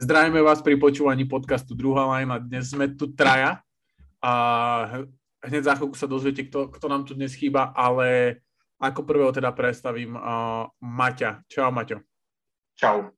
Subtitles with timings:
[0.00, 2.40] Zdravíme vás pri počúvaní podcastu Druhá lajna.
[2.40, 3.60] Dnes sme tu traja
[4.24, 4.32] a
[5.44, 8.40] hneď za chvíľku sa dozviete, kto, kto nám tu dnes chýba, ale
[8.80, 11.44] ako prvého teda predstavím uh, Maťa.
[11.44, 12.00] Čau, Maťo.
[12.80, 13.12] Čau.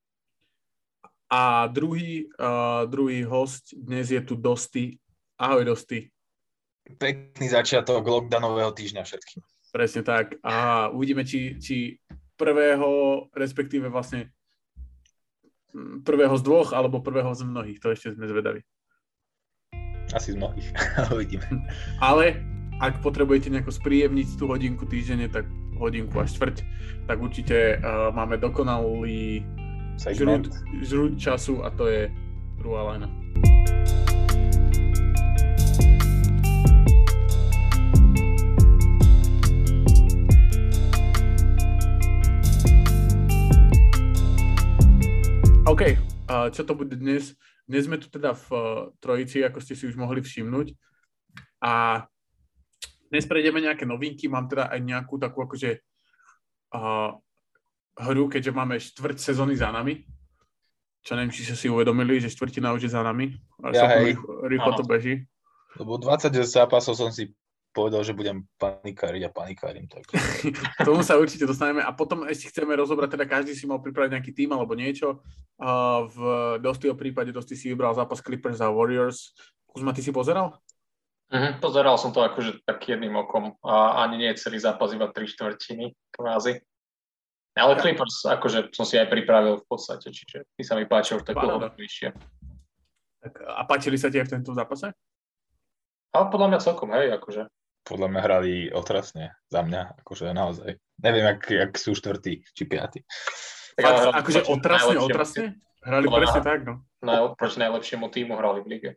[1.30, 4.98] A druhý, uh, druhý host dnes je tu Dosti.
[5.38, 6.10] Ahoj, Dosti.
[6.98, 9.38] Pekný začiatok lockdownového týždňa všetkým.
[9.70, 10.34] Presne tak.
[10.42, 12.02] A uvidíme, či, či
[12.34, 14.34] prvého, respektíve vlastne
[16.04, 18.60] prvého z dvoch, alebo prvého z mnohých, to ešte sme zvedaví.
[20.12, 20.68] Asi z mnohých,
[21.14, 21.46] uvidíme.
[22.00, 22.36] Ale
[22.82, 25.48] ak potrebujete nejako spríjemniť tú hodinku týždenne, tak
[25.80, 26.56] hodinku až štvrť,
[27.08, 29.42] tak určite uh, máme dokonalý
[29.98, 30.50] žrút,
[30.82, 32.10] žrút času a to je
[32.58, 33.08] druhá lajna.
[45.62, 47.38] OK, uh, čo to bude dnes?
[47.70, 48.64] Dnes sme tu teda v uh,
[48.98, 50.74] trojici, ako ste si už mohli všimnúť.
[51.62, 52.02] A
[53.06, 54.26] dnes prejdeme nejaké novinky.
[54.26, 55.78] Mám teda aj nejakú takú akože
[56.74, 57.14] uh,
[57.94, 60.02] hru, keďže máme štvrť sezóny za nami.
[61.06, 63.30] Čo neviem, či ste si uvedomili, že štvrtina už je za nami.
[63.70, 64.18] Ja, hej.
[64.18, 65.14] Rýchlo, rýchlo to beží.
[65.78, 67.30] Lebo 20 zápasov som si
[67.72, 69.88] povedal, že budem panikáriť a panikárim.
[69.88, 70.04] Tak.
[70.86, 74.32] Tomu sa určite dostaneme a potom ešte chceme rozobrať, teda každý si mal pripraviť nejaký
[74.36, 75.24] tým alebo niečo.
[75.56, 76.18] Uh, v
[76.60, 79.32] Dostyho prípade Dosty si vybral zápas Clippers a Warriors.
[79.64, 80.60] Kuzma, ty si pozeral?
[81.32, 85.24] Uh-huh, pozeral som to akože tak jedným okom a ani nie celý zápas, iba tri
[85.24, 86.60] štvrtiny kvázi.
[87.56, 91.40] Ale Clippers akože som si aj pripravil v podstate, čiže ty sa mi páčil tak
[91.76, 92.12] vyššie.
[93.22, 94.92] Tak, a páčili sa ti aj v tento zápase?
[96.12, 97.48] Ale podľa mňa celkom, hej, akože
[97.82, 100.78] podľa mňa hrali otrasne za mňa, akože naozaj.
[101.02, 103.02] Neviem, ak, ak sú štvrtí či piatí.
[103.74, 105.46] Fakt, akože otrasne, otrasne?
[105.82, 106.74] Hrali Podľa presne tak, no.
[107.02, 108.90] Na, proti najlepšiemu týmu hrali v lige.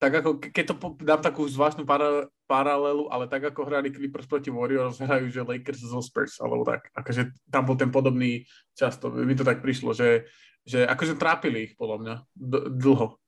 [0.00, 4.48] Tak ako, keď to dám takú zvláštnu para, paralelu, ale tak ako hrali Clippers proti
[4.48, 6.88] Warriors, hrajú, že Lakers zo Spurs, alebo tak.
[6.96, 9.12] Akože tam bol ten podobný často.
[9.12, 10.24] Mi to tak prišlo, že,
[10.64, 13.20] že akože trápili ich, podľa mňa, d- dlho.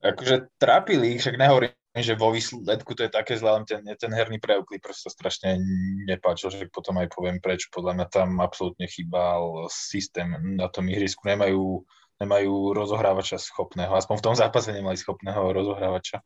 [0.00, 4.12] Akože trápili ich, však nehovorím, že vo výsledku to je také zlé, len ten, ten
[4.16, 5.60] herný prejav Clippers sa strašne
[6.08, 7.68] nepáčil, že potom aj poviem prečo.
[7.68, 11.28] Podľa mňa tam absolútne chýbal systém na tom ihrisku.
[11.28, 11.84] Nemajú,
[12.16, 13.92] nemajú rozohrávača schopného.
[13.92, 16.24] Aspoň v tom zápase nemali schopného rozohrávača.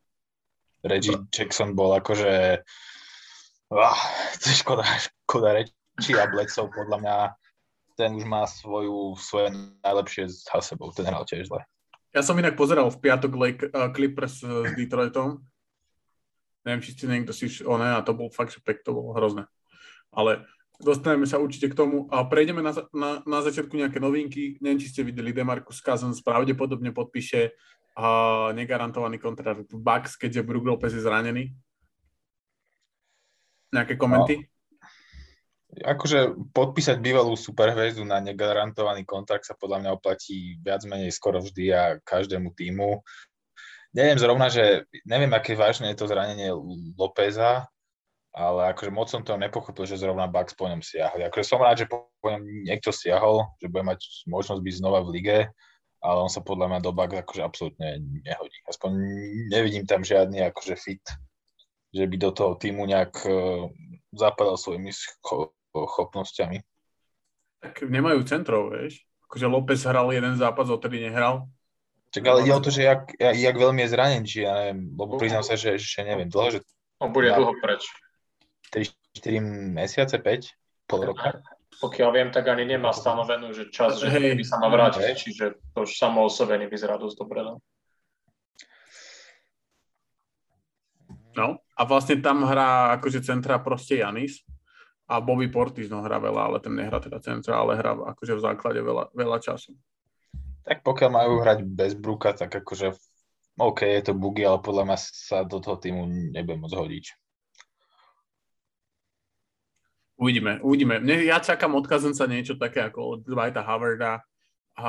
[0.86, 2.62] Reggie Jackson bol akože...
[3.74, 3.98] Ah,
[4.38, 4.86] to je škoda,
[5.26, 7.16] škoda reči a Bledsoe podľa mňa
[7.98, 9.50] ten už má svoju, svoje
[9.82, 10.94] najlepšie za sebou.
[10.94, 11.66] Ten hral tiež zle.
[12.14, 15.42] Ja som inak pozeral v piatok Lake, uh, Clippers uh, s Detroitom
[16.66, 19.46] Neviem, či ste niekto si oné a to bol fakt, že pek, to bolo hrozné.
[20.10, 20.42] Ale
[20.82, 24.58] dostaneme sa určite k tomu a prejdeme na, na, na začiatku nejaké novinky.
[24.58, 30.66] Neviem, či ste videli, Demarcus Cousins pravdepodobne podpíše uh, negarantovaný kontrakt v Bucks, keďže Brook
[30.66, 31.54] Lopez je zranený.
[33.70, 34.42] Nejaké komenty?
[34.42, 34.50] No.
[35.76, 41.64] Akože podpísať bývalú superhviezdu na negarantovaný kontrakt sa podľa mňa oplatí viac menej skoro vždy
[41.70, 43.04] a každému týmu
[43.96, 46.52] neviem zrovna, že neviem, aké vážne je to zranenie
[47.00, 47.64] Lópeza,
[48.36, 51.24] ale akože moc som to nepochopil, že zrovna Bucks po ňom siahli.
[51.24, 55.12] Akože som rád, že po ňom niekto siahol, že bude mať možnosť byť znova v
[55.16, 55.38] lige,
[56.04, 58.60] ale on sa podľa mňa do Bucks akože absolútne nehodí.
[58.68, 58.90] Aspoň
[59.48, 61.04] nevidím tam žiadny akože fit,
[61.96, 63.72] že by do toho týmu nejak uh,
[64.12, 66.60] zapadal svojimi schopnosťami.
[67.64, 69.00] Tak nemajú centrov, vieš.
[69.32, 71.48] Akože López hral jeden zápas, odtedy nehral.
[72.16, 75.20] Čak ale ide o to, že jak, jak veľmi je zranený, či ja neviem, lebo
[75.20, 76.58] priznám sa, že ešte neviem, dlho, že...
[76.96, 77.84] On bude dlho preč.
[78.72, 79.44] 3-4
[79.76, 81.44] mesiace, 5, pol roka.
[81.76, 85.12] Pokiaľ viem, tak ani nemá stanovenú, že čas, že by sa má vrátiť, hey.
[85.12, 87.44] čiže to už samo o sebe nevyzerá dosť dobre.
[87.44, 87.60] No.
[91.36, 94.40] no, a vlastne tam hrá akože centra proste Janis
[95.04, 98.40] a Bobby Portis no hrá veľa, ale ten nehrá teda centra, ale hrá akože v
[98.40, 99.76] základe veľa, veľa času.
[100.66, 102.98] Tak pokiaľ majú hrať bez Bruka, tak akože
[103.56, 106.04] OK, je to bugy, ale podľa mňa sa do toho týmu
[106.34, 107.06] nebude môcť hodiť.
[110.16, 111.00] Uvidíme, uvidíme.
[111.00, 114.24] Mne, ja čakám od sa niečo také ako od Dwighta Howarda.
[114.76, 114.88] A,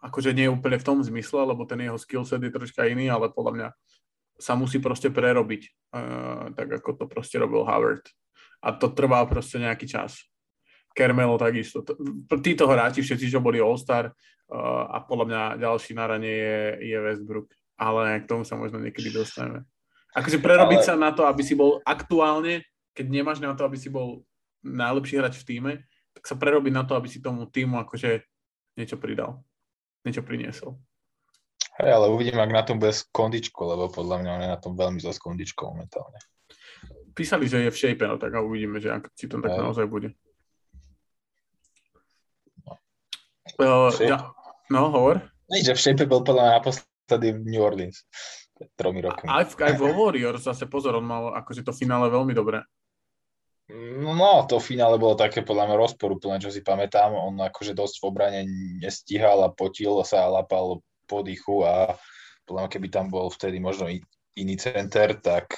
[0.00, 3.52] akože nie úplne v tom zmysle, lebo ten jeho skillset je troška iný, ale podľa
[3.52, 3.68] mňa
[4.38, 8.06] sa musí proste prerobiť, uh, tak ako to proste robil Howard.
[8.62, 10.24] A to trvá proste nejaký čas.
[10.94, 11.82] Kermelo takisto.
[12.40, 14.14] Títo hráči, všetci, čo boli All-Star,
[14.88, 16.58] a podľa mňa ďalší na rane je,
[16.88, 17.52] je Westbrook.
[17.78, 19.62] Ale k tomu sa možno niekedy dostaneme.
[20.16, 20.88] Akože prerobiť Ale...
[20.88, 22.66] sa na to, aby si bol aktuálne,
[22.96, 24.26] keď nemáš na to, aby si bol
[24.66, 25.72] najlepší hráč v týme,
[26.16, 28.26] tak sa prerobiť na to, aby si tomu týmu akože
[28.74, 29.46] niečo pridal.
[30.02, 30.74] niečo priniesol.
[31.78, 34.58] Hej, ale uvidím, ak na tom bude s kondičkou, lebo podľa mňa on je na
[34.58, 36.18] tom veľmi zle s kondičkou momentálne.
[37.14, 39.62] Písali, že je v shape, no tak a uvidíme, že ak, či to tak Hej.
[39.62, 40.10] naozaj bude.
[42.66, 42.74] No.
[43.62, 44.34] Uh, ja,
[44.72, 45.24] no, hovor.
[45.48, 48.04] Nie, že v bol podľa mňa naposledy v New Orleans.
[48.74, 49.30] Tromi rokmi.
[49.30, 52.60] Aj, v, aj vo Warriors zase pozor, on mal akože to finále veľmi dobré.
[53.68, 57.12] No, to finále bolo také podľa mňa rozporúplné, čo si pamätám.
[57.12, 58.40] On akože dosť v obrane
[58.80, 61.92] nestíhal a potil sa a lapal po dychu a
[62.48, 63.92] podľa mňa, keby tam bol vtedy možno
[64.34, 65.52] iný center, tak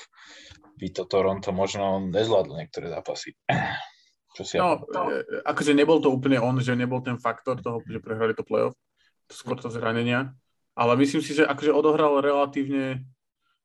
[0.75, 3.39] by to Toronto možno nezvládlo niektoré zápasy.
[4.35, 7.79] Čo si ja No, e, akože nebol to úplne on, že nebol ten faktor toho,
[7.87, 8.75] že prehrali to playoff,
[9.31, 10.35] skôr to zranenia,
[10.75, 13.07] ale myslím si, že akože odohral relatívne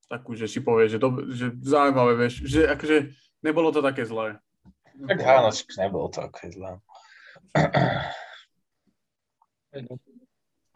[0.06, 3.10] takú, že si povie, že, dob- že zaujímavé, vieš, že akože
[3.42, 4.38] nebolo to také zlé.
[4.96, 6.72] Tak áno, nebolo to ako zlé.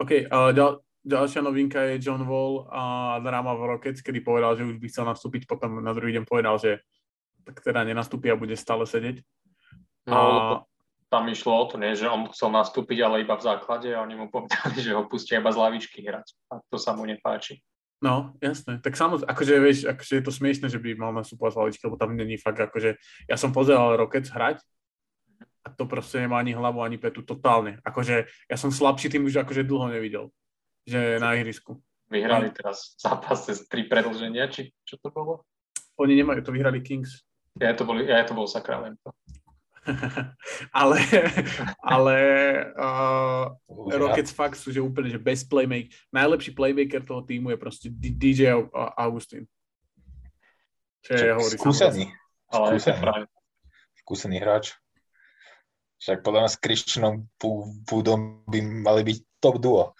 [0.00, 4.68] OK, a ďal, ďalšia novinka je John Wall a dráma v Rockets, kedy povedal, že
[4.68, 6.84] už by chcel nastúpiť, potom na druhý deň povedal, že
[7.44, 9.24] tak teda nenastúpi a bude stále sedieť.
[10.08, 10.20] No, A,
[11.10, 14.14] tam išlo o to, nie, že on chcel nastúpiť, ale iba v základe a oni
[14.14, 16.38] mu povedali, že ho pustia iba z lavičky hrať.
[16.54, 17.58] A to sa mu nepáči.
[17.98, 18.78] no, jasné.
[18.78, 21.98] Tak samozrejme, akože vieš, akože je to smiešne, že by mal nastúpovať z hlavičky, lebo
[21.98, 22.96] tam není fakt, akože
[23.26, 24.62] ja som pozeral Rockets hrať
[25.66, 27.82] a to proste nemá ani hlavu, ani petu, totálne.
[27.84, 30.32] Akože ja som slabší tým už akože dlho nevidel,
[30.88, 31.76] že na ihrisku.
[32.08, 35.44] Vyhrali teraz zápas cez tri predlženia, či čo to bolo?
[36.00, 37.22] Oni nemajú, to vyhrali Kings.
[37.60, 39.12] Ja to bol, ja to bol Sacramento.
[40.80, 40.96] ale
[41.80, 42.16] ale
[42.84, 43.48] uh,
[43.90, 45.88] Rockets fakt sú, že úplne, že bez playmaker.
[46.12, 49.48] Najlepší playmaker toho týmu je proste DJ Au- Augustin.
[51.00, 52.04] Čo je, hovorí Skúsený,
[52.52, 53.24] Ale Skúsený.
[54.04, 54.76] skúsený hráč.
[56.00, 57.14] Však podľa mňa s Christianom
[57.84, 59.92] Púdom by mali byť top duo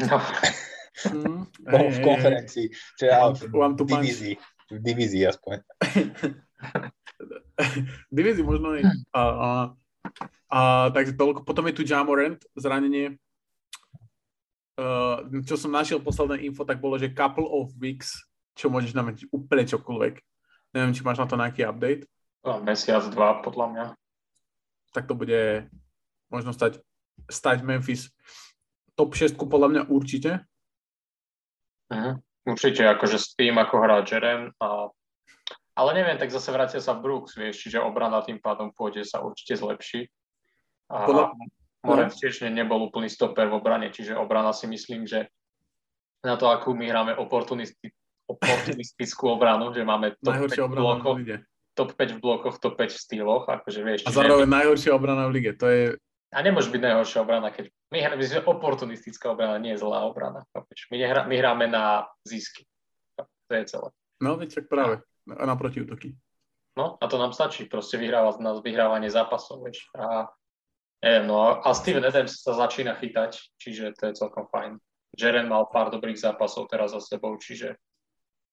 [0.00, 0.16] no,
[0.94, 2.04] Mm, v hej, hej.
[2.06, 3.98] konferencii, v One to punch.
[3.98, 4.34] divízii,
[4.70, 5.58] v divízii aspoň.
[8.14, 8.82] Divízi možno aj.
[9.14, 9.48] A, a,
[10.50, 10.60] a,
[10.90, 11.46] takže toľko.
[11.46, 13.18] Potom je tu Jamorant, zranenie.
[14.74, 18.26] Uh, čo som našiel posledné info, tak bolo, že couple of weeks,
[18.58, 20.14] čo môžeš znamenať úplne čokoľvek.
[20.74, 22.10] Neviem, či máš na to nejaký update.
[22.66, 23.86] mesiac, dva, podľa mňa.
[24.90, 25.70] Tak to bude
[26.26, 26.82] možno stať,
[27.30, 28.10] stať Memphis
[28.98, 30.42] top 6 podľa mňa určite.
[31.94, 32.18] Mhm.
[32.44, 34.52] Určite, akože s tým, ako hrá Jeren.
[34.60, 34.92] A...
[35.74, 39.58] Ale neviem, tak zase vrátia sa Brooks, vieš, čiže obrana tým pádom pôjde sa určite
[39.58, 40.06] zlepší.
[40.86, 41.34] A Podľa-
[41.84, 45.28] Moren tiež ne- nebol úplný stoper v obrane, čiže obrana si myslím, že
[46.24, 47.92] na to, akú my hráme oportunisti-
[48.24, 51.18] oportunistickú obranu, že máme top 5 Najhoršia v blokoch,
[51.76, 55.32] top 5 v blokoch, top 5 v styloch, akože vieš, A zároveň najhoršia obrana v
[55.36, 55.52] lige.
[55.60, 55.82] To je,
[56.34, 60.08] a nemôže byť najhoršia obrana, keď my hráme, my sme oportunistická obrana, nie je zlá
[60.08, 60.42] obrana.
[60.90, 62.64] My, nehrá, my hráme na zisky.
[63.20, 63.88] To je celé.
[64.24, 66.14] no veď tak práve, na, protiútoky.
[66.74, 69.86] No a to nám stačí, proste vyhrávať na vyhrávanie zápasov, vieš.
[69.94, 70.26] A,
[71.00, 74.76] neviem, no a, Steven Adams sa začína chytať, čiže to je celkom fajn.
[75.14, 77.78] Jaren mal pár dobrých zápasov teraz za sebou, čiže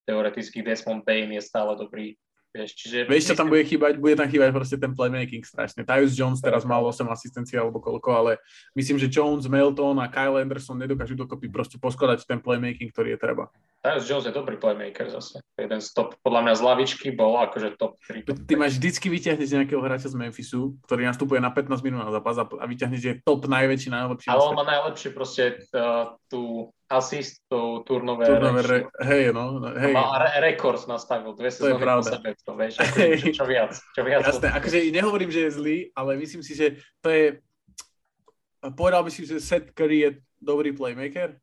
[0.05, 2.13] teoreticky Desmond Bain je stále dobrý.
[2.51, 3.95] Vieš, čiže Vieš, čo tam bude chýbať?
[3.95, 5.87] Bude tam chýbať proste ten playmaking strašne.
[5.87, 8.31] Tyus Jones teraz mal 8 asistencií alebo koľko, ale
[8.75, 13.19] myslím, že Jones, Melton a Kyle Anderson nedokážu dokopy proste poskladať ten playmaking, ktorý je
[13.23, 13.47] treba.
[13.79, 15.39] Tyus Jones je dobrý playmaker zase.
[15.55, 18.27] Jeden z top, podľa mňa z lavičky bol akože top 3.
[18.27, 22.11] Top Ty máš vždycky vyťahneš nejakého hráča z Memphisu, ktorý nastupuje na 15 minút na
[22.11, 24.27] zápas a vyťahneš, že je top najväčší, najlepší.
[24.27, 29.71] ale on má najlepšie proste uh, tú assist, tú turnover, Turnover, re- hej, no, no,
[29.71, 29.95] hej.
[29.95, 34.01] Má re- rekord nastavil, dve sezóny po sebe, to vieš, akože, čo, čo viac, čo
[34.03, 34.21] viac.
[34.27, 37.39] Jasné, akože nehovorím, že je zlý, ale myslím si, že to je...
[38.75, 41.39] Povedal by si, že Seth Curry je dobrý playmaker?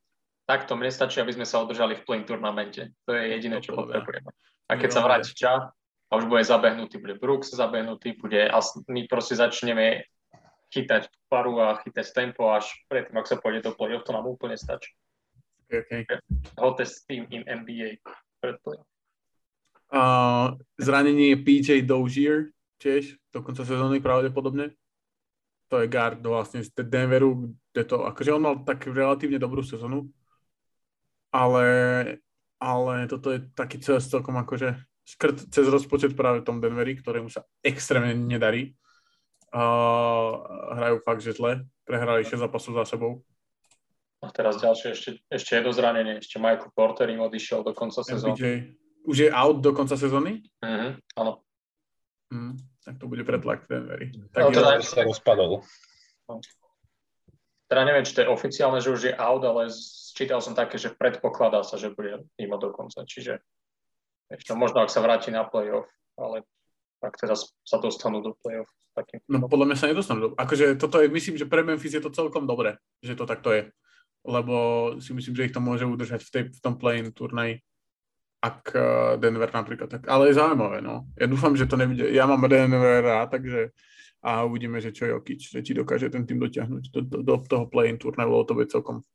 [0.46, 2.94] Takto mne stačí, aby sme sa udržali v play turnamente.
[3.08, 4.30] To je jediné, čo potrebujeme.
[4.68, 5.72] A keď No, sa vráti ča,
[6.08, 8.56] a už bude zabehnutý, bude Brooks zabehnutý, bude, a
[8.88, 10.08] my proste začneme
[10.72, 14.56] chytať paru a chytať tempo až predtým, ak sa pôjde do play-off, to nám úplne
[14.56, 14.92] stačí.
[15.68, 16.08] Okay.
[16.56, 18.00] Hottest team in NBA
[19.88, 24.76] Uh, zranenie je PJ Dozier tiež, do konca sezóny pravdepodobne.
[25.72, 30.08] To je guard vlastne z Denveru, kde to, akože on mal tak relatívne dobrú sezónu,
[31.32, 31.66] ale,
[32.60, 34.76] ale toto je taký cez celkom akože
[35.08, 38.76] škrt cez rozpočet práve tom Denveri, ktorému sa extrémne nedarí.
[39.48, 40.44] Uh,
[40.76, 41.64] hrajú fakt, že zle.
[41.88, 43.24] Prehrali 6 zápasov za sebou.
[44.18, 48.74] A teraz ďalšie, ešte, ešte jedno zranenie, ešte Michael Porter im odišiel do konca sezóny.
[49.06, 50.42] Už je out do konca sezóny?
[50.58, 51.46] Mhm, áno.
[52.34, 54.06] Hm, tak to bude pretlak v Denveri.
[54.12, 54.84] No, Tak teda- jo.
[54.84, 55.62] sa rozpadol.
[57.68, 59.68] teda neviem, či to je oficiálne, že už je out, ale
[60.16, 63.04] čítal som také, že predpokladá sa, že bude mimo do konca.
[63.04, 63.38] Čiže
[64.32, 66.42] ešte možno, ak sa vráti na playoff, ale
[67.04, 68.68] ak teda sa dostanú do playoff.
[68.98, 69.22] Takým.
[69.30, 70.34] No podľa mňa sa nedostanú.
[70.34, 73.70] Akože toto je, myslím, že pre Memphis je to celkom dobré, že to takto je.
[74.26, 74.54] Lebo
[74.98, 77.62] si myslím, že ich to môže udržať v, tej, v tom play-in turnaji
[78.38, 78.82] ak eh,
[79.18, 79.90] Denver napríklad.
[79.90, 81.10] Tak, ale je zaujímavé, no.
[81.18, 82.14] Ja dúfam, že to nevidie.
[82.14, 83.74] Ja mám Denver rád, takže
[84.18, 87.64] a uvidíme, že čo Jokic, že či dokáže ten tým dotiahnuť do, do, do toho
[87.70, 89.06] play-in turnaju, bolo to by celkom.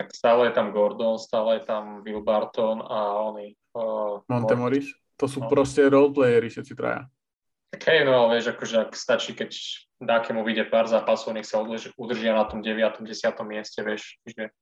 [0.00, 3.52] Tak stále je tam Gordon, stále je tam Will Barton a oni.
[3.76, 4.88] Uh, Montemoris.
[5.20, 5.52] To sú no.
[5.52, 7.06] proste roleplayery, všetci traja.
[7.72, 9.56] Tak hej, no ale vieš, akože ak stačí, keď
[9.96, 11.64] dákemu vyjde pár zápasov, nech sa
[11.96, 13.00] udržia na tom 9.
[13.00, 13.08] 10.
[13.48, 14.52] mieste, vieš, že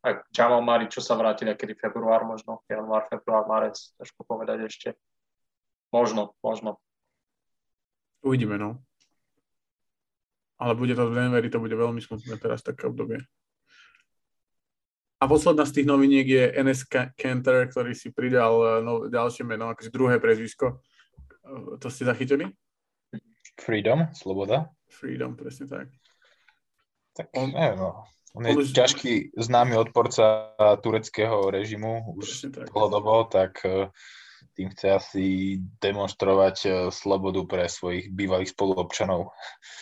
[0.00, 4.88] ak Jamal Mari, čo sa vráti niekedy február možno, január, február, marec, ťažko povedať ešte.
[5.92, 6.80] Možno, možno.
[8.24, 8.80] Uvidíme, no.
[10.58, 13.22] Ale bude to v Denveri, to bude veľmi smutné teraz také obdobie.
[15.18, 16.86] A posledná z tých noviniek je NS
[17.18, 20.78] Cantor, ktorý si pridal eh, no, ďalšie meno, akože druhé prezvisko.
[21.80, 22.52] To ste zachytili?
[23.58, 24.70] Freedom, sloboda.
[24.86, 25.86] Freedom, presne tak.
[27.16, 28.06] Tak on, neviem, no.
[28.36, 28.70] On je už...
[28.76, 33.90] ťažký známy odporca tureckého režimu už dlhodobo, tak eh,
[34.54, 35.24] tým chce asi
[35.82, 39.34] demonstrovať eh, slobodu pre svojich bývalých spoluobčanov.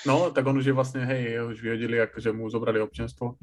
[0.09, 3.37] No, tak on už je vlastne, hej, už vyhodili, akože mu zobrali občianstvo.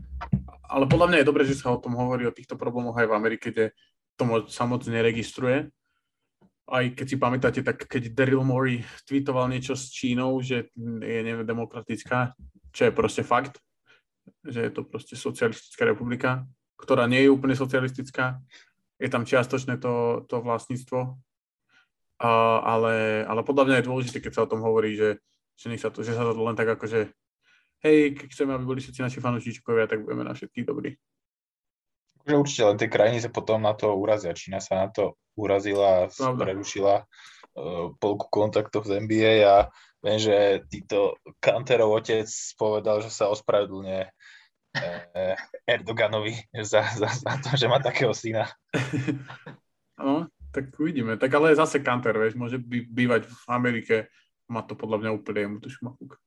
[0.71, 3.17] Ale podľa mňa je dobré, že sa o tom hovorí, o týchto problémoch aj v
[3.17, 3.75] Amerike, kde
[4.17, 5.69] to sa moc neregistruje.
[6.63, 11.43] Aj keď si pamätáte, tak keď Daryl Morey tweetoval niečo s Čínou, že je neviem,
[11.43, 12.31] demokratická,
[12.71, 13.59] čo je proste fakt,
[14.47, 16.47] že je to proste socialistická republika,
[16.79, 18.39] ktorá nie je úplne socialistická.
[18.95, 21.19] Je tam čiastočné to, to vlastníctvo,
[22.23, 22.29] a,
[22.63, 25.19] ale, ale podľa mňa je dôležité, keď sa o tom hovorí, že,
[25.59, 26.99] že, sa to, že sa to len tak ako, že
[27.83, 30.95] hej, keď chceme, aby boli všetci naši fanúšičkovia, tak budeme na všetkých dobrí.
[32.23, 34.35] Že určite, len tie krajiny sa potom na to urazia.
[34.35, 39.67] Čína sa na to urazila a prerušila uh, polku kontaktov z NBA a
[40.03, 40.35] Viem, že
[40.67, 42.27] týto Kanterov otec
[42.59, 48.51] povedal, že sa ospravedlňuje eh, Erdoganovi za, za, za to, že má takého syna.
[49.95, 51.15] No, tak uvidíme.
[51.15, 53.95] Tak ale zase Kanter, vieš, môže by, bývať v Amerike,
[54.51, 56.19] má to podľa mňa úplne jemu to šmafúk.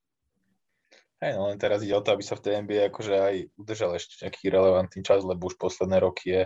[1.17, 3.97] Hej, no len teraz ide o to, aby sa v tej NBA akože aj udržal
[3.97, 6.43] ešte nejaký relevantný čas, lebo už posledné roky je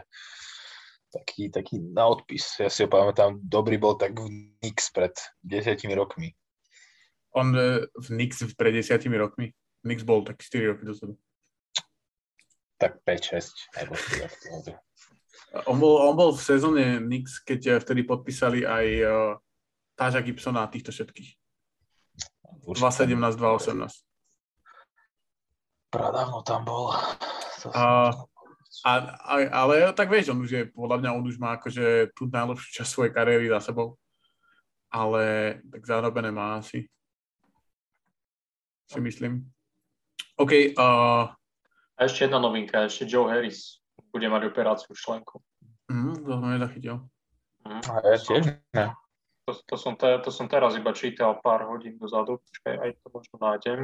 [1.11, 2.55] taký, taký na odpis.
[2.63, 4.31] Ja si ho pamätám, dobrý bol tak v
[4.63, 6.31] Knicks pred desiatimi rokmi
[7.33, 9.55] on e, v Knicks pred desiatimi rokmi.
[9.87, 11.15] Knicks bol tak 4 roky dozadu.
[12.81, 13.53] Tak 5-6.
[15.69, 19.37] on, bol, on bol v sezóne Knicks, keď e, vtedy podpísali aj uh,
[19.95, 21.31] Táža Gibsona a týchto všetkých.
[22.67, 24.10] 2.17, 2.18.
[25.91, 26.95] Pradávno tam bol.
[27.75, 28.15] A,
[28.87, 28.93] a,
[29.27, 32.81] a, ale tak vieš, on už je, podľa mňa on už má akože tú najlepšiu
[32.81, 33.99] časť svojej kariéry za sebou.
[34.91, 36.87] Ale tak zarobené má asi
[38.91, 39.47] si myslím.
[40.37, 40.75] OK.
[40.75, 41.31] Uh...
[41.95, 43.79] A ešte jedna novinka, ešte Joe Harris
[44.11, 45.39] bude mať operáciu členku.
[45.87, 46.97] Mm, to som nezachytil.
[47.63, 47.83] Mm.
[47.87, 48.43] A ja tiež
[48.75, 48.85] ne.
[49.47, 52.43] To, to, som te, to som teraz iba čítal pár hodín dozadu.
[52.43, 53.79] Počkaj, aj to možno nájdem.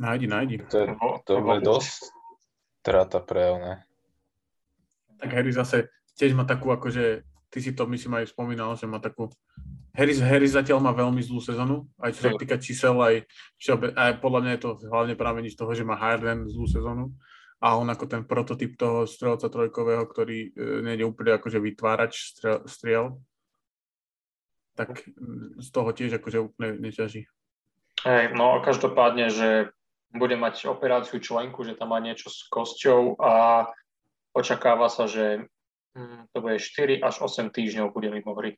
[0.00, 0.56] Nájdi, nájdi.
[0.72, 0.86] To, je,
[1.28, 2.12] to bude dosť
[2.82, 3.74] trata pre ne.
[5.20, 7.22] Tak Harry zase tiež má takú akože,
[7.52, 9.30] ty si to myslím aj spomínal, že má takú
[9.92, 13.28] Harry, Harry zatiaľ má veľmi zlú sezonu, aj čo sa týka čísel, aj,
[13.60, 17.12] všeobe, aj podľa mňa je to hlavne práve z toho, že má Harden zlú sezonu
[17.60, 22.34] a on ako ten prototyp toho strelca trojkového, ktorý e, nie je úplne akože vytvárač
[22.34, 23.20] strel, striel,
[24.72, 25.04] tak
[25.60, 27.28] z toho tiež akože úplne neťaží.
[28.02, 29.48] Hej, no každopádne, že
[30.12, 33.66] bude mať operáciu členku, že tam má niečo s kosťou a
[34.36, 35.48] očakáva sa, že
[35.96, 38.56] hm, to bude 4 až 8 týždňov bude mimo hry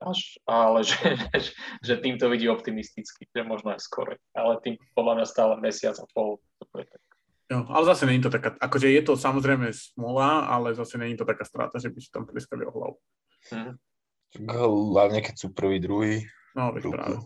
[0.00, 0.96] až, ale že,
[1.86, 4.16] že tým to vidí optimisticky, že možno aj skore.
[4.32, 6.40] Ale tým podľa mňa stále mesiac a pol.
[6.60, 7.02] To je tak.
[7.50, 11.26] Jo, ale zase není to taká, akože je to samozrejme smola, ale zase není to
[11.26, 12.96] taká strata, že by si tam pliskali o hlavu.
[13.50, 13.74] Hmm.
[14.94, 16.22] Hlavne keď sú prvý, druhý.
[16.54, 17.16] No, veď práve.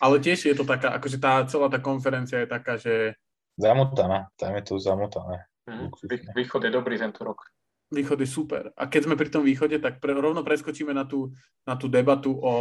[0.00, 3.14] Ale tiež je to taká, akože tá celá tá konferencia je taká, že...
[3.60, 5.44] Zamotaná, tam je to zamotané.
[5.68, 5.92] Hmm.
[6.32, 7.52] Východ je dobrý tento rok
[7.90, 8.70] východ je super.
[8.78, 11.34] A keď sme pri tom východe, tak pre, rovno preskočíme na tú,
[11.66, 12.54] na tú debatu o,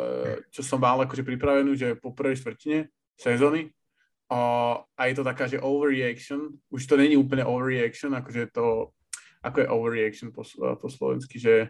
[0.00, 2.88] e, čo som mal akože pripravenú, že po prvej štvrtine
[3.20, 3.68] sezóny.
[4.32, 4.40] A,
[4.96, 6.56] a je to taká, že overreaction.
[6.72, 8.96] Už to není úplne overreaction, akože to,
[9.44, 10.48] ako je overreaction po,
[10.80, 11.68] po slovensky, že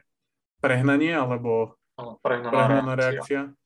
[0.63, 1.75] prehnanie, alebo
[2.23, 3.41] prehnaná, prehnaná reakcia.
[3.51, 3.60] reakcia.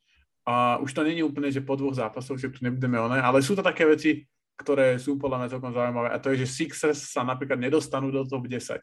[0.45, 3.57] A už to není úplne, že po dvoch zápasoch, že tu nebudeme oné, ale sú
[3.57, 4.29] to také veci,
[4.61, 6.09] ktoré sú podľa mňa celkom zaujímavé.
[6.13, 8.79] A to je, že Sixers sa napríklad nedostanú do top 10.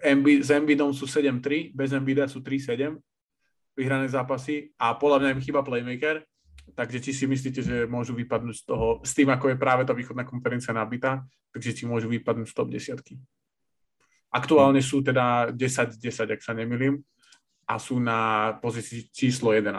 [0.00, 2.96] Embi, s Embiidom sú 7-3, bez Embida sú 3-7
[3.76, 6.24] vyhrané zápasy a podľa mňa im chýba playmaker,
[6.72, 9.92] takže či si myslíte, že môžu vypadnúť z toho, s tým, ako je práve tá
[9.92, 11.20] východná konferencia nabitá,
[11.52, 12.96] takže či môžu vypadnúť z top 10.
[14.32, 17.04] Aktuálne sú teda 10-10, ak sa nemýlim,
[17.68, 19.76] a sú na pozícii číslo 11.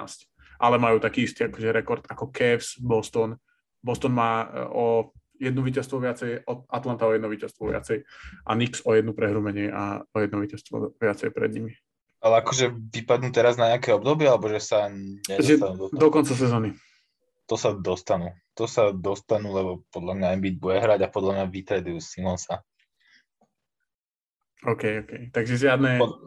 [0.58, 3.38] Ale majú taký istý akože rekord ako Cavs, Boston.
[3.82, 4.86] Boston má e, o
[5.38, 8.02] jednu víťazstvo viacej, Atlanta o jedno víťazstvo viacej
[8.46, 11.74] a Knicks o jednu prehru menej a o jedno víťazstvo viacej pred nimi.
[12.18, 14.90] Ale akože vypadnú teraz na nejaké obdobie, alebo že sa
[15.30, 16.74] nedostanú do, do konca sezóny.
[17.48, 18.34] To sa dostanú.
[18.58, 22.66] To sa dostanú, lebo podľa mňa Embiid bude hrať a podľa mňa vytredujú Simonsa.
[24.66, 25.12] OK, OK.
[25.30, 26.02] Takže žiadne...
[26.02, 26.18] Pod,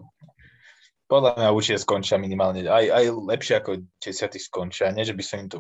[1.10, 2.62] podľa mňa určite skončia minimálne.
[2.70, 4.94] Aj, aj lepšie ako desiatý skončia.
[4.94, 5.58] Nie, že by som im to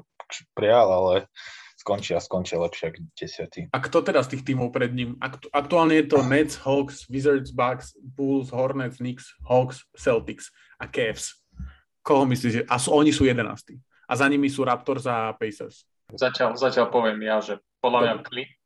[0.54, 1.26] prijal, ale
[1.74, 3.60] skončia, skončia lepšie ako desiatý.
[3.74, 5.18] A kto teda z tých tímov pred ním?
[5.18, 11.42] Aktu- aktuálne je to Nets, Hawks, Wizards, Bucks, Bulls, Hornets, Knicks, Hawks, Celtics a Cavs.
[12.06, 12.70] Koho myslíš?
[12.70, 13.76] A sú, oni sú jedenastí.
[14.06, 15.82] A za nimi sú Raptors a Pacers.
[16.14, 18.14] Zatiaľ, zatiaľ poviem ja, že podľa mňa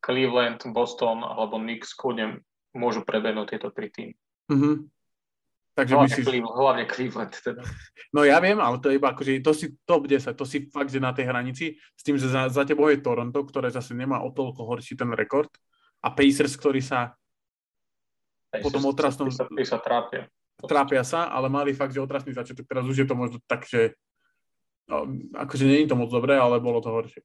[0.01, 2.41] Cleveland, Boston alebo Knicks kľudne
[2.73, 4.13] môžu prebehnúť tieto tri týmy.
[4.51, 4.75] Mm-hmm.
[5.75, 6.25] Takže hlavne, myslíš...
[6.25, 7.61] Cleveland, hlavne Cleveland teda.
[8.15, 10.87] No ja viem, ale to je iba akože, to si top 10, to si fakt,
[10.87, 14.23] že na tej hranici, s tým, že za, za tebou je Toronto, ktoré zase nemá
[14.23, 15.51] o toľko horší ten rekord
[15.99, 17.11] a Pacers, ktorí sa
[18.55, 19.27] Pacers, potom otrasnú...
[19.27, 20.31] Sa, sa trápia.
[20.63, 22.63] Trápia sa, ale mali fakt, že otrasný začiatok.
[22.63, 23.99] Teraz už je to možno tak, že
[24.87, 25.03] no,
[25.35, 27.19] akože je to moc dobré, ale bolo to horšie.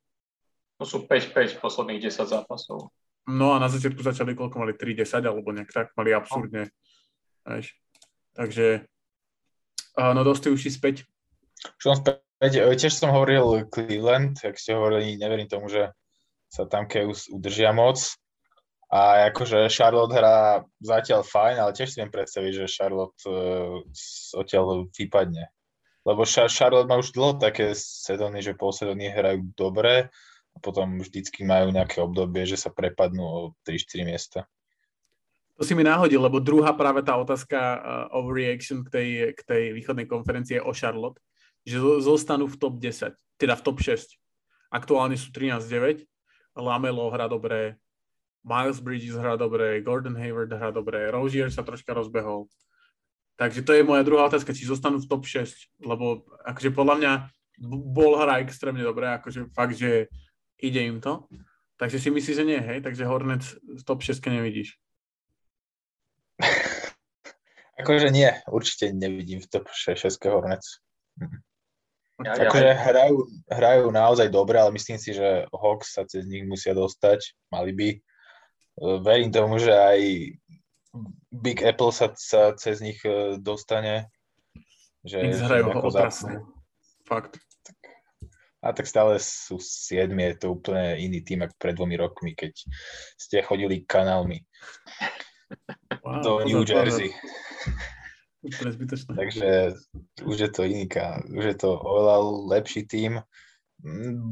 [0.82, 2.90] To sú 5-5 posledných 10 zápasov.
[3.30, 6.66] No a na začiatku začali koľko mali 3-10 alebo nejak tak, mali absurdne.
[7.46, 7.62] No.
[8.34, 8.86] Takže
[9.98, 11.06] no dosť už si späť.
[11.76, 12.24] Som späť.
[12.40, 15.92] Tiež som hovoril Cleveland, ak ste hovorili, neverím tomu, že
[16.48, 18.00] sa tam Keus udržia moc.
[18.90, 23.78] A akože Charlotte hrá zatiaľ fajn, ale tiež si viem predstaviť, že Charlotte uh,
[24.34, 25.46] odtiaľ vypadne.
[26.02, 30.10] Lebo Charlotte má už dlho také sezóny, že pol sezóny hrajú dobre
[30.50, 34.50] a potom vždycky majú nejaké obdobie, že sa prepadnú o 3-4 miesta.
[35.60, 37.80] To si mi náhodil, lebo druhá práve tá otázka uh,
[38.16, 41.20] overreaction k tej, k tej východnej konferencie je o Charlotte,
[41.68, 44.16] že zostanú v top 10, teda v top 6.
[44.72, 46.08] Aktuálne sú 13-9,
[46.56, 47.76] Lamelo hrá dobre,
[48.40, 52.48] Miles Bridges hrá dobre, Gordon Hayward hrá dobre, Rozier sa troška rozbehol.
[53.36, 57.12] Takže to je moja druhá otázka, či zostanú v top 6, lebo akože podľa mňa
[57.68, 60.08] bol hrá extrémne dobre, akože fakt, že
[60.56, 61.28] ide im to.
[61.76, 62.80] Takže si myslíš, že nie, hej?
[62.80, 64.80] Takže Hornets v top 6 nevidíš.
[67.80, 69.96] Akože nie, určite nevidím v top 6
[70.28, 70.84] Hornets.
[72.20, 72.76] Ja, akože ja.
[72.76, 73.16] hrajú,
[73.48, 77.88] hrajú naozaj dobre, ale myslím si, že Hawks sa cez nich musia dostať, mali by.
[79.00, 80.00] Verím tomu, že aj
[81.32, 84.12] Big Apple sa, sa cez nich e, dostane.
[85.00, 86.44] Že, Nix hrajú otrasne.
[87.08, 87.40] Fakt.
[88.60, 92.52] A tak stále sú 7, je to úplne iný tým ako pred dvomi rokmi, keď
[93.16, 94.44] ste chodili kanálmi
[96.04, 97.08] wow, do New Jersey.
[99.20, 99.76] Takže
[100.24, 100.88] už je to iný,
[101.28, 102.16] už je to oveľa
[102.56, 103.20] lepší tým.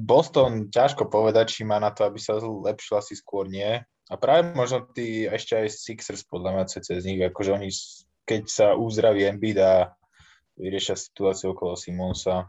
[0.04, 3.80] Boston, ťažko povedať, či má na to, aby sa zlepšil, asi skôr nie.
[4.08, 7.68] A práve možno tí ešte aj Sixers podľa mňa cez nich, akože oni,
[8.24, 9.92] keď sa uzdraví Embiid a
[10.56, 12.48] vyriešia situáciu okolo Simonsa.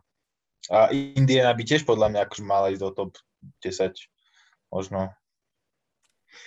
[0.71, 3.11] A Indiana by tiež podľa mňa akože mala ísť do top
[3.63, 3.95] 10,
[4.71, 5.11] možno.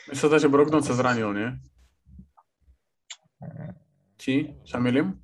[0.09, 1.49] Mne sa že Brogdon sa zranil, nie?
[4.23, 5.19] Či sa milím?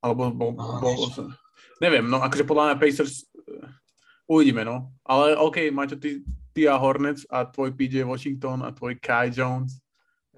[0.00, 0.96] Alebo bol, bol, bol,
[1.84, 3.68] neviem, no akože podľa mňa Pacers uh,
[4.24, 4.96] uvidíme, no.
[5.04, 6.24] Ale OK, Maťo, ty,
[6.56, 9.76] ty a Hornets a tvoj PJ Washington a tvoj Kai Jones.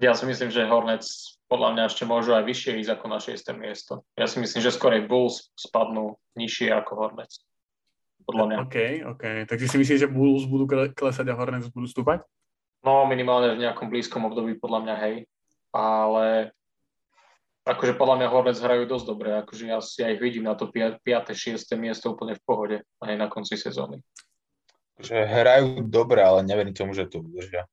[0.03, 3.55] Ja si myslím, že Hornets podľa mňa ešte môžu aj vyššie ísť ako na 6.
[3.55, 3.93] miesto.
[4.19, 7.45] Ja si myslím, že skorej Bulls spadnú nižšie ako Hornets.
[8.27, 8.57] Podľa mňa.
[8.67, 8.77] OK,
[9.07, 9.23] OK.
[9.47, 12.25] Takže si myslíš, že Bulls budú klesať a Hornets budú stúpať?
[12.81, 15.15] No, minimálne v nejakom blízkom období, podľa mňa, hej
[15.71, 16.51] ale
[17.65, 21.01] akože podľa mňa Hornets hrajú dosť dobre, akože ja si aj vidím na to 5.
[21.05, 21.61] 6.
[21.77, 24.01] miesto úplne v pohode, aj na konci sezóny.
[25.01, 27.65] Že hrajú dobre, ale neverím tomu, že to udržia.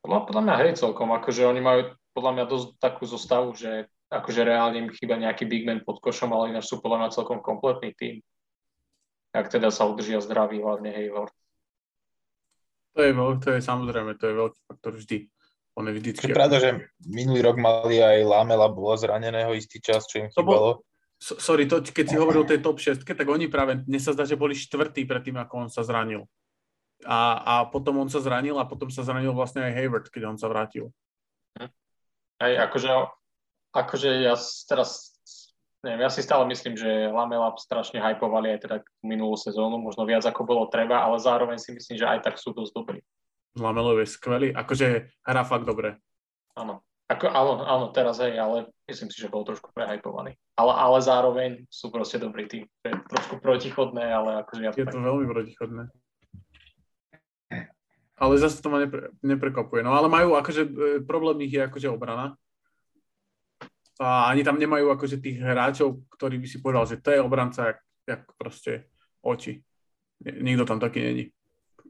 [0.00, 1.80] Podľa, podľa mňa hej celkom, akože oni majú
[2.16, 6.34] podľa mňa dosť takú zostavu, že akože reálne im chýba nejaký big man pod košom,
[6.34, 8.18] ale ináč sú podľa mňa celkom kompletný tým.
[9.30, 11.30] Ak teda sa udržia zdraví, hlavne Hayward.
[12.98, 15.30] To je, to je samozrejme, to je veľký faktor vždy.
[15.78, 16.30] On je vždycky...
[16.30, 16.70] Je pravda, že
[17.06, 20.82] minulý rok mali aj Lamela, bola zraneného istý čas, čo im to chýbalo.
[20.82, 20.84] Bol,
[21.20, 24.26] sorry, to, keď si hovoril o tej top 6, tak oni práve, mne sa zdá,
[24.26, 26.26] že boli štvrtí predtým, ako on sa zranil.
[27.06, 30.36] A, a potom on sa zranil a potom sa zranil vlastne aj Hayward, keď on
[30.36, 30.92] sa vrátil.
[32.40, 32.88] Hej, akože,
[33.72, 34.34] akože ja
[34.68, 35.12] teraz,
[35.84, 40.24] neviem, ja si stále myslím, že Lamela strašne hypovali aj teda minulú sezónu, možno viac
[40.24, 43.00] ako bolo treba, ale zároveň si myslím, že aj tak sú dosť dobrí.
[43.58, 45.98] Lamelo je skvelý, akože hrá fakt dobre.
[46.54, 46.86] Áno.
[47.10, 50.38] Ako, áno, áno, teraz hej, ale myslím si, že bol trošku prehypovaný.
[50.54, 52.70] Ale, ale zároveň sú proste dobrý tým.
[52.86, 55.90] Je trošku protichodné, ale akože ja Je to veľmi protichodné.
[58.20, 59.82] Ale zase to ma nepre, neprekvapuje.
[59.82, 62.36] No ale majú akože e, problém ich je akože obrana.
[63.98, 67.74] A ani tam nemajú akože tých hráčov, ktorí by si povedal, že to je obranca,
[67.74, 68.86] jak, jak proste
[69.24, 69.64] oči.
[70.20, 71.24] Nikto tam taký není.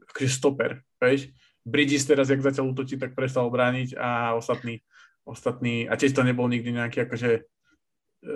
[0.07, 1.29] Akože stoper, vieš?
[1.61, 4.81] Bridges teraz, jak začal útočiť, tak prestal brániť a ostatní,
[5.23, 8.31] ostatní, a tiež to nebol nikdy nejaký akože e,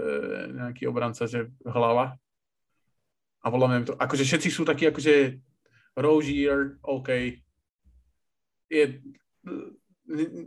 [0.53, 2.21] nejaký obranca, že hlava.
[3.41, 5.41] A podľa to, akože všetci sú takí akože
[5.95, 7.39] Rozier, OK,
[8.69, 8.85] je,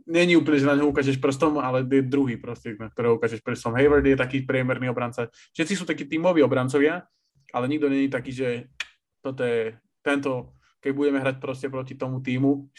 [0.07, 3.75] není úplne, že na ňo ukážeš prstom, ale je druhý proste, na ktorého ukážeš prstom.
[3.75, 5.31] Hayward je taký priemerný obranca.
[5.57, 7.07] Všetci sú takí tímoví obrancovia,
[7.55, 8.49] ale nikto není taký, že
[9.25, 12.71] toto je tento, keď budeme hrať proste proti tomu týmu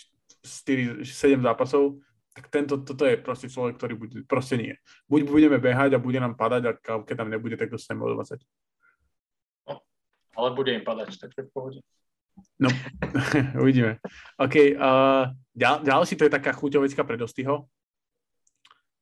[0.44, 2.00] 4, 7 zápasov,
[2.34, 4.74] tak tento, toto je proste človek, ktorý bude, proste nie.
[5.12, 6.72] Buď budeme behať a bude nám padať, a
[7.04, 8.40] keď tam nebude, tak dostaneme o 20.
[9.68, 9.84] No,
[10.40, 11.80] ale bude im padať, takže v pohode.
[12.56, 12.72] No,
[13.64, 14.00] uvidíme.
[14.40, 17.68] OK, uh, ďal, ďalší to je taká chuťovecká pre Dostyho.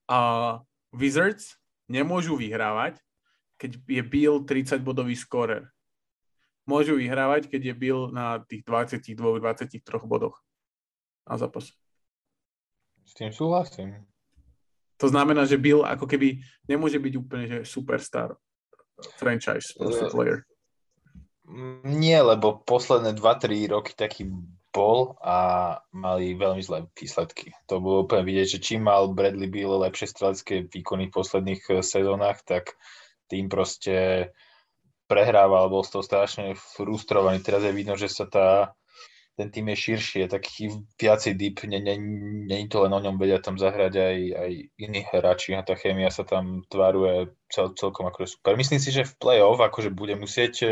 [0.09, 0.57] Uh,
[0.95, 2.97] Wizards nemôžu vyhrávať,
[3.61, 5.69] keď je Bill 30-bodový scorer.
[6.67, 10.43] Môžu vyhrávať, keď je Bill na tých 22-23 bodoch
[11.23, 11.71] na zápas.
[13.07, 14.03] S tým súhlasím.
[14.99, 18.35] To znamená, že Bill ako keby nemôže byť úplne že superstar
[19.15, 19.77] franchise
[20.11, 20.43] player.
[21.87, 24.27] Nie, lebo posledné 2-3 roky taký
[24.75, 25.37] bol a
[25.95, 27.55] mali veľmi zlé výsledky.
[27.65, 31.75] To bolo úplne vidieť, že čím mal Bradley Beal lepšie strelecké výkony v posledných eh,
[31.81, 32.77] sezónach, tak
[33.31, 34.29] tým proste
[35.07, 37.39] prehrával, bol z toho strašne frustrovaný.
[37.39, 38.75] Teraz je vidno, že sa tá,
[39.39, 40.63] ten tým je širší, je taký
[40.99, 45.63] viacej deep, je to len o ňom, vedia tam zahrať aj, aj iní hráči a
[45.63, 48.59] tá chémia sa tam tváruje cel, celkom ako super.
[48.59, 50.71] Myslím si, že v play-off akože bude musieť eh,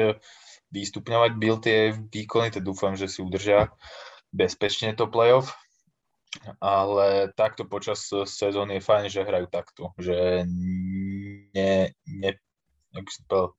[0.76, 3.72] vystupňovať Bill tie výkony, to dúfam, že si udržia
[4.36, 5.56] bezpečne to playoff.
[6.60, 10.44] Ale takto počas sezóny je fajn, že hrajú takto, že
[11.56, 12.32] ne, ne,
[12.92, 13.56] jak si povedal,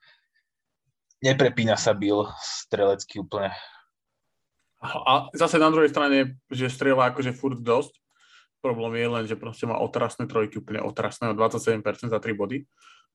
[1.22, 3.54] neprepína sa Bill strelecky úplne.
[4.82, 7.96] A zase na druhej strane, že strieľa akože furt dosť.
[8.60, 12.66] Problém je len, že proste má otrasné trojky, úplne otrasné, 27% za 3 body.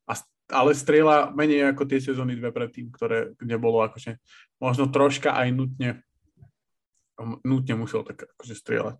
[0.09, 0.17] A,
[0.51, 4.17] ale strieľa menej ako tie sezóny dve predtým, ktoré, kde bolo akože
[4.57, 5.89] možno troška aj nutne
[7.45, 8.95] nutne musel tak akože strieľať.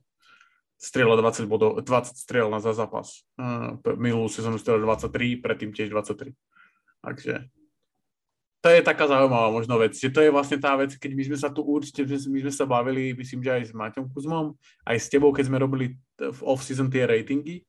[0.82, 3.22] Strieľa 20 bodov, 20 striel na za zápas.
[3.86, 6.34] Minulú sezónu strieľa 23, predtým tiež 23.
[7.06, 7.34] Takže
[8.62, 11.38] to je taká zaujímavá možno vec, že to je vlastne tá vec, keď my sme
[11.42, 14.54] sa tu určite, my sme sa bavili, myslím, že aj s Maťom Kuzmom,
[14.86, 17.66] aj s tebou, keď sme robili v off-season tie ratingy,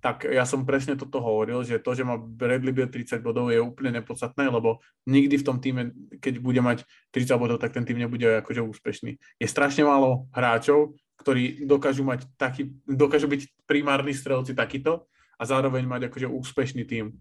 [0.00, 3.60] tak ja som presne toto hovoril, že to, že má Bradley Beal 30 bodov je
[3.60, 5.92] úplne nepodstatné, lebo nikdy v tom týme,
[6.24, 9.20] keď bude mať 30 bodov, tak ten tým nebude akože úspešný.
[9.36, 15.04] Je strašne málo hráčov, ktorí dokážu mať taký, dokážu byť primárni strelci takýto
[15.36, 17.12] a zároveň mať akože úspešný tým.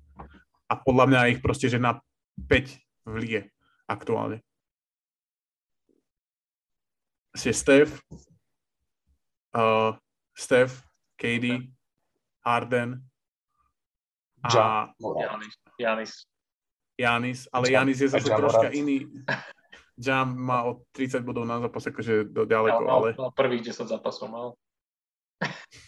[0.72, 2.00] A podľa mňa ich proste, že na
[2.48, 3.42] 5 v lige
[3.90, 4.46] aktuálne.
[7.34, 8.04] Je Steph,
[9.56, 9.96] uh,
[10.36, 10.86] Steph,
[11.18, 11.72] KD,
[12.46, 13.02] Harden
[14.44, 15.54] a Janis.
[15.80, 16.12] Janis.
[17.00, 19.08] Janis, ale Janis je zase troška iný.
[20.00, 23.08] Jam má o 30 bodov na zápas, akože do ďaleko, ja, ale...
[23.36, 24.48] Prvých 10 zápasov mal.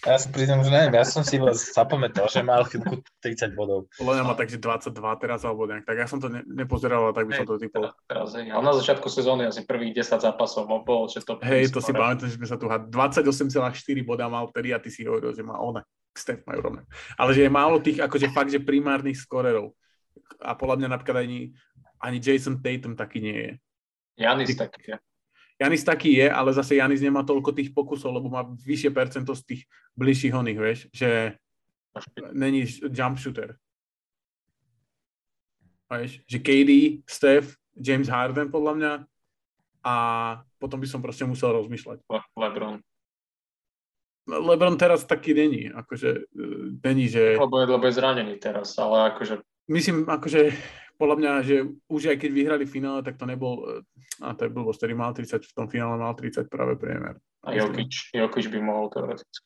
[0.06, 3.89] Ja sa priznám, že neviem, ja som si iba zapamätal, že mal chvíľku 30 bodov.
[3.98, 7.26] Podľa mňa má takže 22 teraz, alebo nejak, tak ja som to ne, nepozeral, tak
[7.26, 7.89] by som to typol.
[8.06, 11.41] Teraz, teraz, ale na začiatku sezóny asi prvých 10 zápasov bol, že to...
[11.41, 13.58] Hej, to si pamätám, že sme sa tu 28,4
[14.06, 15.82] boda mal vtedy a ty si hovoril, že má ona.
[16.13, 16.82] Steph majú rovné.
[17.17, 19.74] Ale že je málo tých, akože fakt, že primárnych skorerov.
[20.46, 21.58] A podľa mňa napríklad ani,
[21.98, 23.52] ani Jason Tatum taký nie je.
[24.22, 24.98] Janis taký je.
[25.62, 29.41] Janis taký je, ale zase Janis nemá toľko tých pokusov, lebo má vyššie percento z
[29.45, 29.62] tých
[29.93, 31.38] bližších oných, vieš, že
[32.34, 33.54] není jump shooter.
[35.86, 36.71] Vieš, že KD,
[37.06, 38.93] Steph, James Harden podľa mňa
[39.86, 39.95] a
[40.58, 42.10] potom by som proste musel rozmýšľať.
[42.10, 42.76] Le- LeBron.
[44.30, 46.43] LeBron teraz taký není, akože e,
[46.82, 47.38] není, že...
[47.38, 49.41] Lebo je, lebo je zranený teraz, ale akože...
[49.69, 50.54] Myslím, akože
[51.01, 51.55] podľa mňa, že
[51.89, 53.65] už aj keď vyhrali finále, tak to nebol,
[54.21, 57.17] a to je blbosť, ktorý mal 30, v tom finále mal 30 práve priemer.
[57.41, 59.41] A Jokic, Jokic by mohol teoreticky.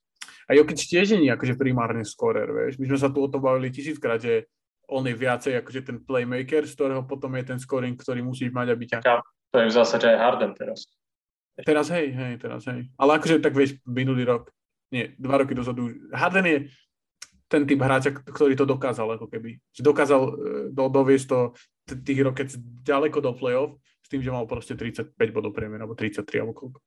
[0.46, 2.76] A Jokic tiež nie akože primárne scorer, vieš.
[2.76, 4.52] My sme sa tu o tom bavili tisíckrát, že
[4.92, 8.68] on je viacej akože ten playmaker, z ktorého potom je ten scoring, ktorý musíš mať,
[8.76, 9.00] aby ťa...
[9.08, 9.24] Ja,
[9.56, 10.92] to je v zásade aj Harden teraz.
[11.56, 12.92] Teraz hej, hej, teraz hej.
[13.00, 14.52] Ale akože tak vieš, minulý rok,
[14.92, 16.58] nie, dva roky dozadu, Harden je
[17.46, 19.62] ten typ hráča, ktorý to dokázal, ako keby.
[19.72, 20.34] Že dokázal uh,
[20.74, 21.40] do, doviesť to
[22.02, 22.50] tých rokec
[22.82, 26.80] ďaleko do play-off s tým, že mal proste 35 bodov priemer, alebo 33, alebo koľko.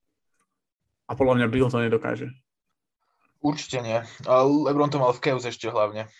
[1.09, 2.29] A podľa mňa Bill to nedokáže.
[3.39, 3.99] Určite nie.
[4.27, 6.11] A Lebron to mal v Cavs ešte hlavne.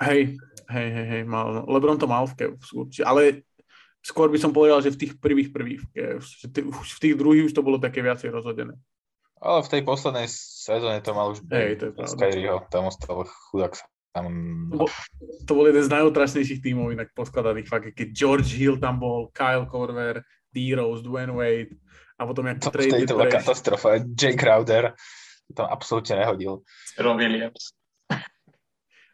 [0.00, 0.36] Hej,
[0.68, 3.48] hej, hej, hej, mal, Lebron to mal v Cavs určite, ale
[4.04, 7.16] skôr by som povedal, že v tých prvých prvých v Cavs, že t- v tých
[7.16, 8.76] druhých už to bolo také viacej rozhodené.
[9.36, 12.08] Ale v tej poslednej sezóne to mal už Hej, to je.
[12.08, 13.76] Skyryho, tam ostal chudák
[14.16, 14.32] tam...
[14.72, 14.90] To bol,
[15.44, 19.68] to bol jeden z najotrašnejších tímov inak poskladaných, fakt, keď George Hill tam bol, Kyle
[19.68, 20.24] Korver,
[20.56, 21.76] D-Rose, Dwayne Wade
[22.16, 24.00] a potom jak To, to, trade to bola katastrofa.
[24.16, 24.96] Jay Crowder
[25.46, 26.66] to tam absolútne nehodil.
[26.98, 27.76] Ron Williams.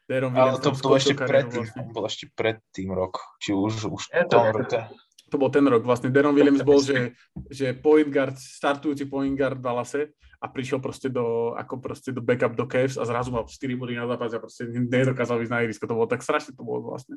[0.07, 1.83] Deron Ale Williams to tam bol skončil ešte predtým, vlastne.
[1.93, 3.15] bol ešte predtým rok.
[3.43, 4.87] Či už, už Je to- tom je to-.
[5.33, 6.13] To bol ten rok vlastne.
[6.13, 7.17] Deron Williams bol, že,
[7.49, 10.03] že point guard, startujúci point guard v Dallase
[10.43, 13.97] a prišiel proste do, ako proste do backup do Cavs a zrazu mal 4 body
[13.97, 15.89] na zápas a proste nedokázal ísť na irisko.
[15.89, 17.17] To bolo tak strašne, to bolo vlastne.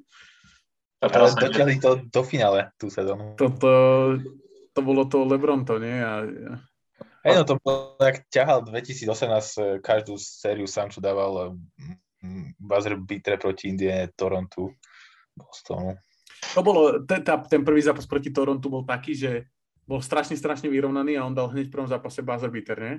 [1.03, 3.35] A teraz dotiahli to do finále tú sezónu.
[3.35, 3.69] Toto,
[4.71, 5.99] to bolo to Lebron to, nie?
[5.99, 6.23] A,
[7.25, 11.57] Hej, no to bolo, jak ťahal 2018 eh, každú sériu sám, čo dával
[12.21, 14.69] mm, buzzer beater proti Indie, Torontu,
[15.33, 15.97] Bostonu.
[16.53, 19.31] To bolo, ten, tá, ten prvý zápas proti Torontu bol taký, že
[19.85, 22.95] bol strašne, strašne vyrovnaný a on dal hneď v prvom zápase buzzer beater, nie?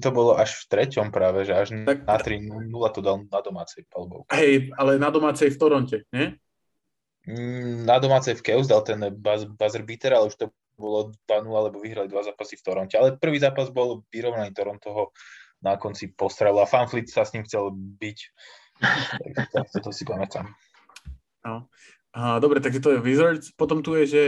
[0.00, 3.88] To bolo až v treťom práve, že až Tak- na 3-0 to dal na domácej
[3.88, 4.28] palbou.
[4.28, 6.36] Hej, ale na domácej v Toronte, nie?
[7.28, 11.44] Mm, Na domácej v Keus dal ten buzz, buzzer beater, ale už to bolo 2-0,
[11.68, 12.96] lebo vyhrali dva zápasy v Toronte.
[12.96, 15.04] Ale prvý zápas bol vyrovnaný Toronto ho
[15.60, 18.18] na konci postrel a Fanfleet sa s ním chcel byť.
[19.20, 20.48] Takže to, toto si pamätám.
[21.44, 21.68] No.
[22.10, 23.54] A, dobre, takže to je Wizards.
[23.54, 24.22] Potom tu je, že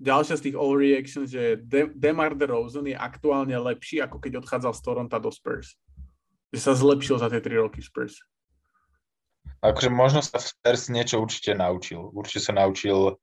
[0.00, 4.82] ďalšia z tých overreactions, že De- DeMar DeRozan je aktuálne lepší, ako keď odchádzal z
[4.82, 5.76] Toronto do Spurs.
[6.50, 8.18] Že sa zlepšil za tie 3 roky Spurs.
[9.64, 12.12] Akože možno sa v Spurs niečo určite naučil.
[12.12, 13.16] Určite sa naučil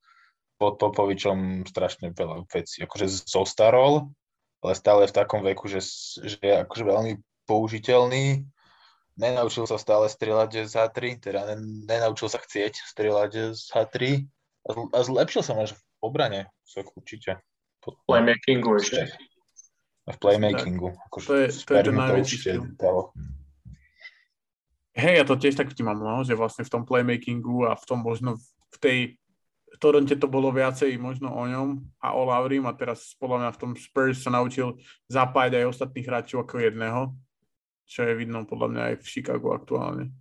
[0.62, 2.86] pod Popovičom strašne veľa vecí.
[2.86, 4.14] Akože zostarol,
[4.62, 5.82] ale stále v takom veku, že,
[6.22, 7.14] že je akože veľmi
[7.50, 8.46] použiteľný.
[9.20, 14.24] Nenaučil sa stále strieľať za 3, teda nen- nenaučil sa chcieť strieľať za 3
[14.66, 17.44] a, zl- a zlepšil sa máš v obrane, tak určite.
[17.84, 19.12] Pod- playmakingu ešte.
[20.02, 20.90] v playmakingu.
[21.12, 22.38] Akože To je- to je ten najväčší.
[24.92, 28.04] Hej, ja to tiež tak vnímam, no, že vlastne v tom playmakingu a v tom
[28.04, 28.36] možno
[28.76, 28.98] v tej
[29.72, 33.50] v Toronte to bolo viacej možno o ňom a o Laurim a teraz podľa mňa
[33.56, 34.76] v tom Spurs sa naučil
[35.08, 37.16] zapájať aj ostatných hráčov ako jedného,
[37.92, 40.16] čo je vidno podľa mňa aj v Chicago aktuálne.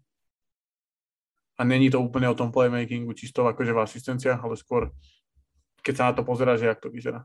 [1.54, 4.90] A není to úplne o tom playmakingu, čisto akože v asistenciách, ale skôr
[5.80, 7.24] keď sa na to pozera, že jak to vyzerá.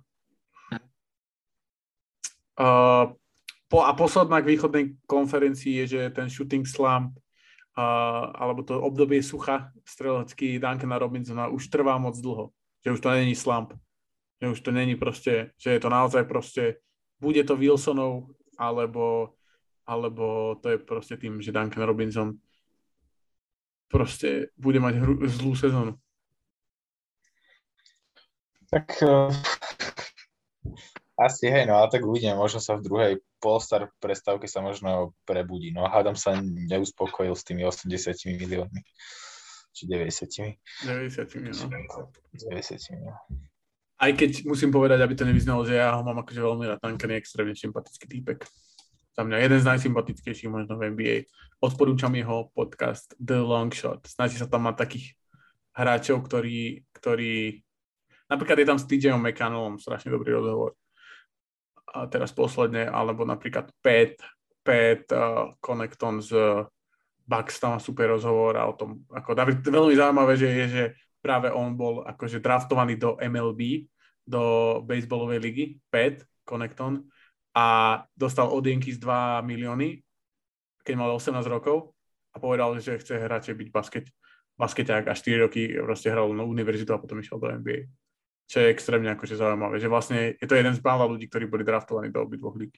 [2.56, 3.12] Uh,
[3.68, 7.20] po, a posledná k východnej konferencii je, že ten shooting slump
[7.76, 12.56] uh, alebo to obdobie sucha strelecký Duncana Robinsona už trvá moc dlho.
[12.88, 13.76] Že už to není slump.
[14.40, 16.80] Že už to není proste, že je to naozaj proste,
[17.20, 19.36] bude to Wilsonov, alebo,
[19.86, 22.38] alebo to je proste tým, že Duncan Robinson
[23.88, 25.94] proste bude mať hru, zlú sezónu.
[28.74, 29.30] Tak uh,
[31.16, 35.72] asi hej, no ale tak uvidíme, možno sa v druhej Polestar prestávke sa možno prebudí.
[35.72, 38.82] No hádam sa neuspokojil s tými 80 miliónmi.
[39.76, 40.88] Či 90.
[40.88, 42.12] 90 no.
[42.34, 43.12] 90 no.
[43.96, 47.16] Aj keď musím povedať, aby to nevyznalo, že ja ho mám akože veľmi rád, Duncan
[47.16, 48.44] je extrémne sympatický týpek.
[49.16, 51.16] Za mňa jeden z najsympatickejších možno v NBA.
[51.64, 54.04] Odporúčam jeho podcast The Long Shot.
[54.12, 55.16] Snaží sa tam mať takých
[55.72, 57.64] hráčov, ktorí, ktorí...
[58.28, 60.76] Napríklad je tam s TJom McConnellom strašne dobrý rozhovor.
[61.96, 64.20] A teraz posledne, alebo napríklad Pat,
[64.68, 66.36] Pat uh, Connecton z
[67.24, 70.84] Bucks tam má super rozhovor a o tom, ako veľmi zaujímavé, že je, že
[71.24, 73.88] práve on bol akože draftovaný do MLB,
[74.28, 74.42] do
[74.86, 77.08] baseballovej ligy, Pat Connecton,
[77.56, 77.66] a
[78.20, 80.04] dostal od Yankees 2 milióny,
[80.84, 81.96] keď mal 18 rokov
[82.36, 84.06] a povedal, že chce radšej byť basket,
[84.60, 87.88] baskeťák a 4 roky proste hral na univerzitu a potom išiel do NBA.
[88.46, 91.64] Čo je extrémne akože zaujímavé, že vlastne je to jeden z mála ľudí, ktorí boli
[91.64, 92.76] draftovaní do obidvoch líg.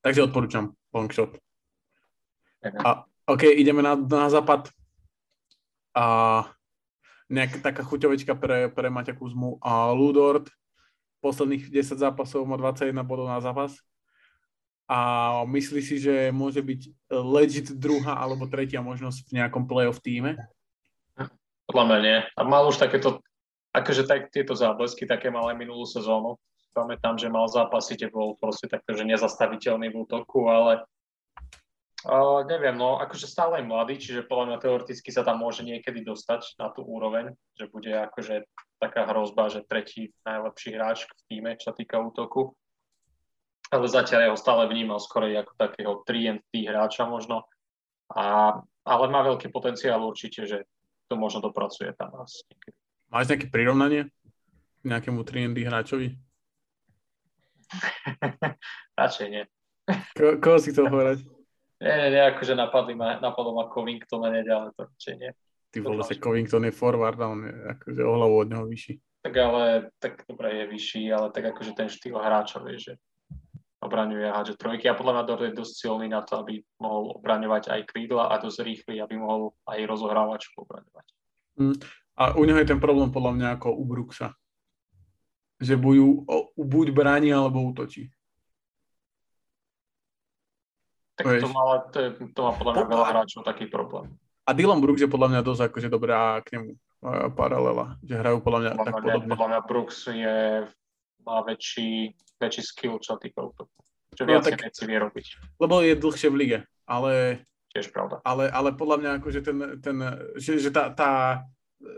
[0.00, 1.36] Takže odporúčam long shot.
[2.62, 4.70] A, OK, ideme na, na západ.
[5.92, 6.04] A
[7.28, 9.60] nejaká taká chuťovečka pre, pre Maťa Kuzmu.
[9.60, 10.48] A Ludort,
[11.20, 13.78] posledných 10 zápasov má 21 bodov na zápas.
[14.88, 14.98] A
[15.44, 20.40] myslí si, že môže byť legit druhá alebo tretia možnosť v nejakom playoff týme?
[21.68, 22.18] Podľa mňa nie.
[22.24, 23.20] A mal už takéto,
[23.76, 26.40] akože tak, tieto záblesky také malé minulú sezónu.
[26.72, 30.80] Pamätám, že mal zápasy, kde bol proste také, že nezastaviteľný v útoku, ale
[32.06, 36.06] Uh, neviem, no akože stále je mladý, čiže podľa mňa teoreticky sa tam môže niekedy
[36.06, 38.46] dostať na tú úroveň, že bude akože
[38.78, 42.54] taká hrozba, že tretí najlepší hráč v týme, čo sa týka útoku.
[43.74, 47.50] Ale zatiaľ ho stále vnímal skorej ako takého 3 hráča možno.
[48.14, 48.54] A,
[48.86, 50.58] ale má veľký potenciál určite, že
[51.10, 52.46] to možno dopracuje tam asi.
[53.10, 54.06] Máš nejaké prirovnanie
[54.80, 56.14] k nejakému 3 hráčovi?
[59.02, 59.44] Radšej nie.
[60.14, 61.37] Ko, koho si chcel povedať?
[61.78, 65.30] Nie, nie, nie, akože napadli ma, napadlo ma Covington a ale to určite nie.
[65.70, 68.94] Ty vole, sa Covington je forward on je akože o hlavu od neho vyšší.
[69.22, 69.64] Tak ale,
[70.02, 72.94] tak dobre je vyšší, ale tak akože ten štýl hráča, vieš, že
[73.78, 77.14] obraňuje a hádže trojky a podľa mňa Dort je dosť silný na to, aby mohol
[77.22, 81.06] obraňovať aj krídla a dosť rýchly, aby mohol aj rozohrávačku obraňovať.
[81.62, 81.78] Mm.
[82.18, 84.34] A u neho je ten problém podľa mňa ako u Brooksa.
[85.62, 85.96] Že buď,
[86.58, 88.10] buď bráni alebo útočí.
[91.18, 91.98] Tak to má, to,
[92.30, 94.06] to má podľa mňa veľa hráčov taký problém.
[94.46, 98.38] A Dylan Brooks je podľa mňa dosť akože dobrá k nemu uh, paralela, že hrajú
[98.38, 99.30] podľa mňa podľa tak mňa, podobne.
[99.34, 100.38] Podľa mňa Brooks je,
[101.26, 103.74] má väčší, väčší skill, čo týka útoku.
[104.14, 105.26] Čo no, viac tak, veci vie robiť.
[105.58, 107.42] Lebo je dlhšie v lige, ale...
[107.74, 108.22] Tiež pravda.
[108.24, 109.96] Ale, ale podľa mňa akože ten, ten
[110.40, 111.44] že, že tá, tá,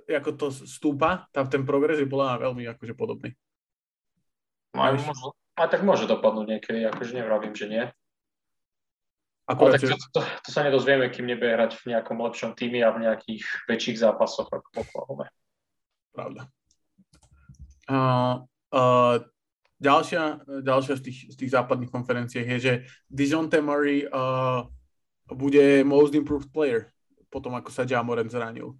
[0.09, 3.37] ako to stúpa, tá, ten progres je podľa mňa veľmi akože podobný.
[4.75, 5.23] No, aj, môže,
[5.55, 7.85] aj tak môže dopadnúť niekedy, akože nevravím, že nie.
[9.51, 12.95] Akurát, tak to, to, to sa nedozvieme, kým nebude hrať v nejakom lepšom týme a
[12.95, 15.27] v nejakých väčších zápasoch ako v Oklahoma.
[16.15, 16.47] Pravda.
[17.91, 19.19] Uh, uh,
[19.83, 22.73] ďalšia, ďalšia z tých, z tých západných konferencií je, že
[23.11, 24.71] Dijonte Murray uh,
[25.27, 26.95] bude most improved player
[27.31, 28.75] potom, ako sa Jamoren zranil.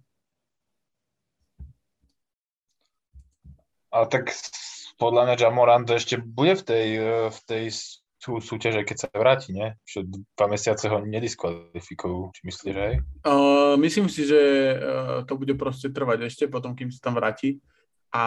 [3.91, 4.31] A tak
[4.95, 6.87] podľa mňa Jamoran to ešte bude v tej,
[7.27, 7.65] v tej
[8.21, 9.73] sú súťaže, keď sa vráti, nie?
[9.81, 12.93] Že dva mesiace ho nediskvalifikujú, či myslíš aj?
[13.25, 14.37] Uh, myslím si, že
[14.77, 17.57] uh, to bude proste trvať ešte potom, kým sa tam vráti
[18.13, 18.23] a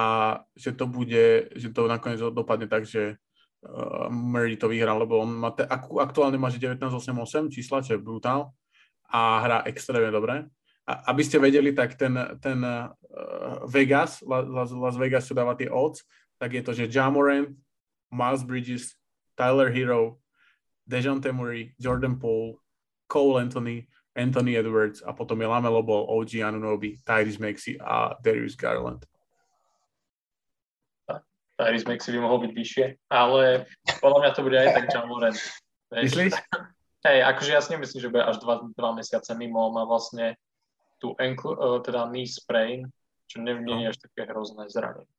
[0.58, 5.30] že to bude, že to nakoniec dopadne tak, že uh, Murray to vyhrá, lebo on
[5.30, 5.62] má te,
[6.02, 8.50] aktuálne má 19-8-8 čísla, čo je brutál
[9.14, 10.42] a hrá extrémne dobre.
[10.90, 12.90] A aby ste vedeli, tak ten, ten uh,
[13.70, 16.02] Vegas, Las, Las Vegas, čo dáva tie odds,
[16.34, 17.54] tak je to, že Jamoran,
[18.10, 18.98] Miles Bridges,
[19.36, 20.18] Tyler Hero,
[20.88, 22.60] Dejounte Murray, Jordan Poole,
[23.08, 28.54] Cole Anthony, Anthony Edwards a potom je Lamelo Ball, OG Anunoby, Tyrese Maxey a Darius
[28.54, 29.02] Garland.
[31.54, 33.66] Tyrese Maxey by mohol byť vyššie, ale
[34.02, 35.38] podľa mňa to bude aj tak John Morant.
[35.94, 36.34] Myslíš?
[37.04, 40.40] Hej, akože ja si nemyslím, že bude až dva, dva mesiace mimo, má vlastne
[40.98, 42.88] tú ankle, uh, teda knee sprain,
[43.28, 45.10] čo nie, nie je až také hrozné zranenie.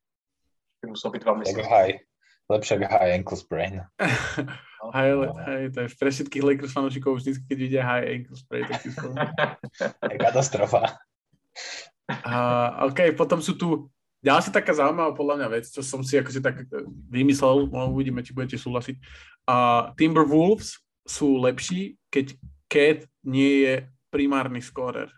[0.82, 2.02] By musel byť dva mesiace.
[2.46, 3.74] Lepšie ako high ankle sprain.
[4.96, 8.86] high, high, to je pre všetkých Lakers fanúšikov vždy, keď vidia high ankle sprain, tak
[8.86, 8.94] si
[10.14, 11.02] je katastrofa.
[12.06, 13.90] Uh, OK, potom sú tu
[14.22, 16.70] ďalšia taká zaujímavá podľa mňa vec, čo som si akože tak
[17.10, 18.96] vymyslel, no uvidíme, či budete súhlasiť.
[19.50, 22.38] Uh, Timberwolves sú lepší, keď
[22.70, 23.76] Cat nie je
[24.14, 25.10] primárny scorer.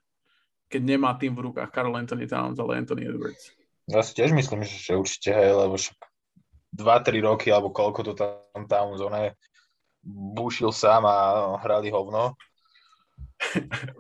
[0.68, 3.56] Keď nemá tým v rukách Carl Anthony Towns, ale Anthony Edwards.
[3.88, 5.96] Ja si tiež myslím, že určite, hej, lebo však
[6.76, 9.38] 2-3 roky, alebo koľko to tam tam zóne
[10.08, 11.18] bušil sám a
[11.64, 12.36] hrali hovno.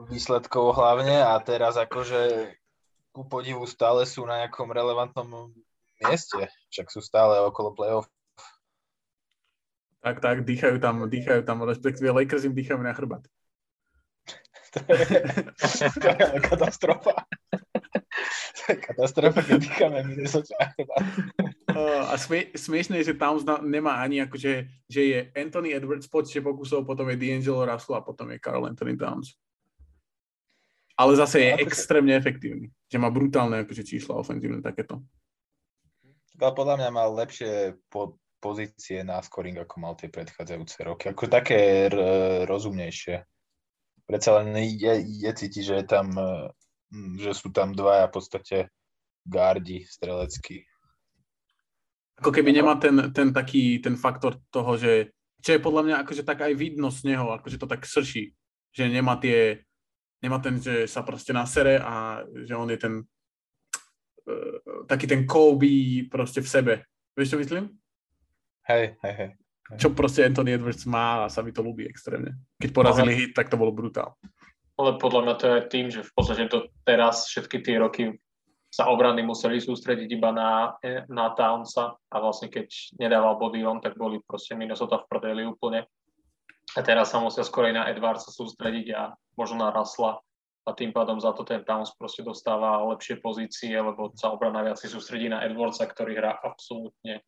[0.09, 2.53] Výsledkov hlavne a teraz akože
[3.13, 5.53] ku podivu stále sú na nejakom relevantnom
[6.01, 8.07] mieste, však sú stále okolo play-off.
[10.05, 13.25] Tak, tak, dýchajú tam, dýchajú tam, respektíve Lakers im dýchajú na chrbát.
[14.77, 17.25] to je katastrofa.
[18.67, 20.75] katastrofa, keď dýchame Minnesota
[22.07, 24.53] a smie, smiešné je, že Towns nemá ani akože,
[24.89, 28.97] že je Anthony Edwards počte pokusov, potom je D'Angelo Russell a potom je Carl Anthony
[28.97, 29.37] Towns.
[30.97, 32.73] Ale zase je extrémne efektívny.
[32.89, 35.05] Že má brutálne akože, čísla ofenzívne takéto.
[36.41, 41.13] Ale podľa mňa mal lepšie po, pozície na scoring, ako mal tie predchádzajúce roky.
[41.13, 43.21] Ako také r- rozumnejšie.
[44.09, 46.17] Predsa len je, je cíti, že, je tam,
[46.93, 48.57] že sú tam dvaja v podstate
[49.27, 50.63] gardi streleckí
[52.17, 55.13] ako keby nemá ten, ten taký, ten faktor toho, že
[55.45, 58.33] čo je podľa mňa akože tak aj vidno z neho, akože to tak srší,
[58.73, 59.61] že nemá tie
[60.17, 62.93] Nemá ten, že sa proste nasere a že on je ten
[64.25, 64.57] uh,
[64.89, 66.73] taký ten Kobe proste v sebe.
[67.13, 67.69] Vieš, čo myslím?
[68.65, 69.29] Hej, hej, hej.
[69.77, 72.33] Čo proste Anthony Edwards má a sa mi to ľúbi extrémne.
[72.57, 74.17] Keď porazili hit, tak to bolo brutál.
[74.77, 78.13] Ale podľa mňa to je tým, že v podstate to teraz všetky tie roky
[78.69, 80.77] sa obrany museli sústrediť iba na,
[81.09, 82.69] na Townsa a vlastne keď
[83.01, 85.87] nedával body on, tak boli proste Minnesota v prdeli úplne.
[86.75, 90.21] A teraz sa musia skorej na Edwardsa sústrediť a možno na Rasla
[90.67, 94.75] a tým pádom za to ten Towns proste dostáva lepšie pozície, lebo sa obrana viac
[94.77, 97.23] sústredí na Edwardsa, ktorý hrá absolútne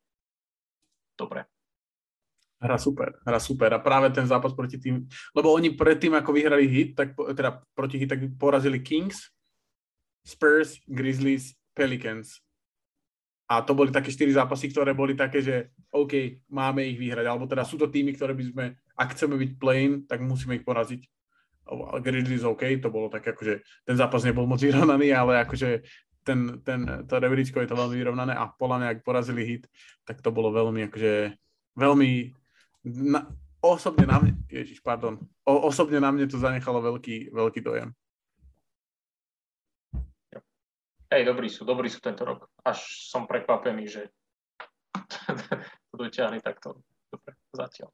[1.16, 1.48] dobre.
[2.60, 3.72] Hra super, hra super.
[3.72, 7.96] A práve ten zápas proti tým, lebo oni predtým, ako vyhrali hit, tak, teda proti
[7.96, 9.32] hit, tak porazili Kings,
[10.28, 12.44] Spurs, Grizzlies, Pelicans.
[13.50, 17.26] A to boli také štyri zápasy, ktoré boli také, že OK, máme ich vyhrať.
[17.26, 20.68] Alebo teda sú to týmy, ktoré by sme, ak chceme byť plain, tak musíme ich
[20.68, 21.02] poraziť.
[22.04, 25.82] Grizzlies OK, to bolo také akože, ten zápas nebol moc vyrovnaný, ale akože
[26.26, 29.64] ten, ten, to rebríčko je to veľmi vyrovnané a podľa mňa, ak porazili hit,
[30.06, 31.14] tak to bolo veľmi akože,
[31.78, 32.12] veľmi,
[32.86, 33.28] na,
[33.60, 37.92] osobne na mne, ježiš, pardon, o, osobne na mne to zanechalo veľký, veľký dojem.
[41.10, 42.54] Hej, dobrí sú, dobrí sú tento rok.
[42.62, 44.14] Až som prekvapený, že
[45.90, 47.90] to dotiahli takto dobre zatiaľ.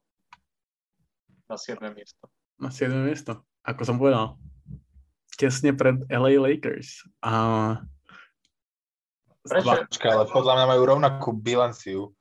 [1.47, 1.79] Na 7.
[1.95, 2.27] miesto.
[2.59, 2.91] Na 7.
[2.91, 4.35] miesto, ako som povedal.
[5.39, 7.07] Tesne pred LA Lakers.
[7.23, 7.31] A...
[9.47, 9.87] Prečo?
[9.87, 12.11] Počkaj, ale podľa mňa majú rovnakú bilanciu.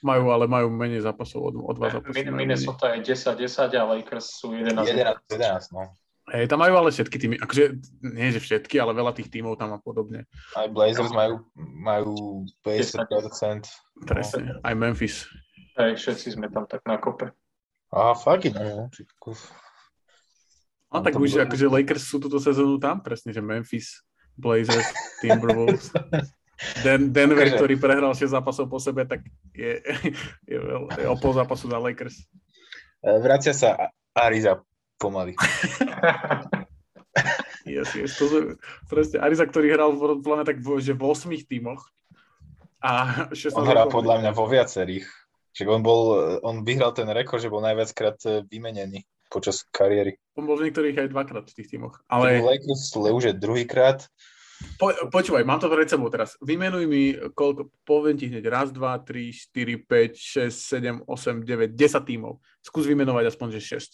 [0.00, 2.32] Majú, ale majú menej zápasov od, od dva zápasov.
[2.32, 5.92] Minnesota je 10-10 a Lakers sú 11 11, 11 no.
[6.30, 7.64] Hej, tam majú ale všetky týmy, akože
[8.06, 10.30] nie že všetky, ale veľa tých týmov tam a podobne.
[10.54, 13.66] Aj Blazers majú, majú 50%.
[14.06, 14.62] Presne, no.
[14.62, 15.26] aj Memphis.
[15.74, 17.34] Hej, všetci sme tam tak na kope.
[17.90, 18.86] A fakt, no.
[20.90, 23.98] No tak už akože Lakers sú túto sezónu tam, presne, že Memphis,
[24.38, 24.86] Blazers,
[25.22, 25.90] Timberwolves.
[26.84, 27.56] Den, Denver, okay.
[27.56, 29.24] ktorý prehral 6 zápasov po sebe, tak
[29.56, 29.80] je,
[30.46, 32.28] je, je o pol zápasu za Lakers.
[33.00, 34.60] E, vracia sa Ariza
[35.00, 35.32] pomaly.
[37.68, 38.12] yes, yes.
[38.20, 38.56] To,
[38.86, 41.80] presne, Ariza, ktorý hral v, podľa tak v, že v 8 tímoch.
[42.80, 45.04] A 16 on hral podľa mňa vo viacerých.
[45.50, 50.18] Čiže on, bol, on vyhral ten rekord, že bol najviackrát e, vymenený počas kariéry.
[50.34, 52.02] On bol v niektorých aj dvakrát v tých tímoch.
[52.10, 52.42] Ale...
[52.42, 54.02] Lakers už je druhýkrát.
[54.76, 56.36] Po, počúvaj, mám to pred sebou teraz.
[56.44, 61.72] Vymenuj mi, koľko, poviem ti hneď, raz, dva, tri, štyri, päť, šesť, sedem, osem, deväť,
[61.76, 62.40] desať tímov.
[62.60, 63.92] Skús vymenovať aspoň, že šesť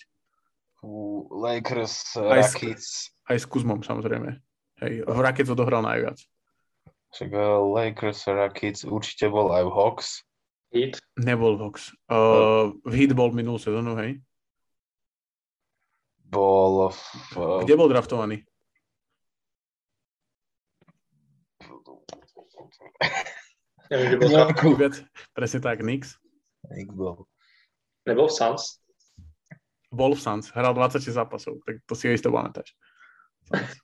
[1.30, 3.10] Lakers, aj Rockets.
[3.10, 4.38] S, aj s Kuzmom, samozrejme.
[4.82, 6.18] Hej, v Rockets odohral najviac.
[7.10, 10.08] Však uh, Lakers, Rockets, určite bol aj v Hawks.
[10.70, 11.00] Heat?
[11.18, 11.90] Nebol v Hawks.
[12.06, 14.22] Uh, v Heat bol minulú sezónu, hej?
[16.30, 17.00] Bol v...
[17.34, 18.46] Uh, Kde bol draftovaný?
[23.90, 24.50] Neviem, bol
[25.34, 26.18] Presne tak, Knicks.
[26.66, 27.26] Knicks bol.
[28.06, 28.82] Nebol v Suns?
[29.96, 32.76] bol v Suns, hral 26 zápasov, tak to si isto pamätáš.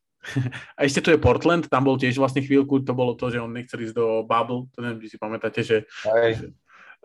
[0.78, 3.51] A ešte tu je Portland, tam bol tiež vlastne chvíľku, to bolo to, že on
[3.51, 6.55] nechcel ísť do bubble, to neviem, či si pamätáte, že, že,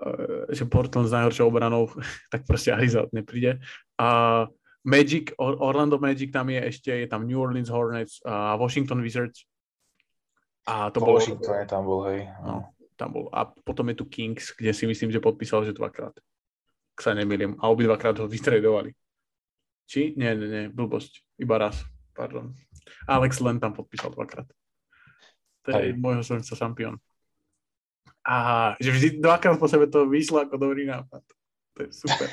[0.05, 1.89] uh, že Portland s najhoršou obranou,
[2.33, 3.57] tak proste Arizona nepríde.
[3.97, 4.45] A
[4.85, 9.43] Magic, Orlando Magic tam je ešte, je tam New Orleans Hornets a Washington Wizards.
[10.67, 11.17] A to bolo...
[11.17, 12.27] Washington tam bol, hej.
[12.43, 13.25] No, tam bol.
[13.31, 16.13] A potom je tu Kings, kde si myslím, že podpísal, že dvakrát
[16.97, 17.53] ak sa nemýlim.
[17.61, 18.89] A obidvakrát ho vytredovali.
[19.85, 20.17] Či?
[20.17, 21.21] Nie, nie, nie, blbosť.
[21.37, 21.85] Iba raz.
[22.17, 22.57] Pardon.
[23.05, 24.49] Alex len tam podpísal dvakrát.
[25.69, 26.01] To je Hej.
[26.01, 26.97] môjho srdca šampión.
[28.25, 31.21] A že vždy dvakrát po sebe to vyšlo ako dobrý nápad.
[31.77, 32.27] To je super.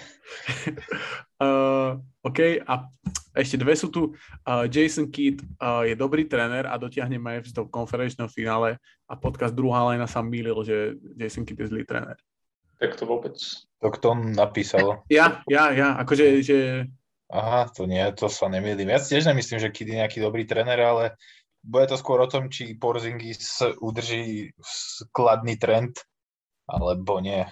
[1.44, 2.88] uh, OK, a
[3.34, 4.14] ešte dve sú tu.
[4.46, 8.78] Uh, Jason Kidd uh, je dobrý tréner a dotiahne Mavs do konferenčného finále
[9.10, 12.16] a podcast druhá lajna sa mýlil, že Jason Kidd je zlý tréner.
[12.78, 13.34] Tak to vôbec.
[13.82, 15.02] To kto napísal?
[15.10, 15.98] Ja, ja, ja.
[15.98, 16.86] Akože, že...
[17.30, 18.90] Aha, to nie, to sa nemýlim.
[18.90, 21.18] Ja tiež nemyslím, že Kid je nejaký dobrý tréner, ale
[21.64, 25.96] bude to skôr o tom, či Porzingis udrží skladný trend,
[26.68, 27.42] alebo nie.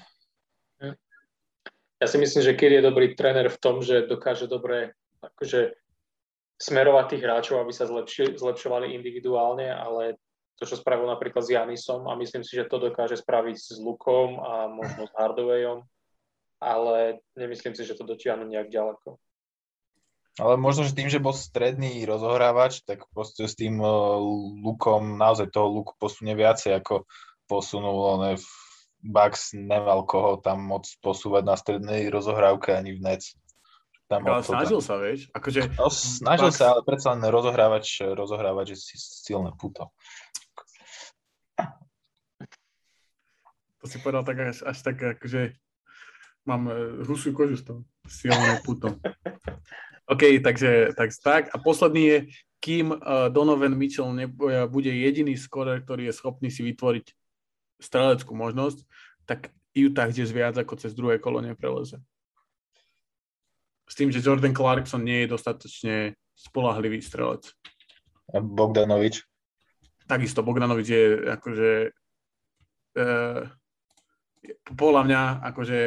[2.02, 4.92] Ja si myslím, že Kid je dobrý tréner v tom, že dokáže dobre
[5.22, 5.78] akože
[6.58, 10.18] smerovať tých hráčov, aby sa zlepši, zlepšovali individuálne, ale
[10.62, 14.38] to, čo spravil napríklad s Janisom a myslím si, že to dokáže spraviť s Lukom
[14.38, 15.82] a možno s Hardawayom,
[16.62, 19.18] ale nemyslím si, že to dotiahne nejak ďaleko.
[20.40, 24.16] Ale možno, že tým, že bol stredný rozohrávač, tak proste s tým uh,
[24.64, 27.04] Lukom naozaj toho Luku posunie viacej, ako
[27.44, 28.46] posunul on v
[29.02, 33.34] Bucks nemal koho tam moc posúvať na strednej rozohrávke ani v Nets.
[34.12, 35.32] Tam Ale snažil sa, vieš.
[35.32, 39.88] Akože, No, snažil Bucks- sa, ale predsa len rozohrávať, rozohrávať že si silné puto.
[43.82, 45.58] to si povedal tak až, až tak, akože
[46.46, 46.70] mám
[47.02, 47.80] husú kožu z toho.
[48.06, 48.94] Silné puto.
[50.12, 51.42] OK, takže tak, tak.
[51.50, 52.18] A posledný je,
[52.62, 57.06] kým uh, Donovan Mitchell nebude, bude jediný skorer, ktorý je schopný si vytvoriť
[57.82, 58.86] streleckú možnosť,
[59.26, 61.98] tak Utah ide viac ako cez druhé kolo nepreleze.
[63.92, 67.44] S tým, že Jordan Clarkson nie je dostatočne spolahlivý strelec.
[68.32, 69.20] Bogdanovič.
[70.08, 71.70] Takisto Bogdanovič je akože
[72.96, 73.08] e,
[74.72, 75.78] podľa mňa akože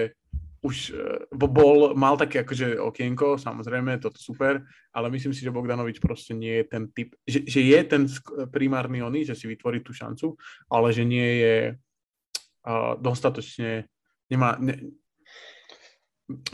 [0.61, 1.01] už e,
[1.33, 4.61] bo- bol, mal také akože okienko, samozrejme, toto super,
[4.93, 8.05] ale myslím si, že Bogdanovič proste nie je ten typ, že, že je ten
[8.53, 10.37] primárny oný, že si vytvorí tú šancu,
[10.69, 13.89] ale že nie je uh, dostatočne,
[14.29, 14.93] nemá, ne,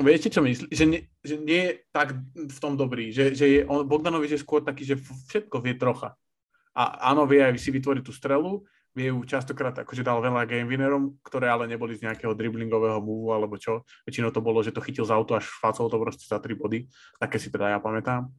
[0.03, 0.67] Viete, čo myslím?
[0.67, 3.13] Že nie, že nie je tak v tom dobrý.
[3.13, 6.17] Že, že je, on, Bogdanovič je skôr taký, že všetko vie trocha.
[6.73, 10.67] A áno, vie aj si vytvoriť tú strelu, vie ju častokrát, akože dal veľa game
[10.67, 13.87] winnerom, ktoré ale neboli z nejakého driblingového move alebo čo.
[14.03, 16.87] Väčšinou to bolo, že to chytil z auto až facol to proste za tri body.
[17.19, 18.31] Také si teda ja pamätám.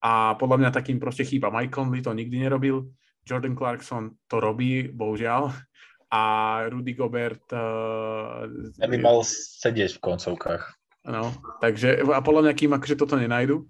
[0.00, 1.52] A podľa mňa takým proste chýba.
[1.52, 2.88] Mike Conley to nikdy nerobil.
[3.28, 5.52] Jordan Clarkson to robí, bohužiaľ.
[6.10, 6.22] A
[6.66, 7.44] Rudy Gobert...
[7.52, 8.48] Uh,
[8.80, 10.79] Ten by mal sedieť v koncovkách.
[11.10, 13.66] No, takže a podľa mňa, kým akože toto nenajdu,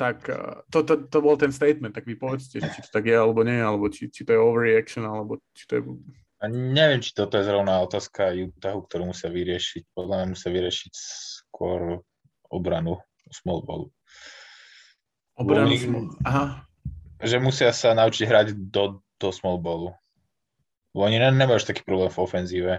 [0.00, 3.04] tak uh, to, to, to bol ten statement, tak vy povedzte, že či to tak
[3.04, 5.82] je alebo nie, alebo či, či to je overreaction, alebo či to je...
[6.40, 9.92] A neviem, či toto je zrovna otázka Utahu, ktorú musia vyriešiť.
[9.96, 12.04] Podľa mňa musia vyriešiť skôr
[12.48, 13.00] obranu
[13.32, 13.88] small ballu.
[15.40, 16.04] Obranu Oni- smol.
[16.24, 16.64] Aha,
[17.24, 19.96] Že musia sa naučiť hrať do, do small ballu.
[20.92, 22.74] Lebo oni ne, nemajú taký problém v ofenzíve.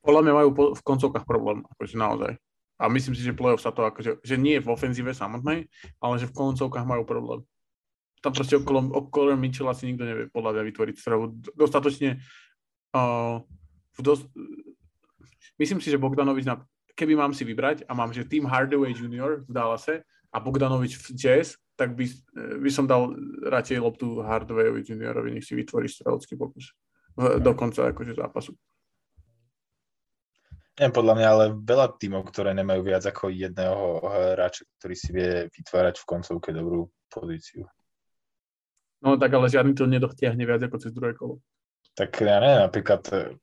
[0.00, 2.32] Podľa mňa majú po, v koncovkách problém, akože naozaj.
[2.80, 5.68] A myslím si, že playoff sa to akože, že nie v ofenzíve samotnej,
[6.00, 7.40] ale že v koncovkách majú problém.
[8.24, 11.24] Tam proste okolo, okolo Mitchella si nikto nevie podľa mňa vytvoriť strelu
[11.56, 12.20] dostatočne
[12.96, 13.40] uh,
[13.96, 14.28] v dos-
[15.60, 16.60] myslím si, že Bogdanovič na,
[16.96, 19.44] keby mám si vybrať a mám, že Tim Hardaway Jr.
[19.44, 22.04] v Dallase a Bogdanovič v Jazz, tak by,
[22.60, 26.76] by som dal radšej loptu Hardawayovi Juniorovi, nech si vytvorí strelecký pokus
[27.16, 28.52] v, do akože zápasu.
[30.80, 35.44] Neviem, podľa mňa, ale veľa tímov, ktoré nemajú viac ako jedného hráča, ktorý si vie
[35.52, 37.68] vytvárať v koncovke dobrú pozíciu.
[39.04, 41.44] No tak ale žiadny to nedotiahne viac ako cez druhé kolo.
[41.92, 43.36] Tak ja neviem, napríklad eh,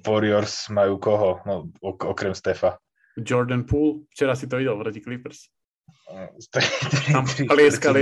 [0.00, 2.80] Warriors majú koho, no, ok- okrem Stefa.
[3.20, 5.52] Jordan Poole, včera si to videl proti Clippers.
[6.48, 7.28] Tri- tri- Tam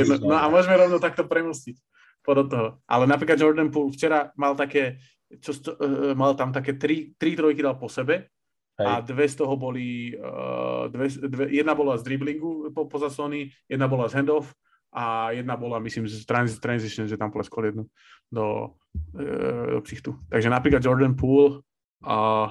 [0.07, 0.15] jedno.
[0.15, 1.77] štvrtiny No a môžeme rovno takto premostiť
[2.23, 2.69] podľa toho.
[2.87, 5.03] Ale napríklad Jordan Poole včera mal také,
[5.41, 8.29] čo, sto- uh, mal tam také tri, tri trojky dal po sebe
[8.77, 9.09] a Hej.
[9.09, 13.87] dve z toho boli, uh, dve, dve, jedna bola z driblingu po, po zasony, jedna
[13.87, 14.53] bola z handoff
[14.93, 17.85] a jedna bola, myslím, z trans, transition, že tam pleskol jednu
[18.29, 18.77] do,
[19.17, 20.17] uh, do ksichtu.
[20.29, 21.65] Takže napríklad Jordan Poole
[22.05, 22.49] uh,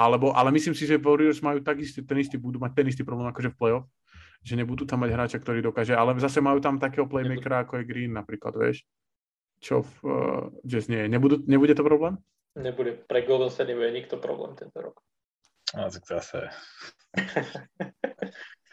[0.00, 3.28] alebo, ale myslím si, že Warriors majú takisto ten istý, budú mať ten istý problém
[3.28, 3.86] akože v playoff,
[4.40, 7.84] že nebudú tam mať hráča, ktorý dokáže, ale zase majú tam takého playmakera, ako je
[7.84, 8.88] Green napríklad, vieš,
[9.60, 11.08] čo v uh, Jazz nie je.
[11.12, 12.16] Nebudú, nebude to problém?
[12.56, 14.96] Nebude, pre Golden State nebude nikto problém tento rok.
[15.76, 16.50] No, tak zase.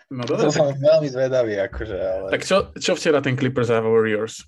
[0.07, 2.27] No To dobre, som tak, veľmi zvedavý, akože, ale...
[2.31, 4.39] tak čo, čo včera ten Clippers a Warriors?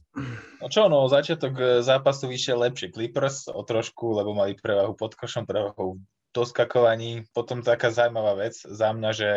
[0.64, 5.20] No čo, no, začiatok eh, zápasu vyšiel lepšie Clippers o trošku, lebo mali prevahu pod
[5.20, 7.28] košom, prevahu v doskakovaní.
[7.36, 9.30] Potom taká zaujímavá vec za mňa, že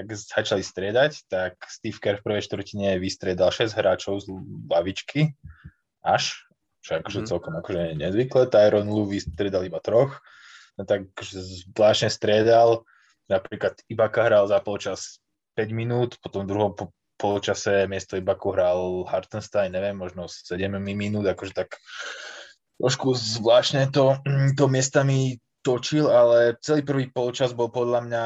[0.00, 4.32] ak začali striedať, tak Steve Kerr v prvej štvrtine vystriedal 6 hráčov z
[4.72, 5.36] lavičky,
[6.00, 6.45] až,
[6.86, 7.28] čo akože Mhm.
[7.28, 8.46] celkom akože nezvykle.
[8.46, 10.22] Tyron Lue vystriedal iba troch,
[10.78, 12.86] no tak zvláštne striedal.
[13.26, 15.18] Napríklad Ibaka hral za polčas
[15.58, 21.26] 5 minút, potom v druhom po- poločase miesto Ibaku hral Hartenstein, neviem, možno 7 minút,
[21.26, 21.74] akože tak
[22.78, 24.20] trošku zvláštne to,
[24.54, 28.24] to miestami točil, ale celý prvý poločas bol podľa mňa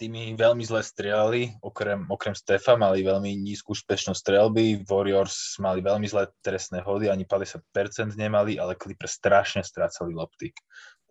[0.00, 6.08] tými veľmi zle strieľali, okrem, okrem Stefa mali veľmi nízku úspešnosť strelby, Warriors mali veľmi
[6.08, 10.56] zlé trestné hody, ani 50% nemali, ale Clippers strašne strácali lopty.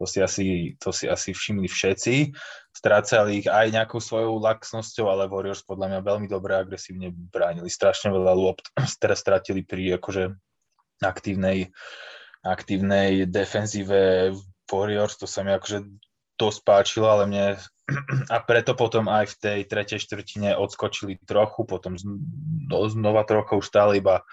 [0.02, 0.46] To si asi,
[0.82, 2.34] to si asi všimli všetci.
[2.74, 7.70] Strácali ich aj nejakou svojou laxnosťou, ale Warriors podľa mňa veľmi dobre agresívne bránili.
[7.70, 8.74] Strašne veľa lopt
[9.04, 10.34] teraz stratili pri akože
[11.06, 11.70] aktívnej,
[12.42, 14.34] aktívnej defenzíve
[14.66, 15.20] Warriors.
[15.20, 16.09] To sa mi akože
[16.40, 17.46] dosť páčilo, ale mne
[18.34, 23.68] a preto potom aj v tej tretej štvrtine odskočili trochu, potom zno- znova trochu už
[23.68, 24.24] stále iba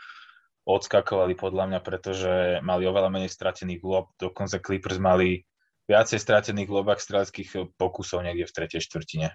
[0.66, 2.32] odskakovali podľa mňa, pretože
[2.62, 5.46] mali oveľa menej stratených lob, dokonca Clippers mali
[5.86, 9.30] viacej stratených lobách streleckých pokusov niekde v tretej štvrtine.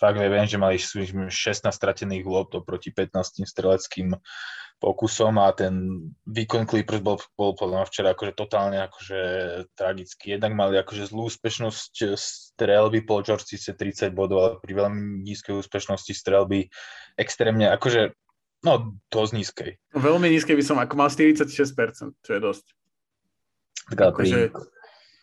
[0.00, 1.30] Fakt viem, že mali 16
[1.68, 4.16] stratených lob oproti 15 streleckým
[4.82, 9.20] pokusom a ten výkon Clippers bol, bol podľa mňa včera akože totálne akože
[9.78, 10.34] tragický.
[10.34, 15.54] Jednak mali akože zlú úspešnosť strelby, Paul George síce 30 bodov, ale pri veľmi nízkej
[15.54, 16.66] úspešnosti strelby
[17.14, 18.10] extrémne akože
[18.66, 19.70] no dosť nízkej.
[19.94, 22.66] Veľmi nízkej by som ako mal 46%, čo je dosť.
[23.94, 24.38] Tak akože,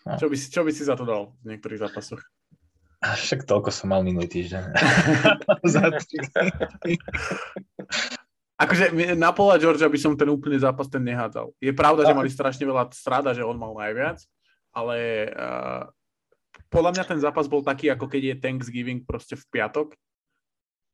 [0.07, 0.15] no.
[0.15, 2.23] čo, by si, čo by si za to dal v niektorých zápasoch?
[2.99, 4.75] Však toľko som mal minulý týždeň.
[8.59, 11.55] Akože na Paula Georgia by som ten úplne zápas ten nehádzal.
[11.63, 14.19] Je pravda, že mali strašne veľa strada, že on mal najviac,
[14.75, 15.87] ale uh,
[16.67, 19.95] podľa mňa ten zápas bol taký, ako keď je Thanksgiving proste v piatok,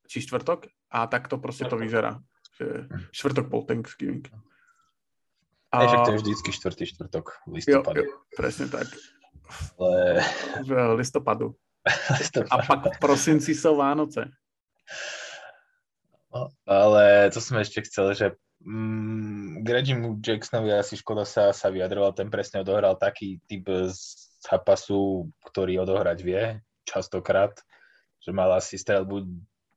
[0.06, 2.22] či štvrtok, a takto proste to vyzerá.
[2.62, 4.30] Že štvrtok bol Thanksgiving.
[5.74, 5.84] A...
[5.84, 8.06] Aj, to je vždycky štvrtý štvrtok listopadu.
[8.06, 8.94] Jo, jo, presne tak.
[9.82, 10.22] Ale...
[10.62, 10.70] V
[11.02, 11.58] listopadu.
[12.50, 14.30] A pak v prosinci sú Vánoce.
[16.34, 18.28] No, ale to som ešte chcel, že
[18.66, 23.70] mm, Regimu Jacksonovi asi škoda sa, sa vyjadroval, ten presne odohral taký typ
[24.44, 27.56] zápasu, ktorý odohrať vie, častokrát,
[28.20, 29.26] že mal asi strelbu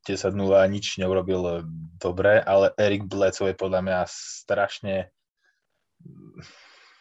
[0.03, 1.63] 10-0 a nič neurobil
[2.01, 5.13] dobre, ale Erik Bledsoe je podľa mňa strašne,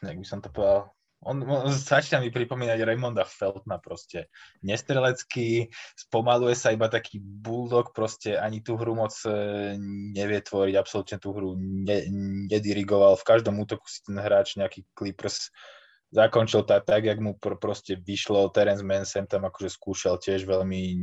[0.04, 4.30] jak by som to povedal, on, on začína mi pripomínať Raymonda Feltna proste.
[4.62, 5.66] Nestrelecký,
[5.98, 9.74] spomaluje sa iba taký bulldog, proste ani tú hru moc e,
[10.14, 12.06] nevie tvoriť, absolútne tú hru ne,
[12.46, 13.18] nedirigoval.
[13.18, 15.50] V každom útoku si ten hráč nejaký Clippers
[16.08, 18.48] zakončil tak, tak jak mu pr- proste vyšlo.
[18.48, 20.96] Terence Mann sem tam akože skúšal tiež veľmi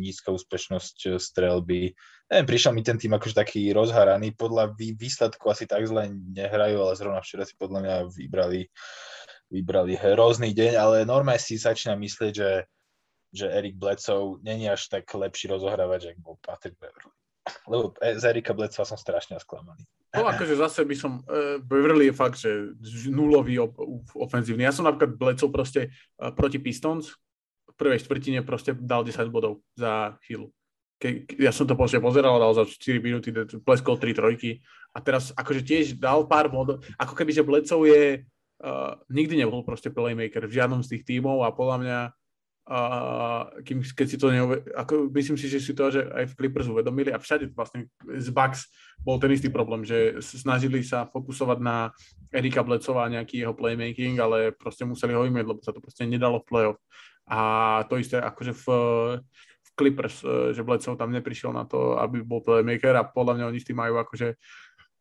[0.00, 1.92] nízka úspešnosť e, strelby.
[2.26, 4.32] Neviem, prišiel mi ten tým akože taký rozharaný.
[4.34, 8.70] Podľa výsledku asi tak zle nehrajú, ale zrovna včera si podľa mňa vybrali
[9.50, 12.50] vybrali hrozný deň, ale normálne si začína myslieť, že,
[13.30, 17.14] že Erik Bledsoe není až tak lepší rozohrávač, ako bol Patrick Beverly.
[17.70, 19.86] Lebo z Erika Bledsoe som strašne sklamaný.
[20.16, 22.74] No akože zase by som, uh, Beverly je fakt, že
[23.06, 23.78] nulový op-
[24.18, 24.66] ofenzívny.
[24.66, 27.14] Ja som napríklad Bledsoe proste uh, proti Pistons
[27.70, 30.50] v prvej štvrtine proste dal 10 bodov za chvíľu.
[30.96, 33.28] Ke, ja som to proste pozeral, dal za 4 minúty,
[33.62, 34.64] pleskol 3 trojky
[34.96, 38.04] a teraz akože tiež dal pár bodov, ako keby, že Bledsoe je
[38.62, 41.98] uh, nikdy nebol proste playmaker v žiadnom z tých tímov a podľa mňa
[42.66, 44.62] uh, kým, keď si to neuve...
[44.74, 48.28] ako, myslím si, že si to že aj v Clippers uvedomili a všade vlastne z
[48.34, 48.68] Bucks
[49.00, 51.94] bol ten istý problém, že snažili sa fokusovať na
[52.34, 56.02] Erika Blecova a nejaký jeho playmaking, ale proste museli ho imieť, lebo sa to proste
[56.08, 56.78] nedalo v playoff.
[57.26, 58.66] A to isté akože v,
[59.62, 63.48] v Clippers, eh, že Blecov tam neprišiel na to, aby bol playmaker a podľa mňa
[63.50, 64.34] oni s tým majú akože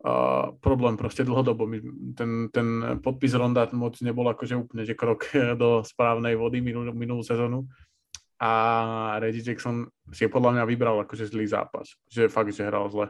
[0.05, 1.65] uh, problém proste dlhodobo.
[1.65, 1.81] My,
[2.13, 5.25] ten, ten podpis Ronda moc nebol akože úplne že krok
[5.61, 7.65] do správnej vody minulú, minulú sezónu.
[8.35, 11.95] A Reggie Jackson si podľa mňa vybral akože zlý zápas.
[12.11, 13.07] Že fakt, že hral zle.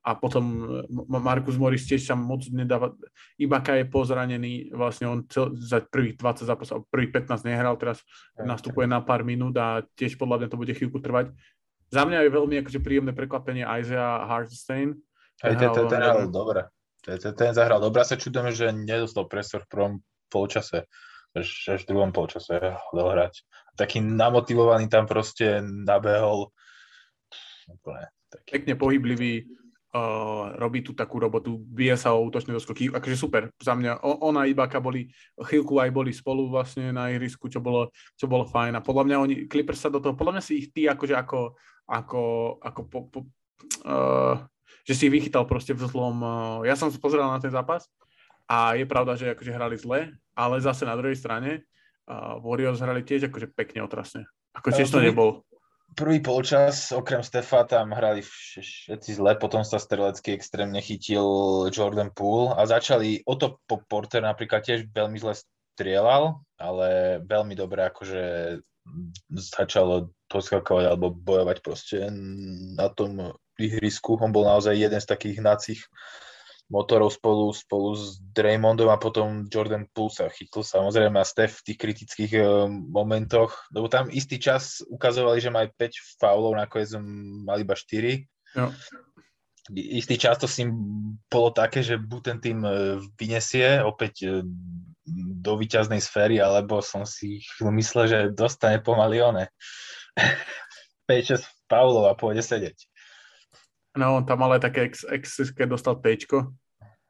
[0.00, 0.64] A potom
[1.08, 2.96] Markus Morris tiež sa moc nedáva.
[3.36, 8.00] Ibaka je pozranený, vlastne on cel, za prvých 20 zápasov, prvých 15 nehral, teraz
[8.40, 11.36] nastupuje na pár minút a tiež podľa mňa to bude chvíľku trvať.
[11.92, 14.96] Za mňa je veľmi akože príjemné prekvapenie Isaiah Hartenstein,
[15.40, 16.68] Ten, ten, ten hral dobre.
[17.00, 18.04] Ten, ten, ten zahral dobre.
[18.04, 19.92] sa čudujeme, že nedostal prestor v prvom
[20.28, 20.84] polčase.
[21.30, 22.58] Až, až v druhom polčase
[22.90, 23.46] dohrať.
[23.78, 26.50] Taký namotivovaný tam proste nabehol.
[27.70, 28.50] Úplne, taký.
[28.58, 29.46] Pekne pohyblivý,
[29.94, 34.34] uh, robí tu takú robotu, bije sa o útočné doskoky, akože super, za mňa, on
[34.38, 35.06] a Ibaka boli,
[35.38, 39.16] chvíľku aj boli spolu vlastne na ihrisku, čo bolo, čo bolo fajn a podľa mňa
[39.22, 41.54] oni, Clippers sa do toho, podľa mňa si ich ty akože ako,
[41.86, 42.22] ako,
[42.58, 43.18] ako po, po,
[43.86, 44.34] uh,
[44.90, 46.18] že si vychytal proste v zlom...
[46.18, 47.86] Eh, ja som pozeral na ten zápas
[48.50, 51.62] a je pravda, že akože hrali zle, ale zase na druhej strane
[52.10, 54.26] uh, Warriors hrali tiež akože pekne otrasne.
[54.58, 55.46] Ako tiež to nebol.
[55.94, 61.22] Prvý polčas, okrem Stefa, tam hrali všetci zle, potom sa strelecky extrémne chytil
[61.70, 65.38] Jordan Poole a začali, o to Porter napríklad tiež veľmi zle
[65.78, 68.22] strieľal, ale veľmi dobre akože
[69.30, 72.10] začalo poskakovať alebo bojovať proste
[72.74, 74.16] na tom ihrisku.
[74.16, 75.80] On bol naozaj jeden z takých hnacích
[76.70, 81.66] motorov spolu, spolu s Draymondom a potom Jordan Poole sa chytl samozrejme a Steph v
[81.66, 86.94] tých kritických uh, momentoch, lebo tam istý čas ukazovali, že majú 5 faulov, nakoniec
[87.42, 88.22] mali iba 4.
[88.54, 88.66] Jo.
[89.70, 90.66] Istý čas to si
[91.30, 94.42] bolo také, že buď ten tým e, vyniesie opäť e,
[95.38, 99.46] do výťaznej sféry, alebo som si myslel, že dostane pomaly one.
[101.06, 102.89] 5-6 faulov a pôjde sedieť.
[103.98, 106.54] No, on tam ale také ex, ex keď dostal Tčko.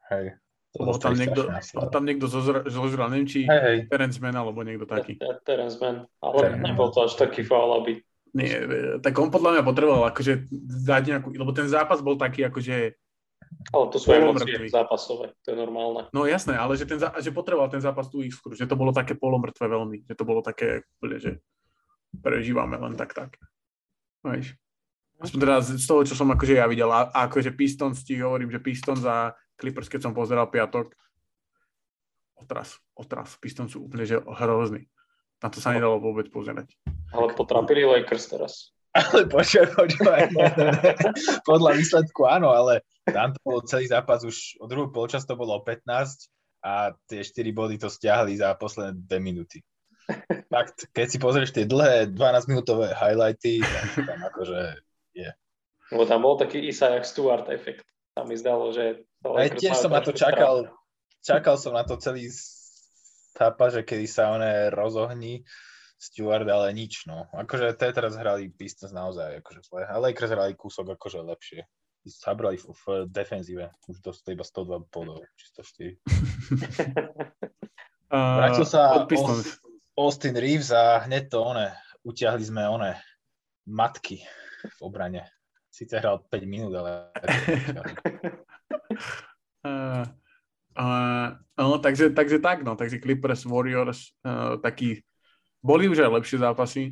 [0.09, 0.41] Hej.
[0.71, 2.31] Bol tam niekto, bol tam niekto
[2.71, 3.77] zožral, neviem, či Hej, hej.
[3.91, 5.19] Terence Mann alebo niekto taký.
[5.19, 7.99] Te- Terence Mann, ale Terence nebol to až taký faul, aby...
[8.31, 10.47] Nie, e, tak on podľa mňa potreboval akože
[10.87, 12.95] dať nejakú, lebo ten zápas bol taký akože,
[13.75, 16.07] Ale to sú emócie zápasové, to je normálne.
[16.15, 19.19] no jasné, ale že, ten, že potreboval ten zápas tú iskru, že to bolo také
[19.19, 20.87] polomrtvé veľmi, že to bolo také
[21.19, 21.43] že
[22.15, 23.35] prežívame len tak tak.
[24.23, 24.55] Víš?
[25.21, 28.57] Aspoň teda z toho, čo som akože ja videl, a, akože Pistons ti hovorím, že
[28.57, 30.89] Pistons a Clippers, keď som pozeral piatok,
[32.41, 33.37] otras, otras.
[33.37, 34.89] Pistons sú úplne že hrozný.
[35.41, 36.73] Na to sa nedalo vôbec pozerať.
[37.13, 38.73] Ale potrapili Lakers teraz.
[38.91, 40.21] Ale počkaj, počkaj.
[41.49, 45.57] Podľa výsledku áno, ale tam to bol celý zápas už od druhú polčas to bolo
[45.57, 45.87] o 15
[46.61, 49.63] a tie 4 body to stiahli za posledné 2 minúty.
[50.51, 54.59] Fakt, keď si pozrieš tie dlhé 12-minútové highlighty, tak tam akože
[55.91, 57.83] Lebo tam bol taký Isaiah Stewart efekt.
[58.15, 59.03] Tam mi zdalo, že...
[59.27, 60.71] Aj tiež som na to čakal,
[61.19, 62.31] čakal som na to celý
[63.35, 65.43] zápas, že kedy sa one rozohní
[66.01, 67.29] Stewart, ale nič, no.
[67.29, 69.85] Akože te teraz hrali Pistons naozaj akože zle.
[69.85, 71.61] A Lakers hrali kúsok akože lepšie.
[72.01, 73.69] Zabrali v, v defenzíve.
[73.85, 76.01] Už dostali iba 102 bodov, či 104.
[78.11, 79.07] Uh, Vrátil sa.
[79.95, 81.71] Austin Reeves a hneď to one.
[82.01, 82.97] Utiahli sme one
[83.69, 84.25] matky
[84.67, 85.23] v obrane.
[85.71, 87.09] Sice hral 5 minút, ale...
[89.61, 90.03] Uh,
[90.75, 92.75] uh, no, takže, takže tak, no.
[92.75, 95.05] Takže Clippers, Warriors, uh, taký,
[95.61, 96.83] boli už aj lepšie zápasy.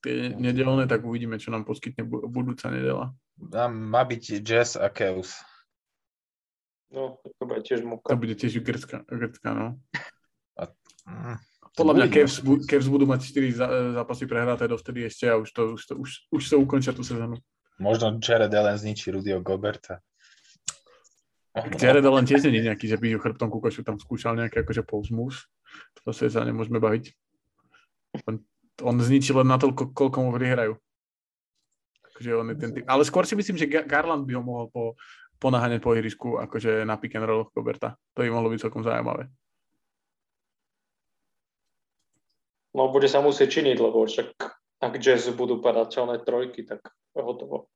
[0.00, 3.12] Tie nedelné, tak uvidíme, čo nám poskytne bu- budúca nedela.
[3.52, 5.36] Tam má byť Jazz a Chaos.
[6.90, 8.16] No, to bude tiež To muka.
[8.18, 9.66] bude tiež Grecka, Grecka no.
[11.06, 11.38] Mm.
[11.78, 12.06] Podľa mňa.
[12.10, 15.94] Cavs, Cavs budú mať 4 za- zápasy prehraté dovtedy ešte a už, to, už, to,
[15.96, 17.38] už, už sa ukončia tú sezónu.
[17.78, 20.02] Možno Jared Allen zničí Rudyho Goberta.
[21.54, 24.82] Jared Allen tiež nie nejaký, že by ju chrbtom ku košu tam skúšal nejaký akože
[25.10, 25.46] moves.
[26.02, 27.10] To sa sa nemôžeme baviť.
[28.26, 28.34] On,
[28.82, 30.74] on zničí len natoľko, koľko mu prihrajú.
[32.12, 32.84] Akože on je ten typ.
[32.86, 34.98] Ale skôr si myslím, že Ga- Garland by ho mohol po,
[35.40, 37.96] ponaháňať po ihrisku akože na pick and roll Roberta.
[38.14, 39.30] To by mohlo byť celkom zaujímavé.
[42.70, 44.28] No, bude sa musieť činiť, lebo však
[44.80, 46.80] ak Jazz budú padať celé trojky, tak
[47.12, 47.66] hotovo.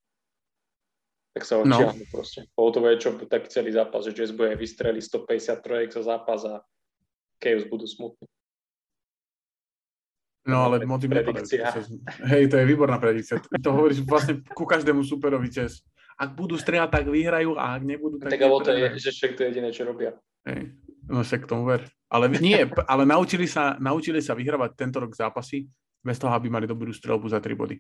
[1.34, 1.74] Tak sa No.
[1.74, 2.46] odtiahnu proste.
[2.54, 6.62] Hotovo je čo tak celý zápas, že Jazz bude vystreliť 150 trojek za zápas a
[7.42, 8.30] Cavs budú smutní.
[10.44, 11.72] No ale moty predikcia.
[12.28, 13.40] Hej, to je výborná predikcia.
[13.40, 15.80] To hovoríš vlastne ku každému superovi čes.
[16.20, 18.30] Ak budú strieľať, tak vyhrajú a ak nebudú, tak...
[18.30, 20.14] Tak, ale to je, že však to je jediné, čo robia.
[20.46, 20.70] Hej,
[21.08, 21.88] no však tomu ver.
[22.14, 25.66] Ale nie, ale naučili sa, naučili sa vyhrávať tento rok zápasy
[25.98, 27.76] bez toho, aby mali dobrú strelbu za 3 body.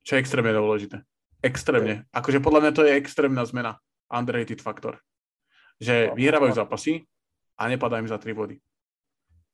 [0.00, 1.04] Čo je extrémne dôležité.
[1.44, 2.08] Extrémne.
[2.12, 3.76] Akože podľa mňa to je extrémna zmena.
[4.08, 4.96] Underrated faktor.
[5.76, 7.04] Že No, vyhrávajú zápasy
[7.60, 8.56] a nepadajú im za 3 body.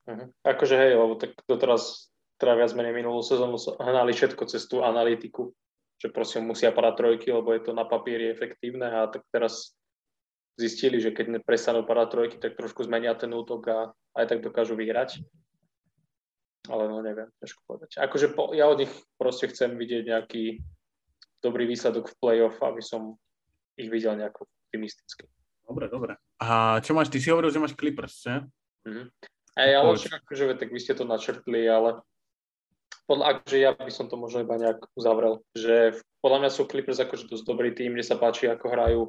[0.06, 0.26] Mhm.
[0.46, 5.50] Akože hej, lebo tak doteraz teda viac menej minulú sezónu hnali všetko cez tú analytiku,
[5.96, 9.72] že proste musia padať trojky, lebo je to na papieri efektívne a tak teraz
[10.56, 13.78] zistili, že keď prestanú padať trojky, tak trošku zmenia ten útok a
[14.16, 15.20] aj tak dokážu vyhrať.
[16.66, 18.00] Ale no neviem, ťažko povedať.
[18.02, 18.90] Akože po, ja od nich
[19.20, 20.64] proste chcem vidieť nejaký
[21.44, 23.14] dobrý výsledok v play-off, aby som
[23.78, 25.30] ich videl nejako optimisticky.
[25.62, 26.18] Dobre, dobre.
[26.42, 27.12] A čo máš?
[27.12, 28.42] Ty si hovoril, že máš Clippers, že?
[28.88, 29.04] Mhm.
[29.56, 32.04] Ej, ale však akože, tak vy ste to načrtli, ale
[33.08, 37.00] podľa, akože ja by som to možno iba nejak uzavrel, že podľa mňa sú Clippers
[37.00, 39.00] akože dosť dobrý tým, kde sa páči, ako hrajú,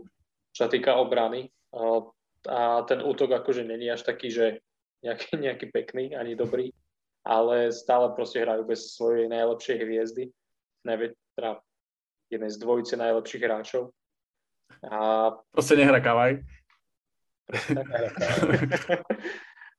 [0.57, 1.53] čo sa týka obrany.
[2.49, 4.65] A, ten útok akože není až taký, že
[5.05, 6.73] nejaký, nejaký pekný, ani dobrý,
[7.21, 10.33] ale stále proste hrajú bez svojej najlepšej hviezdy,
[10.81, 11.61] nevie, teda
[12.33, 13.93] jednej z dvojice najlepších hráčov.
[14.81, 16.41] A Proste nehra Kavaj.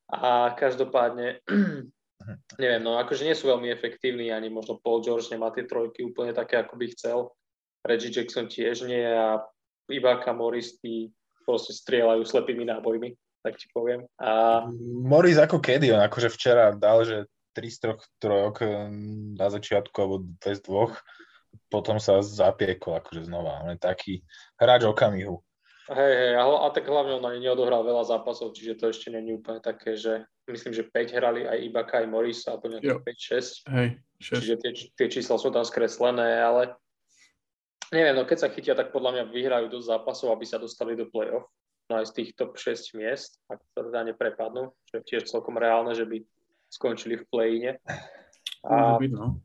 [0.09, 1.45] A každopádne,
[2.62, 6.33] neviem, no akože nie sú veľmi efektívni, ani možno Paul George nemá tie trojky úplne
[6.33, 7.18] také, ako by chcel.
[7.85, 9.45] Reggie Jackson tiež nie a
[9.93, 11.12] Ibaka Morris tí
[11.49, 14.05] proste strieľajú slepými nábojmi, tak ti poviem.
[14.20, 14.64] A
[15.05, 17.24] Morris ako kedy, on akože včera dal, že
[17.57, 20.95] 3 z troch trojok mm, na začiatku, alebo bez dvoch,
[21.72, 23.64] potom sa zapiekol akože znova.
[23.64, 24.20] On je taký
[24.61, 25.41] hráč okamihu.
[25.89, 29.32] hej, hej, a, a tak hlavne on ani neodohral veľa zápasov, čiže to ešte není
[29.32, 33.64] úplne také, že myslím, že 5 hrali aj Ibaka, aj Morris, alebo nejaké 5-6.
[33.72, 33.89] Hej,
[34.20, 34.39] šesť.
[34.39, 34.70] Čiže tie,
[35.01, 36.76] tie čísla sú tam skreslené, ale
[37.93, 41.09] neviem, no keď sa chytia, tak podľa mňa vyhrajú dosť zápasov, aby sa dostali do
[41.09, 41.49] play-off.
[41.89, 45.57] No aj z tých top 6 miest, ak sa teda neprepadnú, čo je tiež celkom
[45.57, 46.20] reálne, že by
[46.68, 47.72] skončili v play-ine.
[48.68, 49.41] A, byť, no.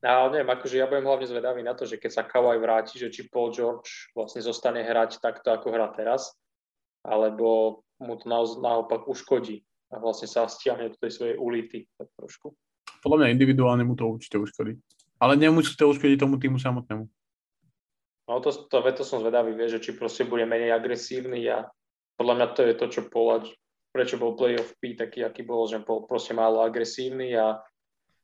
[0.00, 3.12] a neviem, akože ja budem hlavne zvedavý na to, že keď sa Kawhi vráti, že
[3.12, 6.32] či Paul George vlastne zostane hrať takto, ako hrá teraz,
[7.04, 8.24] alebo mu to
[8.62, 9.60] naopak uškodí
[9.92, 12.56] a vlastne sa stiahne do tej svojej ulity tak trošku.
[13.04, 14.80] Podľa mňa individuálne mu to určite uškodí.
[15.20, 17.04] Ale nemusí to uškodiť tomu týmu samotnému.
[18.30, 21.66] No to, to, to som zvedavý, vie, že či proste bude menej agresívny a
[22.14, 23.50] podľa mňa to je to, čo Polač,
[23.90, 27.60] prečo bol playoff P taký, aký bol, že bol proste málo agresívny a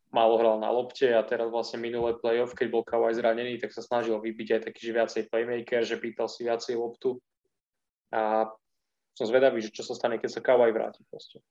[0.09, 3.85] málo hral na lopte a teraz vlastne minulé playoff, keď bol Kawhi zranený, tak sa
[3.85, 7.21] snažil vybiť aj taký, že viacej playmaker, že pýtal si viacej loptu
[8.09, 8.49] a
[9.13, 11.45] som zvedavý, že čo sa stane, keď sa Kawhi vráti proste.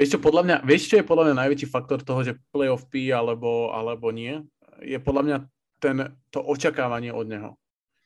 [0.00, 3.12] Vieš čo, podľa mňa, vieš, čo je podľa mňa najväčší faktor toho, že playoff P
[3.12, 4.40] alebo, alebo nie?
[4.80, 5.36] Je podľa mňa
[5.76, 5.96] ten,
[6.32, 7.50] to očakávanie od neho.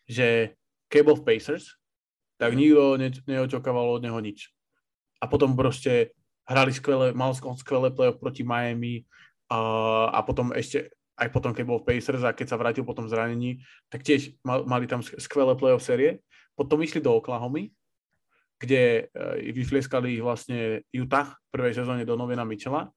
[0.05, 0.53] Že
[0.93, 1.77] Cable v Pacers,
[2.37, 2.59] tak mhm.
[2.59, 4.51] nikto ne, neočakával od neho nič.
[5.23, 6.13] A potom proste
[6.45, 9.09] hrali skvelé, mal skvelé playoff proti Miami,
[9.49, 9.59] a,
[10.11, 13.63] a potom ešte aj potom, keď bol v Pacers a keď sa vrátil potom zranení,
[13.87, 16.19] tak tiež mal, mali tam skvelé playoff série.
[16.59, 17.71] Potom išli do Oklahomy,
[18.59, 22.91] kde uh, vyflieskali ich vlastne Utah v prvej sezóne do Novina Mitchella.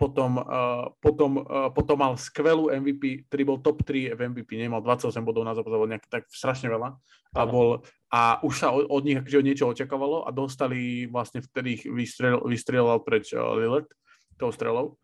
[0.00, 4.80] Potom, uh, potom, uh, potom mal skvelú MVP, ktorý bol top 3 v MVP, nemal
[4.80, 6.96] 28 bodov na zápas, nejak tak strašne veľa.
[7.36, 11.76] A, bol, a už sa od, od nich akože niečo očakávalo a dostali vlastne vtedy
[11.76, 13.92] ich vystrel, vystrelal preč uh, Lillard
[14.40, 14.96] tou strelou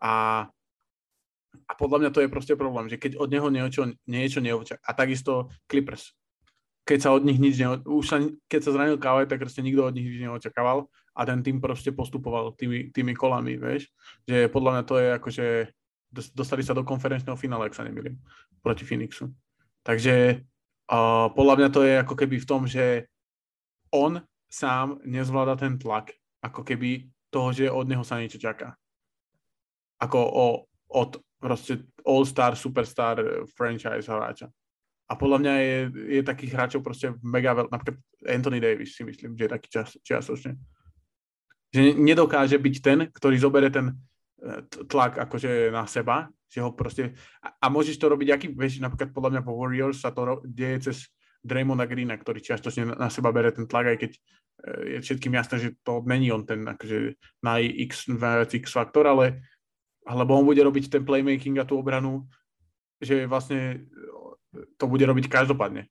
[0.00, 0.46] a,
[1.66, 4.82] a podľa mňa to je proste problém, že keď od neho niečo, niečo neočaká.
[4.84, 6.14] A takisto Clippers.
[6.88, 8.16] Keď sa od nich nič neo, už sa,
[8.48, 10.88] keď sa zranil Kawhi, tak proste nikto od nich nič neočakával
[11.18, 13.90] a ten tým proste postupoval tými, tými kolami, vieš.
[14.30, 15.46] Že podľa mňa to je akože
[16.32, 18.16] dostali sa do konferenčného finále, ak sa nemýlim,
[18.62, 19.34] proti Phoenixu.
[19.82, 20.46] Takže
[20.88, 23.10] uh, podľa mňa to je ako keby v tom, že
[23.90, 28.78] on sám nezvláda ten tlak, ako keby toho, že od neho sa niečo čaká
[29.98, 30.46] ako o,
[30.94, 31.10] od
[31.42, 33.18] proste all-star, superstar
[33.54, 34.46] franchise hráča.
[35.08, 35.78] A podľa mňa je,
[36.20, 37.98] je takých hráčov proste mega veľa, napríklad
[38.28, 40.58] Anthony Davis si myslím, že je taký čas, čiastočne.
[41.68, 47.12] Že nedokáže byť ten, ktorý zobere ten eh, tlak akože na seba, že ho proste,
[47.44, 50.34] a, a môžeš to robiť, aký, vieš, napríklad podľa mňa po Warriors sa to ro,
[50.44, 51.12] deje cez
[51.44, 54.20] Draymonda Greena, ktorý čiastočne na, na seba bere ten tlak, aj keď eh,
[54.96, 58.08] je všetkým jasné, že to není on ten akože naj X,
[58.52, 59.44] X faktor, ale
[60.08, 62.24] alebo on bude robiť ten playmaking a tú obranu,
[62.96, 63.84] že vlastne
[64.80, 65.84] to bude robiť každopádne.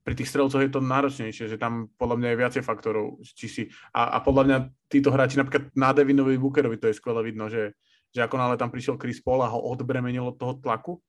[0.00, 3.20] Pri tých strelcoch je to náročnejšie, že tam podľa mňa je viacej faktorov.
[3.20, 7.20] Či si, a, a podľa mňa títo hráči, napríklad na Devinovi Bookerovi to je skvelé
[7.20, 7.76] vidno, že,
[8.08, 11.04] že ako nále tam prišiel Chris Paul a ho odbremenil od toho tlaku,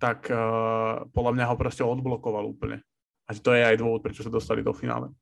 [0.00, 2.80] tak uh, podľa mňa ho proste odblokoval úplne.
[3.28, 5.12] A to je aj dôvod, prečo sa dostali do finále.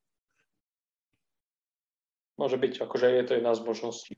[2.38, 4.14] Môže byť, akože je to jedna z možností.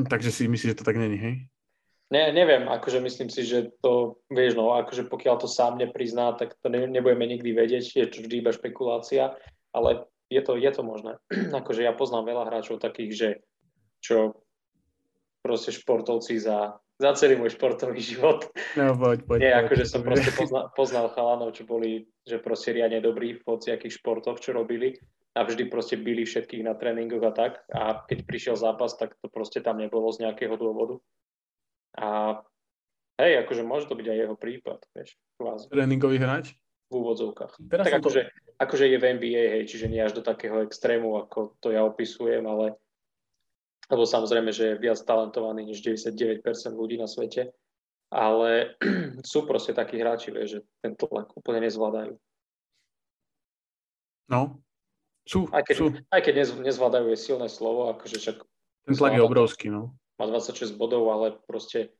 [0.00, 1.34] Takže si myslíš, že to tak není, hej?
[2.08, 6.56] Ne, neviem, akože myslím si, že to, vieš, no, akože pokiaľ to sám neprizná, tak
[6.64, 9.36] to ne, nebudeme nikdy vedieť, je to vždy iba špekulácia,
[9.76, 11.20] ale je to, je to možné.
[11.60, 13.28] akože ja poznám veľa hráčov takých, že
[14.00, 14.40] čo
[15.44, 18.48] proste športovci za, za celý môj športový život.
[18.74, 19.38] No, poď, poď.
[19.44, 24.00] Nie, akože som proste poznal, poznal chalanov, čo boli, že proste riadne dobrí v hociakých
[24.00, 24.96] športoch, čo robili
[25.38, 27.52] a vždy proste byli všetkých na tréningoch a tak.
[27.70, 30.98] A keď prišiel zápas, tak to proste tam nebolo z nejakého dôvodu.
[31.98, 32.38] A
[33.18, 35.66] hej, akože môže to byť aj jeho prípad, vieš, kvázi.
[35.66, 36.54] Tréningový hráč?
[36.88, 37.58] V úvodzovkách.
[37.68, 38.30] Teraz tak akože, to...
[38.62, 42.46] akože je v NBA, hej, čiže nie až do takého extrému, ako to ja opisujem,
[42.46, 42.78] ale
[43.88, 46.44] lebo samozrejme, že je viac talentovaný než 99%
[46.76, 47.56] ľudí na svete,
[48.12, 48.76] ale
[49.24, 52.14] sú proste takí hráči, vieš, že ten tlak úplne nezvládajú.
[54.28, 54.60] No,
[55.24, 55.86] sú, aj keď, sú.
[56.08, 58.36] Aj keď nez, nezvládajú je silné slovo, akože však...
[58.88, 59.96] Ten tlak je obrovský, no.
[60.18, 61.94] Má 26 bodov, ale proste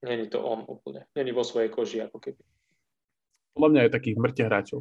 [0.00, 1.04] není to on úplne.
[1.12, 2.40] Není vo svojej koži, ako keby.
[3.54, 4.80] Podľa mňa je takých mŕte hráčov.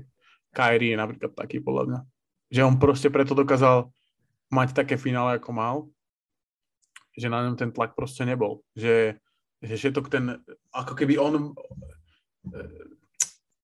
[0.55, 1.99] Kyrie je napríklad taký, podľa mňa.
[2.53, 3.91] Že on proste preto dokázal
[4.53, 5.75] mať také finále, ako mal,
[7.17, 8.61] že na ňom ten tlak proste nebol.
[8.77, 9.17] Že,
[9.61, 10.37] že všetok ten,
[10.73, 11.53] ako keby on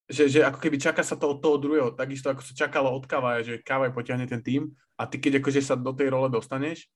[0.10, 3.06] že, že ako keby čaká sa to od toho druhého, takisto ako sa čakalo od
[3.06, 6.90] Kavaja, že Kavaj potiahne ten tým a ty keď akože sa do tej role dostaneš,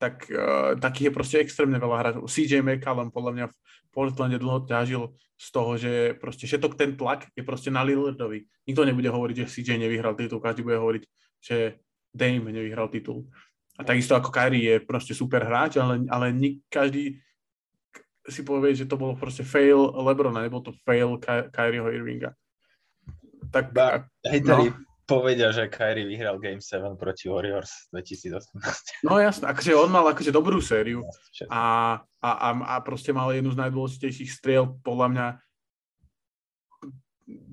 [0.00, 2.24] tak uh, takých je proste extrémne veľa hráčov.
[2.24, 3.56] CJ McCallum podľa mňa v
[3.92, 8.48] Portlande dlho ťažil z toho, že proste všetok ten tlak je proste na Lillardovi.
[8.64, 11.02] Nikto nebude hovoriť, že CJ nevyhral titul, každý bude hovoriť,
[11.44, 11.56] že
[12.10, 13.28] Dame nevyhral titul.
[13.76, 17.20] A takisto ako Kyrie je proste super hráč, ale, ale nik, každý
[18.26, 22.32] si povie, že to bolo proste fail Lebrona, nebol to fail Ky- Kyrieho Irvinga
[23.50, 23.74] tak...
[23.74, 24.89] Ba, hejteri no.
[25.10, 29.02] Povedia, že Kyrie vyhral Game 7 proti Warriors 2018.
[29.02, 31.02] No jasné, akože on mal akože dobrú sériu
[31.50, 35.26] a, a, a, a proste mal jednu z najdôležitejších striel, podľa mňa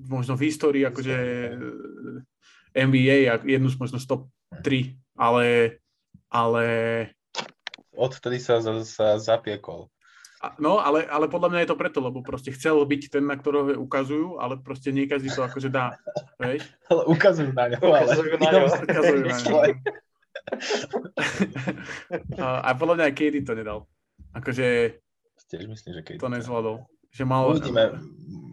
[0.06, 1.16] možno v histórii, akože
[2.78, 4.30] NBA a jednu z možno top
[4.62, 5.78] 3, ale,
[6.30, 6.64] ale...
[7.98, 9.90] Odtedy sa, sa zapiekol.
[10.62, 13.74] No, ale, ale podľa mňa je to preto, lebo proste chcel byť ten, na ktorého
[13.82, 15.98] ukazujú, ale proste nie každý to akože dá,
[16.38, 16.62] vieš?
[16.86, 18.06] Ale ukazujú na ňo, ale...
[18.06, 18.60] Ukazujú na ňo.
[18.86, 19.58] Ukazujú na ňo.
[22.44, 23.78] a, a podľa mňa aj Katie to nedal.
[24.30, 24.66] Akože...
[25.50, 26.86] Tiež myslím, že Katie to nezvládol.
[27.10, 27.50] Že mal...
[27.50, 27.98] Uvidíme,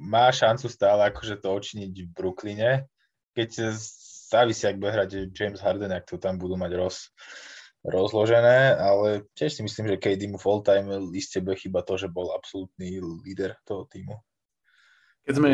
[0.10, 2.72] má šancu stále akože to očiniť v Brooklyne,
[3.38, 3.78] keď
[4.26, 7.14] závisí, ak bude hrať James Harden, ak to tam budú mať roz,
[7.86, 12.10] rozložené, ale tiež si myslím, že KD mu v all-time liste bude chyba to, že
[12.10, 14.18] bol absolútny líder toho týmu.
[15.26, 15.50] Keď sme,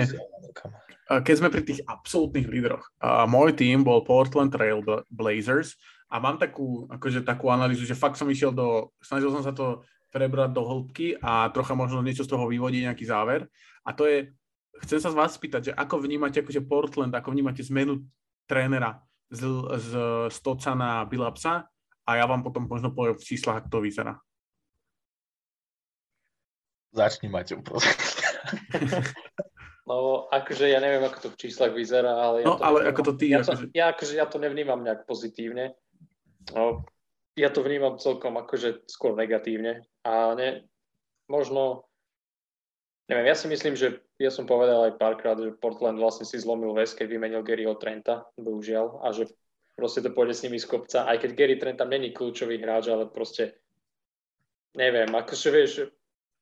[1.23, 5.79] keď sme pri tých absolútnych lídroch, a môj tým bol Portland Trail Blazers
[6.11, 9.87] a mám takú, akože takú analýzu, že fakt som išiel do, snažil som sa to
[10.11, 13.47] prebrať do hĺbky a trocha možno niečo z toho vyvodiť nejaký záver.
[13.87, 14.35] A to je,
[14.83, 18.03] chcem sa z vás spýtať, že ako vnímate akože Portland, ako vnímate zmenu
[18.43, 18.99] trénera
[19.31, 19.47] z,
[19.79, 19.89] z
[20.35, 21.71] Stoca na Bilapsa
[22.11, 24.13] a ja vám potom možno poviem v číslach, ako to vyzerá.
[26.91, 27.95] Začni, Maťo, prosím.
[29.91, 32.45] No, akože ja neviem, ako to v číslach vyzerá, ale...
[32.45, 33.33] Ja no, to ale ako to ty...
[33.33, 33.65] Ja, akože...
[33.67, 35.75] To, ja, akože, ja to nevnímam nejak pozitívne.
[36.53, 36.87] No,
[37.35, 39.83] ja to vnímam celkom akože skôr negatívne.
[40.05, 40.69] A ne,
[41.27, 41.91] možno...
[43.11, 46.71] Neviem, ja si myslím, že ja som povedal aj párkrát, že Portland vlastne si zlomil
[46.71, 49.27] väz, keď vymenil Garyho Trenta, bohužiaľ, a že
[49.75, 52.91] proste to pôjde s nimi z kopca, aj keď Gary Trent tam není kľúčový hráč,
[52.91, 53.59] ale proste
[54.77, 55.71] neviem, akože vieš,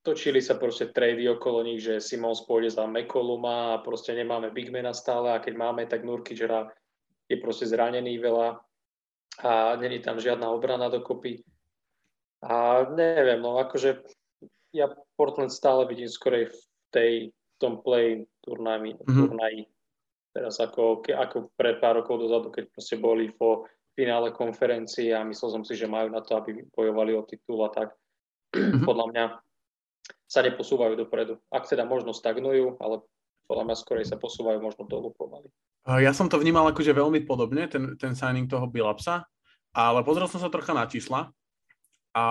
[0.00, 4.96] točili sa proste trady okolo nich, že Simons pôjde za McColluma a proste nemáme Bigmana
[4.96, 6.72] stále a keď máme, tak Nurkičera
[7.28, 8.58] je proste zranený veľa
[9.40, 11.40] a není tam žiadna obrana dokopy.
[12.42, 14.02] A neviem, no akože
[14.72, 16.58] ja Portland stále vidím skorej v
[16.90, 17.12] tej
[17.60, 19.16] tom play turnaji, mm-hmm.
[19.16, 19.62] turnaji.
[20.30, 23.66] Teraz ako, ako pred pár rokov dozadu, keď proste boli po
[23.98, 27.70] finále konferencii a myslel som si, že majú na to, aby bojovali o titul a
[27.74, 27.90] tak.
[28.54, 28.86] Mm-hmm.
[28.86, 29.24] Podľa mňa
[30.30, 31.42] sa neposúvajú dopredu.
[31.50, 33.02] Ak teda možno stagnujú, ale
[33.50, 35.50] podľa mňa skorej sa posúvajú možno dolu pomaly.
[35.90, 39.26] Ja som to vnímal akože veľmi podobne, ten, ten signing toho Bilapsa,
[39.74, 41.34] ale pozrel som sa trocha na čísla
[42.14, 42.26] a,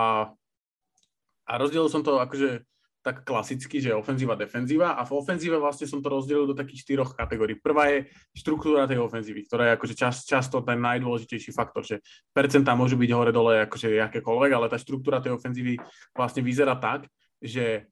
[1.43, 2.63] a rozdielil som to akože
[2.99, 4.99] tak klasicky, že ofenzíva, defenzíva.
[4.99, 7.55] A v ofenzíve vlastne som to rozdelil do takých štyroch kategórií.
[7.55, 12.03] Prvá je štruktúra tej ofenzívy, ktorá je akože čas, často ten najdôležitejší faktor, že
[12.35, 15.79] percentá môžu byť hore-dole akože akékoľvek, ale tá štruktúra tej ofenzívy
[16.11, 17.07] vlastne vyzerá tak,
[17.39, 17.87] že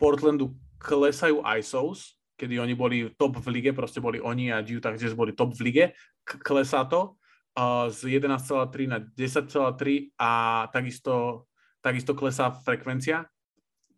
[0.00, 5.12] Portlandu klesajú ISOs, kedy oni boli top v lige, proste boli oni a Utah Jazz
[5.12, 5.84] boli top v lige,
[6.24, 7.18] klesá to
[7.58, 10.30] uh, z 11,3 na 10,3 a
[10.70, 11.44] takisto,
[11.82, 13.28] takisto klesá frekvencia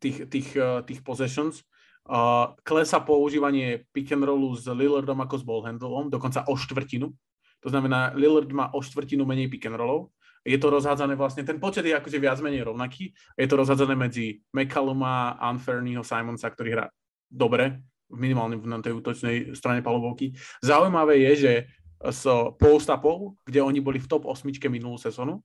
[0.01, 1.63] tých, tých, uh, tých possessions.
[2.09, 7.13] Uh, klesá používanie pick and rollu s Lillardom ako s ballhandlom, dokonca o štvrtinu.
[7.61, 10.11] To znamená, Lillard má o štvrtinu menej pick and rollov.
[10.41, 13.13] Je to rozhádzané vlastne, ten počet je akože viac menej rovnaký.
[13.37, 16.87] Je to rozhádzané medzi McCalluma, Unfairnyho, Simonsa, ktorý hrá
[17.29, 20.33] dobre, minimálne na tej útočnej strane palubovky.
[20.65, 21.53] Zaujímavé je, že
[22.01, 22.23] z
[22.57, 25.45] post-upov, kde oni boli v top 8 minulú sezónu,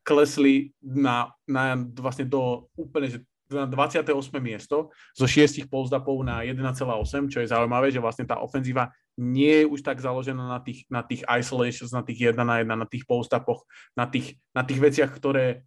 [0.00, 3.20] klesli na, na vlastne do úplne, že
[3.54, 4.10] na 28.
[4.42, 9.66] miesto zo 6 post-upov na 1,8, čo je zaujímavé, že vlastne tá ofenzíva nie je
[9.70, 13.06] už tak založená na tých, na tých isolations, na tých 1 na 1, na tých
[13.06, 13.62] post-upoch,
[13.94, 15.62] na tých, na tých veciach, ktoré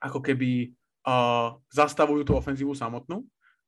[0.00, 0.72] ako keby
[1.04, 3.24] uh, zastavujú tú ofenzívu samotnú.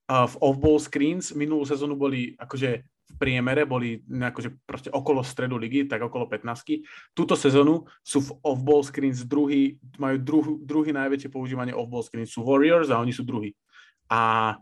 [0.09, 5.57] Uh, v off-ball screens minulú sezónu boli akože v priemere boli akože proste okolo stredu
[5.57, 7.17] ligy, tak okolo 15.
[7.17, 12.33] Túto sezónu sú v off-ball screens druhý, majú druhý, druhý najväčšie používanie off-ball screens.
[12.33, 13.57] Sú Warriors a oni sú druhý.
[14.13, 14.55] A,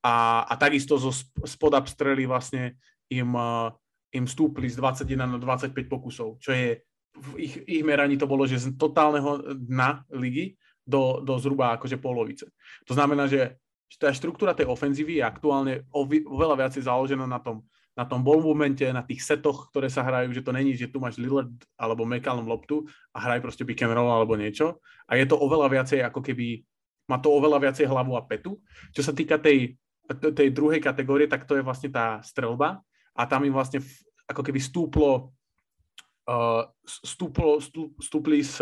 [0.00, 0.14] a,
[0.48, 1.12] a takisto zo
[1.44, 2.80] spod-up strely vlastne
[3.12, 3.68] im, uh,
[4.16, 6.80] im stúpli z 21 na 25 pokusov, čo je
[7.18, 10.54] v ich, ich meraní to bolo, že z totálneho dna ligy
[10.86, 12.48] do, do zhruba akože polovice.
[12.86, 13.60] To znamená, že
[13.96, 15.74] tá štruktúra tej ofenzívy je aktuálne
[16.28, 17.64] oveľa viacej založená na tom,
[17.96, 21.00] na tom ball momente, na tých setoch, ktoré sa hrajú, že to není, že tu
[21.00, 24.78] máš Lillard alebo McCallum loptu a hraj proste pick and roll alebo niečo.
[25.08, 26.62] A je to oveľa viacej ako keby,
[27.08, 28.60] má to oveľa viacej hlavu a petu.
[28.92, 29.80] Čo sa týka tej,
[30.12, 32.84] tej druhej kategórie, tak to je vlastne tá strelba
[33.16, 33.80] a tam im vlastne
[34.28, 35.32] ako keby stúplo
[36.28, 37.58] uh, stúplo,
[37.98, 38.60] stúpli z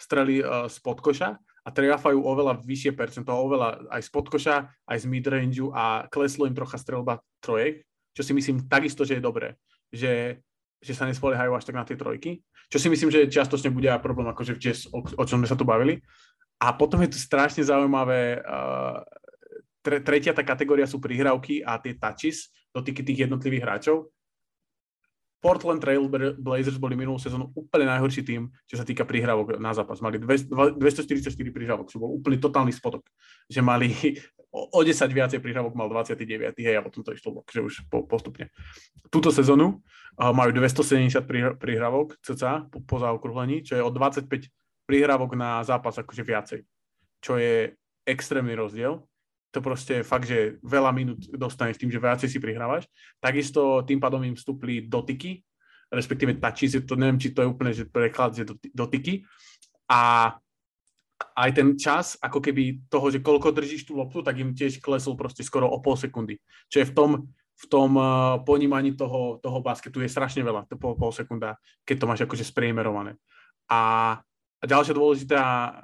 [0.00, 5.06] strely uh, z podkoša a triafajú oveľa vyššie percento, oveľa aj z podkoša, aj z
[5.08, 9.56] midrange a kleslo im trocha strelba trojek, čo si myslím takisto, že je dobré,
[9.88, 10.44] že,
[10.84, 14.04] že sa nespoliehajú až tak na tie trojky, čo si myslím, že čiastočne bude aj
[14.04, 16.04] problém, akože v jazz, o, o čom sme sa tu bavili.
[16.62, 19.02] A potom je tu strašne zaujímavé, uh,
[19.82, 24.13] tre, tretia tá kategória sú prihrávky a tie touches, dotyky tých jednotlivých hráčov.
[25.44, 26.08] Portland Trail
[26.40, 30.00] Blazers boli minulú sezónu úplne najhorší tým, čo sa týka prihrávok na zápas.
[30.00, 33.04] Mali 244 prihrávok, čo bol úplný totálny spotok.
[33.52, 33.92] Že mali
[34.72, 36.56] o 10 viacej prihrávok, mal 29.
[36.56, 37.74] Hej, a potom to išlo že už
[38.08, 38.48] postupne.
[39.12, 39.84] Túto sezónu
[40.16, 41.12] majú 270
[41.60, 44.24] prihrávok cca po, po zaokrúhlení, čo je o 25
[44.88, 46.60] prihrávok na zápas akože viacej.
[47.20, 47.76] Čo je
[48.08, 49.04] extrémny rozdiel
[49.54, 52.90] to proste fakt, že veľa minút dostaneš tým, že viacej si prihrávaš.
[53.22, 55.38] Takisto tým pádom im vstúpli dotyky,
[55.94, 58.42] respektíve touches, to neviem, či to je úplne že preklad, že
[58.74, 59.22] dotyky.
[59.86, 60.34] A
[61.38, 65.14] aj ten čas, ako keby toho, že koľko držíš tú loptu, tak im tiež klesol
[65.14, 66.42] proste skoro o pol sekundy.
[66.66, 67.10] Čo je v tom,
[67.54, 71.54] v tom uh, ponímaní toho, toho basketu je strašne veľa, to pol, pol sekunda,
[71.86, 73.14] keď to máš akože spriemerované.
[73.70, 74.18] A
[74.64, 75.42] a ďalšia dôležitá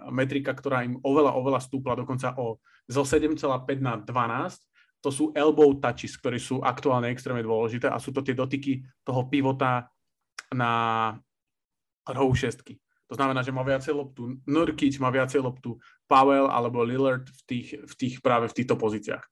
[0.08, 2.56] metrika, ktorá im oveľa, oveľa stúpla, dokonca o,
[2.88, 3.36] zo 7,5
[3.76, 8.32] na 12, to sú elbow touches, ktoré sú aktuálne extrémne dôležité a sú to tie
[8.32, 9.92] dotyky toho pivota
[10.56, 11.12] na
[12.08, 12.80] rohu šestky.
[13.12, 15.76] To znamená, že má viacej loptu Nurkic, má viacej loptu
[16.08, 19.24] Powell alebo Lillard v tých, v tých práve v týchto pozíciách.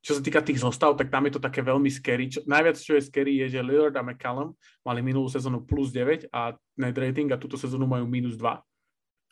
[0.00, 2.32] Čo sa týka tých zostav, tak tam je to také veľmi scary.
[2.32, 6.32] Čo, najviac, čo je scary, je, že Lillard a McCallum mali minulú sezónu plus 9
[6.32, 8.48] a net rating a túto sezónu majú minus 2,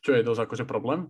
[0.04, 1.08] čo je dosť akože problém.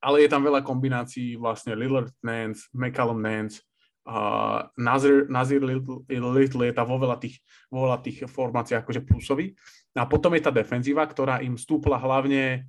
[0.00, 3.60] Ale je tam veľa kombinácií vlastne Lillard Nance, McCallum Nance,
[4.08, 7.36] uh, Nazir, Nazir Little, Little je tam vo veľa tých,
[7.68, 9.52] vo veľa tých formáciách akože plusový.
[9.92, 12.64] A potom je tá defenzíva, ktorá im stúpla hlavne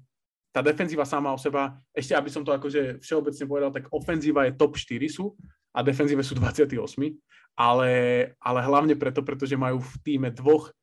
[0.57, 4.57] tá defenzíva sama o seba, ešte aby som to akože všeobecne povedal, tak ofenzíva je
[4.57, 5.37] top 4 sú
[5.69, 6.73] a defenzíve sú 28,
[7.53, 7.91] ale,
[8.41, 10.73] ale hlavne preto, pretože majú v týme dvoch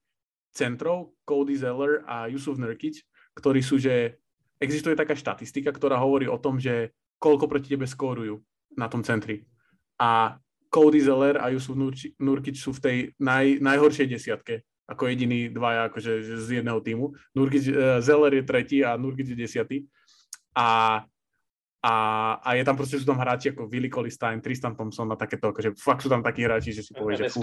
[0.55, 3.03] centrov, Cody Zeller a Yusuf Nurkic,
[3.35, 4.23] ktorí sú, že
[4.63, 8.39] existuje taká štatistika, ktorá hovorí o tom, že koľko proti tebe skórujú
[8.79, 9.43] na tom centri.
[9.99, 10.39] A
[10.71, 11.75] Cody Zeller a Yusuf
[12.23, 17.17] Nurkic sú v tej naj, najhoršej desiatke ako jediní dvaja akože z jedného týmu.
[17.33, 19.77] Nurkic, uh, Zeller je tretí a Nurkic je desiatý.
[20.55, 21.01] A,
[21.83, 21.95] a,
[22.41, 25.75] a je tam proste, sú tam hráči ako Willy Colistein, Tristan Thompson a takéto, akože
[25.77, 27.43] fakt sú tam takí hráči, že si povie, že fú.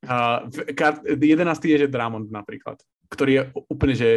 [0.00, 1.20] Uh, 11.
[1.60, 2.80] je, že Dramond napríklad,
[3.12, 4.10] ktorý je úplne, že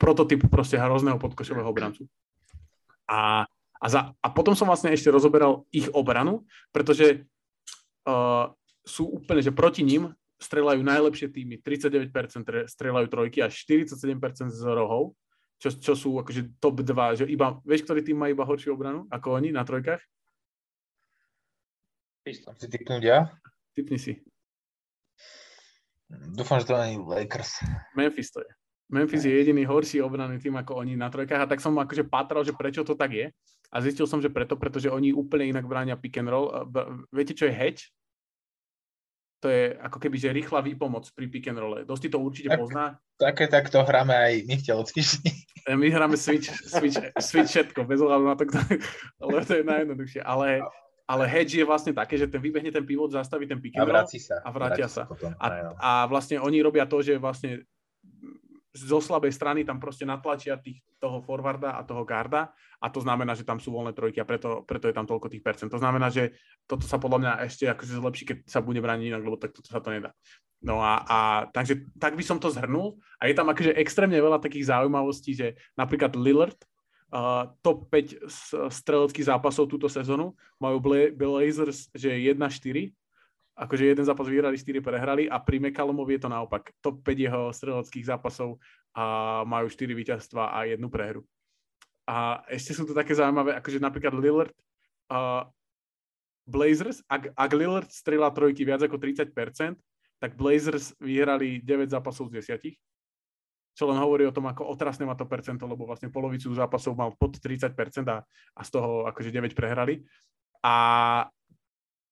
[0.00, 2.06] prototyp proste hrozného podkošového obrancu.
[3.10, 3.44] A,
[3.76, 7.28] a, za, a potom som vlastne ešte rozoberal ich obranu, pretože
[8.06, 8.48] uh,
[8.86, 15.18] sú úplne, že proti ním strelajú najlepšie týmy, 39% strelajú trojky a 47% z rohov,
[15.58, 19.10] čo, čo sú akože top 2, že iba, vieš, ktorý tým má iba horšiu obranu
[19.10, 19.98] ako oni na trojkách?
[22.28, 23.32] Si typnúť ja?
[23.74, 24.20] Typni si.
[26.08, 27.60] Dúfam, že to nie Lakers.
[27.98, 28.50] Memphis to je.
[28.88, 32.40] Memphis je jediný horší obranný tým ako oni na trojkách a tak som akože patral,
[32.40, 33.26] že prečo to tak je.
[33.68, 36.48] A zistil som, že preto, pretože oni úplne inak bránia pick and roll.
[37.12, 37.92] Viete, čo je hedge?
[39.38, 41.86] To je ako keby, že rýchla výpomoc pri pick and rolle.
[41.86, 42.84] Dosť to určite tak, pozná.
[43.14, 45.30] Také takto hráme aj my v telocvični.
[45.68, 48.58] My hráme switch, switch, switch všetko, bez ohľadu na to, kto,
[49.22, 50.20] ale to je najjednoduchšie.
[50.24, 50.64] Ale,
[51.04, 54.00] ale hedge je vlastne také, že ten vybehne ten pivot, zastaví ten pick and roll
[54.00, 54.40] a, sa.
[54.42, 55.04] a vrátia sa.
[55.04, 55.36] sa.
[55.38, 57.68] A, a vlastne oni robia to, že vlastne
[58.78, 63.34] zo slabej strany tam proste natlačia tých, toho forwarda a toho garda a to znamená,
[63.34, 65.70] že tam sú voľné trojky a preto, preto je tam toľko tých percent.
[65.70, 66.38] To znamená, že
[66.70, 69.66] toto sa podľa mňa ešte akože zlepší, keď sa bude brániť inak, lebo tak toto
[69.70, 70.14] sa to nedá.
[70.58, 71.18] No a, a
[71.54, 75.54] takže tak by som to zhrnul a je tam akože extrémne veľa takých zaujímavostí, že
[75.78, 76.58] napríklad Lillard,
[77.14, 78.26] uh, top 5
[78.66, 80.82] streleckých zápasov túto sezónu, majú
[81.14, 82.90] Blazers, že 1-4
[83.58, 86.70] akože jeden zápas vyhrali, 4 prehrali a pri McCallumovi je to naopak.
[86.78, 88.62] Top 5 jeho streleckých zápasov
[88.94, 91.26] a majú 4 víťazstva a jednu prehru.
[92.08, 94.54] A ešte sú tu také zaujímavé, akože napríklad Lillard,
[95.12, 95.44] uh,
[96.48, 99.28] Blazers, ak, ak Lillard strela trojky viac ako 30%,
[100.18, 102.72] tak Blazers vyhrali 9 zápasov z 10.
[103.76, 107.14] Čo len hovorí o tom, ako otrasné má to percento, lebo vlastne polovicu zápasov mal
[107.14, 107.76] pod 30%
[108.10, 110.02] a, a z toho akože 9 prehrali.
[110.64, 110.74] A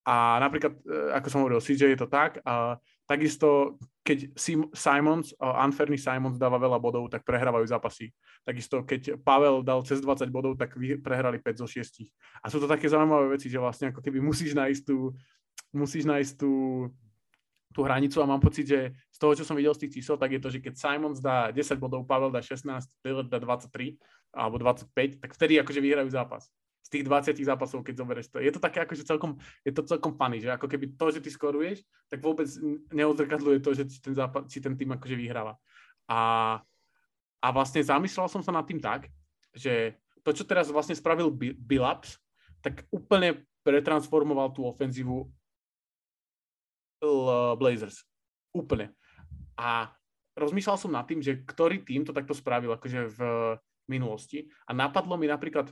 [0.06, 2.38] a napríklad, e, ako som hovoril, CJ je to tak.
[2.46, 2.78] A
[3.10, 3.74] takisto,
[4.06, 4.38] keď
[4.70, 8.14] Simons, Unfairný Simons dáva veľa bodov, tak prehrávajú zápasy.
[8.46, 12.06] Takisto, keď Pavel dal cez 20 bodov, tak prehrali 5 zo 6.
[12.38, 15.10] A sú to také zaujímavé veci, že vlastne ako keby musíš nájsť tú,
[15.74, 16.86] musíš nájsť tú,
[17.74, 20.38] tú hranicu a mám pocit, že z toho, čo som videl z tých čísel, tak
[20.38, 22.62] je to, že keď Simons dá 10 bodov, Pavel dá 16,
[23.02, 23.98] Taylor dá 23
[24.30, 26.46] alebo 25, tak vtedy akože vyhrajú zápas
[26.86, 28.38] z tých 20 zápasov, keď zoberieš to.
[28.38, 29.34] Je to také akože celkom,
[29.66, 32.46] je to celkom funny, že ako keby to, že ty skoruješ, tak vôbec
[32.94, 35.58] neodzrkadluje to, že si ten, zápas, si ten tým akože vyhráva.
[36.06, 36.20] A,
[37.42, 39.10] a vlastne zamyslel som sa nad tým tak,
[39.50, 42.22] že to, čo teraz vlastne spravil Billups,
[42.62, 45.26] tak úplne pretransformoval tú ofenzívu
[47.58, 48.06] Blazers.
[48.54, 48.94] Úplne.
[49.58, 49.90] A
[50.38, 53.20] rozmýšľal som nad tým, že ktorý tým to takto spravil akože v
[53.90, 54.46] minulosti.
[54.66, 55.70] A napadlo mi napríklad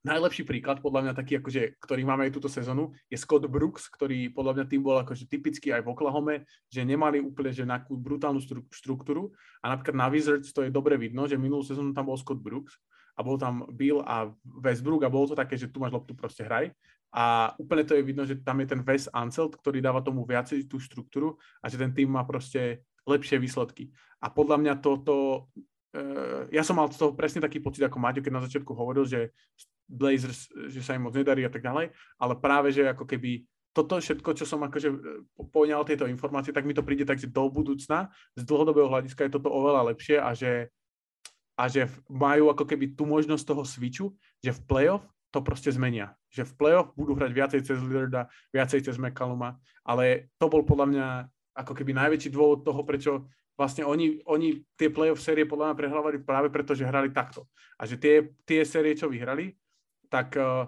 [0.00, 4.32] najlepší príklad, podľa mňa taký, akože, ktorý máme aj túto sezónu, je Scott Brooks, ktorý
[4.32, 6.34] podľa mňa tým bol akože typický aj v Oklahome,
[6.72, 8.40] že nemali úplne že nejakú brutálnu
[8.72, 12.40] štruktúru a napríklad na Wizards to je dobre vidno, že minulú sezónu tam bol Scott
[12.40, 12.80] Brooks
[13.16, 14.32] a bol tam Bill a
[14.64, 16.72] Westbrook a bolo to také, že tu máš loptu, proste hraj.
[17.10, 20.70] A úplne to je vidno, že tam je ten Wes Anselt, ktorý dáva tomu viacej
[20.70, 23.90] tú štruktúru a že ten tým má proste lepšie výsledky.
[24.22, 25.50] A podľa mňa toto,
[25.92, 29.04] uh, ja som mal z toho presne taký pocit ako Maťo, keď na začiatku hovoril,
[29.04, 29.34] že
[29.90, 31.90] Blazers, že sa im moc nedarí a tak ďalej,
[32.22, 34.98] ale práve, že ako keby toto všetko, čo som akože e,
[35.50, 39.34] poňal tieto informácie, tak mi to príde tak, že do budúcna z dlhodobého hľadiska je
[39.38, 40.70] toto oveľa lepšie a že,
[41.54, 44.06] a že majú ako keby tú možnosť toho switchu,
[44.42, 46.18] že v playoff to proste zmenia.
[46.34, 49.54] Že v playoff budú hrať viacej cez Lillarda, viacej cez McCalluma,
[49.86, 51.06] ale to bol podľa mňa
[51.54, 56.18] ako keby najväčší dôvod toho, prečo vlastne oni, oni tie playoff série podľa mňa prehrávali
[56.24, 57.46] práve preto, že hrali takto.
[57.78, 59.54] A že tie, tie série, čo vyhrali,
[60.10, 60.66] tak uh,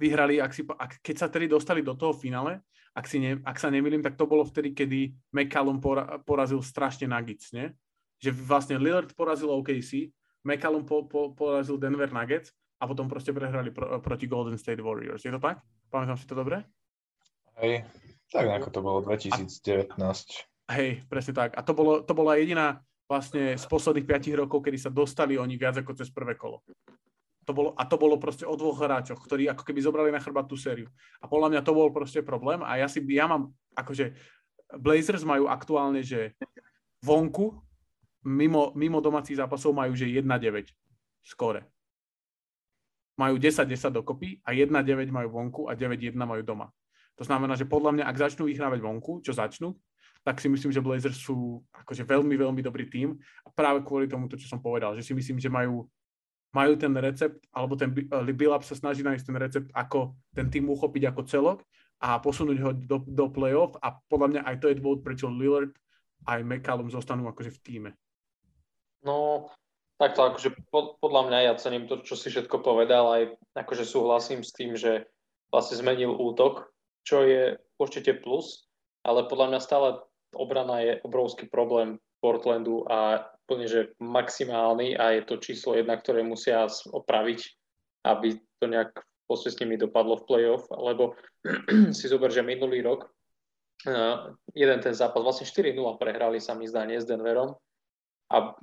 [0.00, 2.64] vyhrali, ak si, ak, keď sa tedy dostali do toho finále,
[2.96, 7.04] ak, si ne, ak sa nemýlim, tak to bolo vtedy, kedy McCallum pora, porazil strašne
[7.04, 7.68] Nuggets, nie?
[8.24, 10.08] Že vlastne Lillard porazil OKC,
[10.48, 15.20] McCallum po, po, porazil Denver Nuggets a potom proste prehrali pro, proti Golden State Warriors.
[15.20, 15.60] Je to tak?
[15.92, 16.64] Pamätám si to dobre?
[17.60, 17.84] Hej,
[18.32, 20.00] tak ako to bolo 2019.
[20.66, 21.52] A, hej, presne tak.
[21.52, 25.54] A to, bolo, to bola jediná vlastne z posledných 5 rokov, kedy sa dostali oni
[25.54, 26.64] viac ako cez prvé kolo.
[27.46, 30.50] To bolo, a to bolo proste o dvoch hráčoch, ktorí ako keby zobrali na chrbát
[30.50, 30.90] tú sériu.
[31.22, 34.18] A podľa mňa to bol proste problém a ja si, ja mám, akože
[34.82, 36.34] Blazers majú aktuálne, že
[37.06, 37.54] vonku,
[38.26, 40.26] mimo, mimo domácich zápasov majú, že 1-9
[41.22, 41.62] skore.
[43.14, 46.66] Majú 10-10 dokopy a 1-9 majú vonku a 9-1 majú doma.
[47.16, 49.78] To znamená, že podľa mňa, ak začnú vyhrávať vonku, čo začnú,
[50.26, 53.14] tak si myslím, že Blazers sú akože veľmi, veľmi dobrý tým
[53.46, 55.86] a práve kvôli tomu, to, čo som povedal, že si myslím, že majú
[56.56, 60.72] majú ten recept, alebo ten eh, Billup sa snaží nájsť ten recept, ako ten tým
[60.72, 61.58] uchopiť ako celok
[62.00, 65.72] a posunúť ho do, do play-off a podľa mňa aj to je dôvod, prečo Lillard
[66.24, 67.90] aj McCallum zostanú akože v týme.
[69.04, 69.48] No,
[70.00, 73.22] takto akože pod, podľa mňa ja cením to, čo si všetko povedal, aj
[73.56, 75.08] akože súhlasím s tým, že
[75.48, 76.68] vlastne zmenil útok,
[77.06, 78.66] čo je určite plus,
[79.06, 79.88] ale podľa mňa stále
[80.34, 86.26] obrana je obrovský problém Portlandu a úplne že maximálny a je to číslo jedna, ktoré
[86.26, 87.40] musia opraviť,
[88.02, 88.90] aby to nejak
[89.26, 91.14] proste s nimi dopadlo v playoff, lebo
[91.96, 93.06] si zober, že minulý rok
[93.86, 97.54] uh, jeden ten zápas, vlastne 4-0 prehrali sa mi zdá nie s Denverom
[98.34, 98.54] a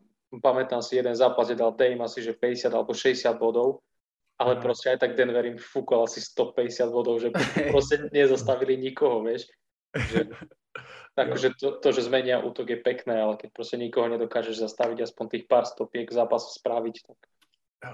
[0.42, 3.84] pamätám si, jeden zápas je dal Dame asi, že 50 alebo 60 bodov,
[4.42, 7.30] ale proste aj tak Denver im fúkol asi 150 bodov, že
[7.72, 9.48] proste nezastavili nikoho, vieš.
[9.94, 10.28] Že
[11.14, 15.26] Takže to, to, že zmenia útok je pekné, ale keď proste nikoho nedokážeš zastaviť aspoň
[15.30, 17.20] tých pár stopiek zápasu spraviť, tak...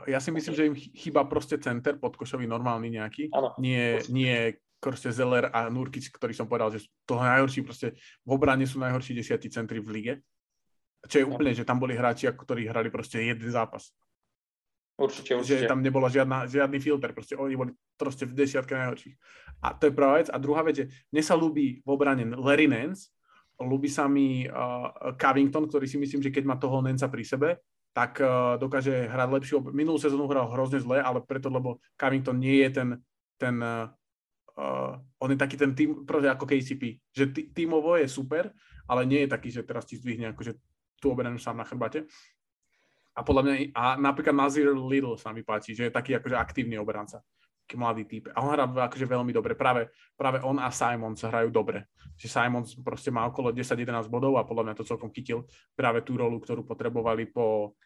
[0.08, 3.34] Ja si myslím, že im chýba proste center podkošový normálny nejaký.
[3.34, 8.30] Ano, nie, nie proste Zeller a Nurkic, ktorý som povedal, že to najhorší proste v
[8.30, 10.14] obrane sú najhorší desiatí centri v lige.
[11.04, 13.92] Čo je úplne, že tam boli hráči, ktorí hrali proste jeden zápas.
[15.00, 15.64] Určite, určite.
[15.64, 19.16] Že tam nebola žiadna, žiadny filter, proste oni boli proste v desiatke najhorších.
[19.64, 20.28] A to je prvá vec.
[20.28, 20.86] A druhá vec je,
[21.16, 23.16] mne sa ľúbi v obrane Larry Nance,
[23.60, 27.50] ľúbi sa mi uh, Covington, ktorý si myslím, že keď má toho Nanca pri sebe,
[27.92, 29.58] tak uh, dokáže hrať lepšiu.
[29.72, 32.90] Minulú sezónu hral hrozne zle, ale preto, lebo Covington nie je ten,
[33.36, 33.92] ten uh,
[34.56, 38.52] uh, on je taký ten tým, proste ako KCP, že tí, tímovo je super,
[38.88, 40.56] ale nie je taký, že teraz ti zdvihne akože
[41.00, 42.08] tú obranu sám na chrbate.
[43.20, 46.80] A podľa mňa, a napríklad Nazir Little sa mi páči, že je taký akože aktívny
[46.80, 47.20] obranca.
[47.70, 48.34] Mladý typ.
[48.34, 49.54] A on hrá akože veľmi dobre.
[49.54, 51.86] Práve, práve on a Simon sa hrajú dobre.
[52.18, 55.46] Že Simon proste má okolo 10-11 bodov a podľa mňa to celkom chytil
[55.78, 57.78] práve tú rolu, ktorú potrebovali po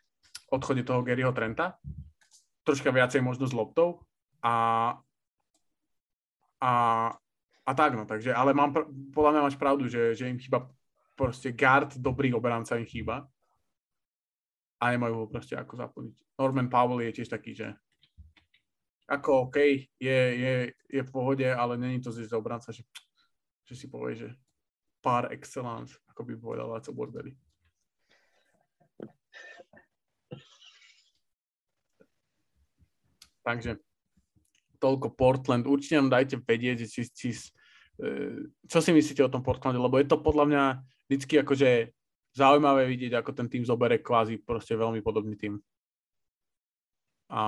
[0.55, 1.75] odchode toho Garyho Trenta.
[2.63, 4.07] Troška viacej možno s loptou.
[4.39, 4.95] A,
[6.63, 6.73] a,
[7.67, 8.71] a tak no, takže, ale mám,
[9.11, 10.63] podľa mňa máš pravdu, že, že im chýba
[11.11, 13.27] proste guard, dobrý obranca im chýba
[14.83, 16.15] a nemajú ho proste ako zaplniť.
[16.35, 17.71] Norman Powell je tiež taký, že
[19.07, 19.57] ako OK,
[19.95, 20.53] je, je,
[20.91, 22.83] je v pohode, ale není to zase obranca, že,
[23.63, 24.29] že si povie, že
[24.99, 27.31] par excellence, ako by povedal Laco Bordelli.
[33.43, 33.79] Takže
[34.79, 35.67] toľko Portland.
[35.67, 37.29] Určite nám dajte vedieť, či, či,
[37.99, 40.63] e, čo si myslíte o tom Portlande, lebo je to podľa mňa
[41.07, 41.91] vždycky akože
[42.33, 45.61] zaujímavé vidieť, ako ten tým zobere kvázi proste veľmi podobný tým.
[47.33, 47.43] A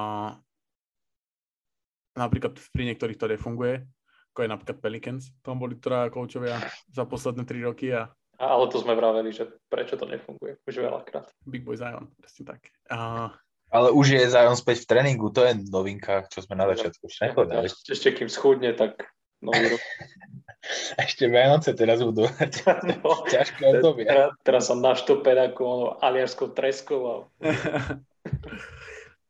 [2.17, 3.85] napríklad pri niektorých to nefunguje,
[4.33, 5.29] ako je napríklad Pelicans.
[5.41, 6.57] Tam boli traja koučovia
[6.89, 11.29] za posledné tri roky a Ale to sme vraveli, že prečo to nefunguje už veľakrát.
[11.45, 12.67] Big Boy Zion, presne tak.
[12.91, 13.31] Uh,
[13.71, 17.31] Ale už je Zion späť v tréningu, to je novinka, čo sme na začiatku už
[17.31, 17.67] nepovedali.
[17.71, 19.07] Ešte, ešte kým schudne, tak
[19.41, 19.81] nový rok.
[21.05, 22.25] Ešte Vianoce teraz budú.
[23.03, 24.05] No, Ťažké obdobie.
[24.09, 27.01] teraz, teraz som naštopen ako ono, aliarskou treskou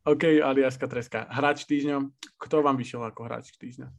[0.06, 1.26] OK, aliaska treska.
[1.28, 1.98] Hráč týždňa.
[2.38, 3.90] Kto vám vyšiel ako hráč týždňa?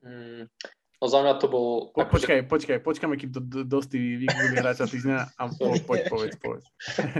[0.00, 0.48] Mm,
[0.96, 1.92] no za mňa to bol...
[1.92, 6.00] Po, akože- počkaj, počkaj, počkáme, kým to d- dostí vygooglí hráča týždňa a po, poď,
[6.08, 6.64] povedz, povedz.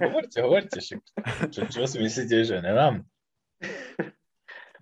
[0.01, 0.77] Hovorte, hovorte.
[0.81, 1.01] však.
[1.53, 3.05] Čo, čo si myslíte, že nemám?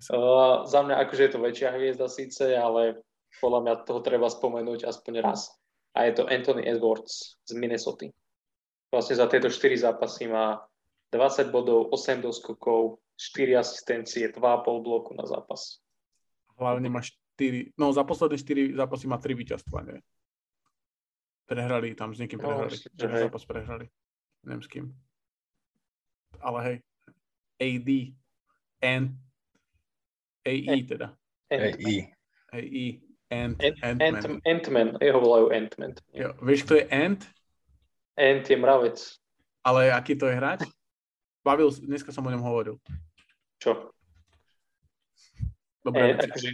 [0.07, 3.03] Uh, za mňa akože je to väčšia hviezda síce, ale
[3.37, 5.53] podľa mňa toho treba spomenúť aspoň raz.
[5.93, 8.09] A je to Anthony Edwards z Minnesota.
[8.89, 10.57] Vlastne za tieto 4 zápasy má
[11.13, 15.81] 20 bodov, 8 doskokov, 4 asistencie, 2,5 bloku na zápas.
[16.57, 18.37] Hlavne má 4, no za posledné
[18.73, 19.97] 4 zápasy má 3 víťazstva, nie?
[21.49, 22.69] Prehrali tam s niekým No, prehrali.
[22.77, 23.85] myslím, že zápas prehrali.
[24.45, 24.85] Neviem s kým.
[26.39, 26.77] Ale hej,
[27.59, 27.89] AD
[28.85, 29.07] and
[30.45, 31.07] AE teda.
[31.49, 32.13] I.
[32.53, 32.85] AE
[33.31, 34.15] and Ant- Ant-Man.
[34.25, 35.93] Ant- Ant-Man, jeho volajú Ant-Man.
[36.13, 37.21] Jo, vieš, kto je Ant?
[38.17, 38.97] Ant je mravec.
[39.63, 40.65] Ale aký to je hráč?
[41.45, 42.75] Bavil, dneska som o ňom hovoril.
[43.61, 43.93] Čo?
[45.85, 46.49] Dobre, Ant, akože,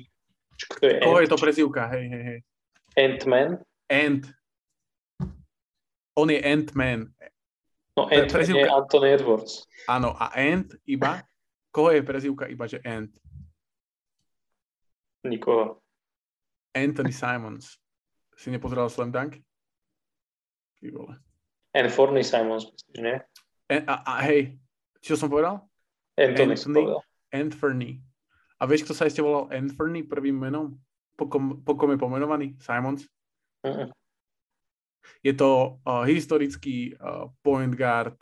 [0.59, 1.21] čo- kto je Ant?
[1.23, 1.81] je to prezivka?
[1.95, 2.39] Hej, hej, hej.
[2.95, 3.49] Ant-Man?
[3.87, 4.23] Ant.
[6.15, 7.11] On je Ant-Man.
[7.95, 8.67] No To je.
[8.67, 9.63] Anthony Edwards.
[9.87, 11.23] Áno, a Ant iba?
[11.71, 13.11] Koho je prezivka iba, že Ant?
[15.23, 15.79] Nikoho.
[16.75, 17.79] Anthony Simons.
[18.35, 19.39] Si nepozeral Slam Dunk?
[20.75, 21.15] Ty vole.
[21.71, 23.17] And Forney Simons, myslíš, nie?
[23.71, 24.59] A, a, a hej,
[24.99, 25.63] čo som povedal?
[26.19, 26.83] Anthony, som Anthony?
[26.83, 27.01] povedal.
[27.31, 27.91] Anthony.
[28.59, 30.75] A vieš, kto sa ešte volal Anthony prvým menom?
[31.15, 32.55] Po kom, po kom je pomenovaný?
[32.59, 33.07] Simons?
[33.63, 33.91] Mm-mm.
[35.23, 38.15] Je to uh, historický uh, point guard,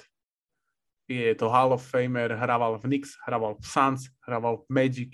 [1.08, 5.12] je to Hall of Famer, hrával v Knicks, hrával v Suns, hrával v Magic,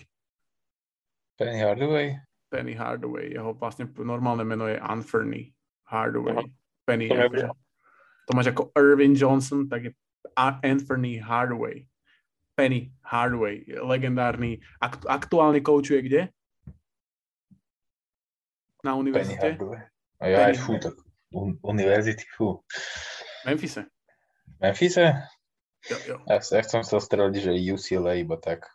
[1.40, 2.20] Penny Hardaway?
[2.50, 5.54] Penny Hardaway, jeho vlastne normálne meno je Anthony
[5.86, 6.38] Hardaway.
[6.42, 6.46] Aha.
[6.86, 7.50] Penny, To neviem.
[8.26, 9.92] to máš ako Irvin Johnson, tak je
[10.66, 11.86] Anthony Hardaway.
[12.58, 16.22] Penny Hardaway, legendárny, akt, aktuálne koučuje kde?
[18.84, 19.46] Na Penny univerzite?
[19.56, 19.82] Hardaway.
[20.20, 20.96] A ja aj Penny fú, tak
[21.32, 22.60] un, univerzity, fú.
[23.46, 23.88] Memphise.
[24.60, 25.16] Memphise?
[25.88, 26.16] Jo, jo.
[26.28, 28.68] Ja, ja som chcel streliť, že UCLA, iba tak.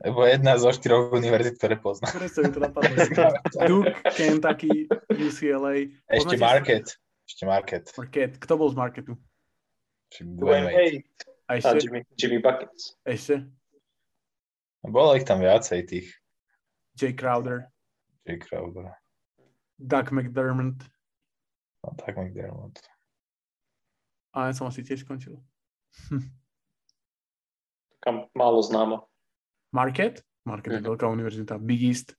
[0.00, 2.16] Lebo jedna zo štyroch univerzit, ktoré poznám.
[2.16, 2.94] Presne mi to napadlo.
[3.68, 5.92] Duke, Kentucky, UCLA.
[6.08, 6.84] Ešte Poznáte- Market.
[7.28, 7.84] Ešte Market.
[8.00, 8.32] Market.
[8.40, 9.12] Kto bol z Marketu?
[10.24, 11.04] Dwayne Wade.
[11.46, 11.84] A a ešte?
[11.84, 12.96] Jimmy, Jimmy Buckets.
[13.04, 13.44] Ešte?
[14.80, 16.08] Bolo ich tam viacej tých.
[16.96, 17.68] Jay Crowder,
[18.24, 18.96] Jay Crowder.
[19.76, 20.80] Doug McDermott.
[21.84, 22.76] No tak McDermott.
[24.32, 25.36] A ja som asi tiež skončil.
[28.00, 29.09] Taká málo známa.
[29.70, 30.20] Market?
[30.42, 30.88] Market je Mhm.
[30.88, 31.54] veľká univerzita.
[31.56, 32.16] Big East.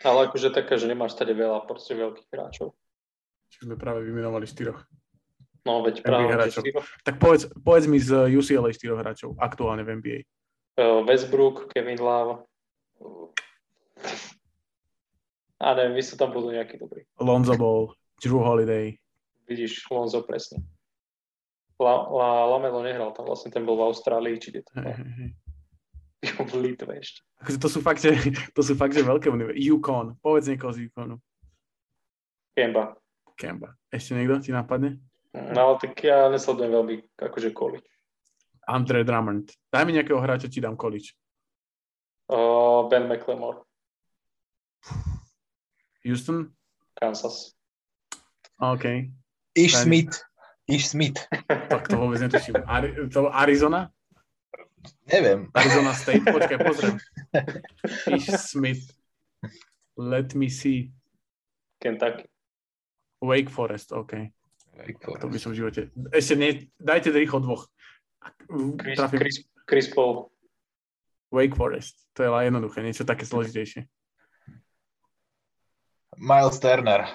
[0.00, 2.70] Ale akože taká, že nemáš tady veľa proste veľkých hráčov.
[3.48, 4.78] Čiže sme práve vymenovali štyroch.
[5.64, 6.62] No veď práve, hráčov.
[6.62, 6.86] štyroch.
[7.02, 10.18] Tak povedz, povedz mi z UCLA štyroch hráčov aktuálne v NBA.
[10.76, 12.46] Uh, Westbrook, Kevin Love.
[15.58, 17.02] A neviem, vy sú tam budú nejakí dobrí.
[17.18, 18.94] Lonzo Ball, Drew Holiday.
[19.44, 20.62] Vidíš, Lonzo presne.
[21.76, 24.94] La, La, Lamelo nehral tam, vlastne ten bol v Austrálii, či kde to Hej, bol.
[24.94, 25.30] hej, hej.
[26.22, 27.22] V Litve ešte.
[27.62, 28.14] To sú fakt, že,
[28.56, 29.70] to sú fakt, že veľké univerzity.
[29.70, 30.18] Yukon.
[30.18, 31.22] Povedz niekoho z Yukonu.
[32.58, 32.98] Kemba.
[33.38, 33.78] Kemba.
[33.86, 34.98] Ešte niekto ti napadne?
[35.30, 37.86] No ale tak ja nesledujem veľmi akože college.
[38.66, 39.54] Andre Drummond.
[39.70, 41.14] Daj mi nejakého hráča, ti dám college.
[42.28, 43.64] Uh, ben McLemore,
[46.04, 46.52] Houston?
[47.00, 47.56] Kansas.
[48.60, 49.08] OK.
[49.54, 50.20] Ish Smith.
[50.68, 51.16] Ish Smith.
[51.48, 52.60] Tak to vôbec netuším.
[52.68, 53.88] Ari- to Arizona?
[55.08, 55.48] Neviem.
[55.54, 56.24] Arizona State?
[56.24, 56.96] Počkaj, pozriem.
[58.12, 58.92] Ish Smith.
[59.98, 60.92] Let me see.
[61.82, 62.28] Kentucky.
[63.22, 64.30] Wake Forest, OK.
[64.78, 65.80] Wake To by som v živote...
[66.14, 67.66] Ešte nie, dajte rýchlo dvoch.
[68.78, 69.18] Chris, Trafím.
[69.18, 69.36] Chris,
[69.66, 70.30] Chris Paul.
[71.34, 72.06] Wake Forest.
[72.14, 73.90] To je len jednoduché, niečo také zložitejšie.
[76.18, 77.10] Miles Turner.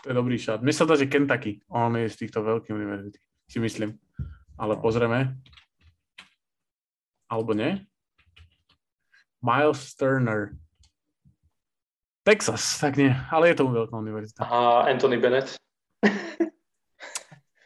[0.00, 0.64] To je dobrý šat.
[0.64, 1.60] Mne sa dá, že Kentucky.
[1.68, 3.20] On je z týchto veľkých univerzity.
[3.44, 4.00] Si myslím.
[4.56, 5.36] Ale pozrieme.
[7.30, 7.86] Alebo nie?
[9.40, 10.52] Miles Turner.
[12.26, 13.14] Texas, tak nie.
[13.32, 14.42] Ale je to veľká univerzita.
[14.44, 15.54] A Anthony Bennett.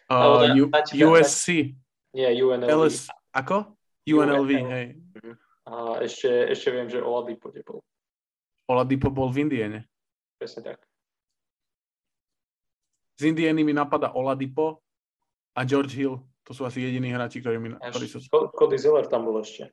[0.04, 1.72] Uh, U- USC.
[2.12, 2.68] Nie, UNLV.
[2.68, 3.72] LS, ako?
[4.04, 4.50] UNLV, UNLV.
[4.70, 4.86] hej.
[5.64, 5.72] A
[6.04, 7.80] ešte, ešte viem, že Oladipo bol.
[8.68, 9.88] Oladipo bol v Indiene.
[10.36, 10.78] Presne tak.
[13.16, 14.84] Z Indiany mi napadá Oladipo
[15.56, 16.20] a George Hill.
[16.44, 17.72] To sú asi jediní hráči, ktorí mi...
[17.72, 18.20] Ktorí sú...
[18.28, 19.72] Cody Zeller tam bol ešte.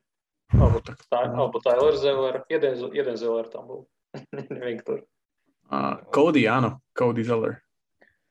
[0.52, 2.34] Alebo, tak, tá, alebo Tyler Zeller.
[2.48, 3.80] Jeden, jeden Zeller tam bol.
[4.56, 5.00] Neviem, ktorý.
[5.68, 6.80] Uh, Cody, áno.
[6.92, 7.60] Cody Zeller.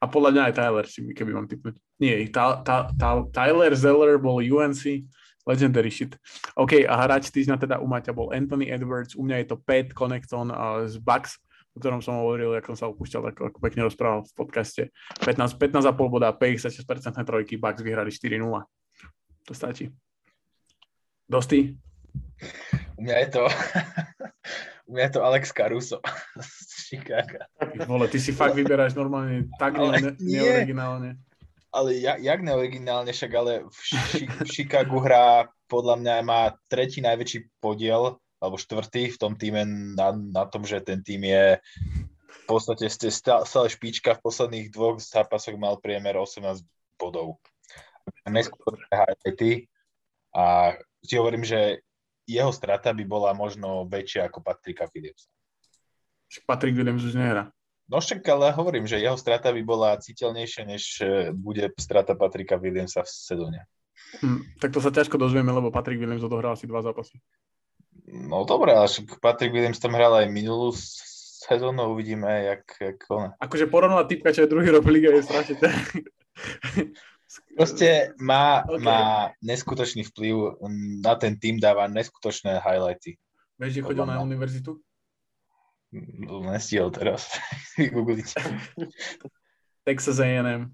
[0.02, 1.78] A podľa mňa aj Tyler, keby mám typnúť.
[2.02, 5.06] Nie, tá, tá, tá, Tyler Zeller bol UNC,
[5.46, 6.18] legendary shit.
[6.58, 9.94] OK, a hráč týždňa teda u Maťa bol Anthony Edwards, u mňa je to Pat
[9.94, 11.38] Connecton uh, z Bucks,
[11.72, 14.84] o ktorom som hovoril, ako som sa opúšťal, ako, ako pekne rozprával v podcaste.
[15.24, 16.84] 15, 15,5 boda, 56%
[17.24, 18.44] trojky, Bucks vyhrali 4-0.
[19.48, 19.88] To stačí.
[21.32, 21.72] Dosti?
[23.00, 23.44] U mňa je to,
[24.88, 26.04] u mňa je to Alex Caruso
[26.44, 27.40] z Chicago.
[27.88, 31.16] Vole, ty si fakt vyberáš normálne tak ale ne, neoriginálne.
[31.72, 37.00] Ale jak, jak neoriginálne, však ale v, ši, v Chicagu hrá, podľa mňa má tretí
[37.00, 39.64] najväčší podiel alebo štvrtý v tom týme
[39.94, 41.62] na, na tom, že ten tým je
[42.32, 46.66] v podstate ste stále špička v posledných dvoch zápasoch mal priemer 18
[46.98, 47.38] bodov.
[48.26, 49.70] Neskutočné highlighty
[50.34, 51.86] a si hovorím, že
[52.26, 55.30] jeho strata by bola možno väčšia ako Patrika Williamsa.
[56.48, 57.52] Patrick Williams už nehra.
[57.92, 62.56] No však, ale hovorím, že jeho strata by bola citeľnejšia, než e, bude strata Patrika
[62.56, 63.60] Williamsa v sezóne.
[64.24, 67.20] Hm, tak to sa ťažko dozvieme, lebo Patrick Williams odohral asi dva zápasy.
[68.08, 68.90] No dobre, ale
[69.22, 70.74] Patrick Williams tam hral aj minulú
[71.42, 73.30] sezónu, uvidíme, jak, jak ona.
[73.38, 75.56] Akože porovnať typka, čo je druhý rok v lige, je strašne
[77.56, 78.84] Proste má, okay.
[78.84, 79.02] má
[79.40, 80.60] neskutočný vplyv,
[81.00, 83.16] na ten tým dáva neskutočné highlighty.
[83.56, 84.82] Vieš, že chodil na univerzitu?
[86.52, 87.32] Nestihol teraz.
[87.96, 88.36] Googliť.
[89.88, 90.72] Texas A&M.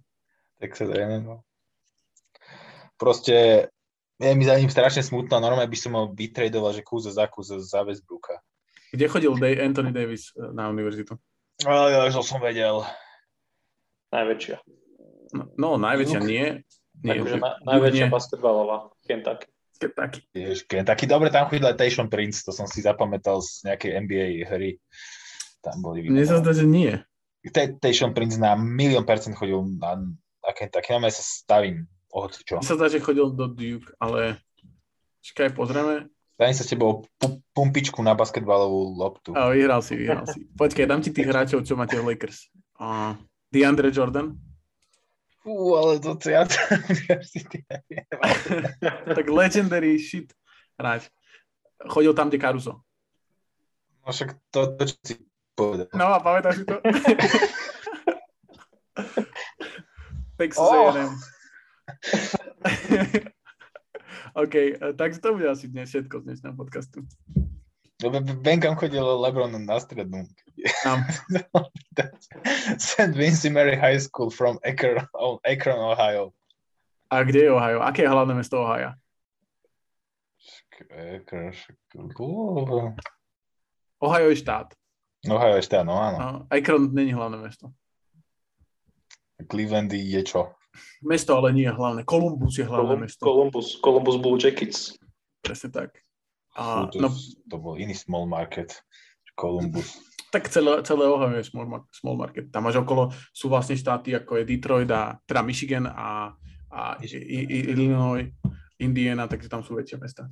[0.58, 1.46] Texas A&M, no.
[2.98, 3.70] Proste
[4.18, 7.62] je mi za ním strašne smutná, normálne by som ho vytradoval, že kúza za kúza
[7.62, 8.42] za Westbrooka.
[8.90, 11.20] Kde chodil Day Anthony Davis eh, na univerzitu?
[11.66, 12.86] Ale ja, to som vedel.
[14.14, 14.58] Najväčšia.
[15.34, 16.64] No, no najväčšia nie.
[17.04, 18.14] nie Takže na, najväčšia nie.
[18.14, 19.50] basketbalová, Kentucky.
[19.78, 20.20] Kentucky.
[20.34, 21.06] Jež, Kentucky.
[21.06, 24.82] Dobre, tam chodil aj Tayshon Prince, to som si zapamätal z nejakej NBA hry.
[25.62, 26.98] Tam boli Mne sa zdá, že nie.
[27.54, 30.02] Tayshon Prince na milión percent chodil na,
[30.42, 30.94] na Kentucky.
[30.98, 31.86] Na sa stavím
[32.26, 32.58] hoci čo.
[32.58, 34.42] Mne sa zdá, že chodil do Duke, ale
[35.22, 36.10] čakaj, pozrieme.
[36.38, 37.06] Daj sa s tebou
[37.58, 39.34] pumpičku na basketbalovú loptu.
[39.34, 40.46] A vyhral si, vyhral si.
[40.54, 42.54] Počkaj, dám ti tých hráčov, čo máte v Lakers.
[42.78, 43.18] Uh,
[43.50, 44.38] DeAndre Jordan.
[45.42, 46.46] Fú, ale to ja,
[47.10, 47.18] ja
[49.18, 50.30] Tak legendary shit
[50.78, 51.10] hráč.
[51.90, 52.86] Chodil tam, kde Caruso.
[54.06, 55.14] No však to, to čo si
[55.58, 55.90] povedal.
[55.98, 56.78] No a pamätáš si to?
[60.38, 60.94] Texas oh.
[60.94, 61.12] A&M.
[64.34, 67.02] OK, eh, takže to bude asi dnes všetko z dnešného podcastu.
[68.46, 70.30] Viem, kam chodil Lebron na strednú.
[70.86, 71.02] Tam.
[72.78, 73.18] St.
[73.18, 75.02] Vincent Mary High School from Akron,
[75.42, 76.30] Akron, Ohio.
[77.10, 77.82] A kde je Ohio?
[77.82, 78.94] Aké je hlavné mesto Ohio?
[83.98, 84.78] Ohio je štát.
[85.26, 86.18] Ohio je štát, no áno.
[86.22, 87.74] No, Akron není hlavné mesto.
[89.50, 90.54] Cleveland je čo?
[91.04, 92.02] Mesto ale nie je hlavné.
[92.04, 93.24] Columbus je hlavné Colum, mesto.
[93.24, 94.98] Columbus, Columbus Blue Jackets.
[95.42, 95.90] Presne tak.
[96.58, 97.10] A, to, no,
[97.46, 98.82] to bol iný small market.
[99.38, 100.02] Columbus.
[100.34, 102.50] Tak celé, celé Ohio je small, small market.
[102.50, 106.34] Tam máš okolo, sú vlastne štáty ako je Detroit a teda Michigan a,
[106.74, 108.28] a Illinois,
[108.82, 110.28] Indiana, takže tam sú väčšie mesta.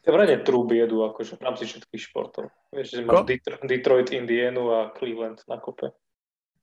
[0.00, 2.48] To vraj trúby jedú akože v rámci všetkých športov.
[2.72, 3.28] Vieš, že máš
[3.68, 5.92] Detroit, Indianu a Cleveland na kope.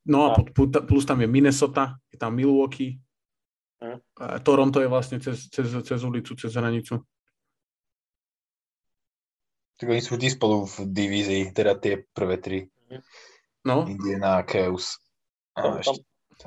[0.07, 0.39] No a
[0.87, 2.95] plus tam je Minnesota, je tam Milwaukee,
[3.77, 3.97] hm.
[4.41, 6.97] Toronto je vlastne cez, cez, cez ulicu, cez hranicu.
[9.77, 12.59] Tak oni sú vždy spolu v divízii, teda tie prvé tri.
[13.61, 13.85] No.
[13.85, 14.97] Indiana, Chaos.
[15.53, 15.95] Tam, tam,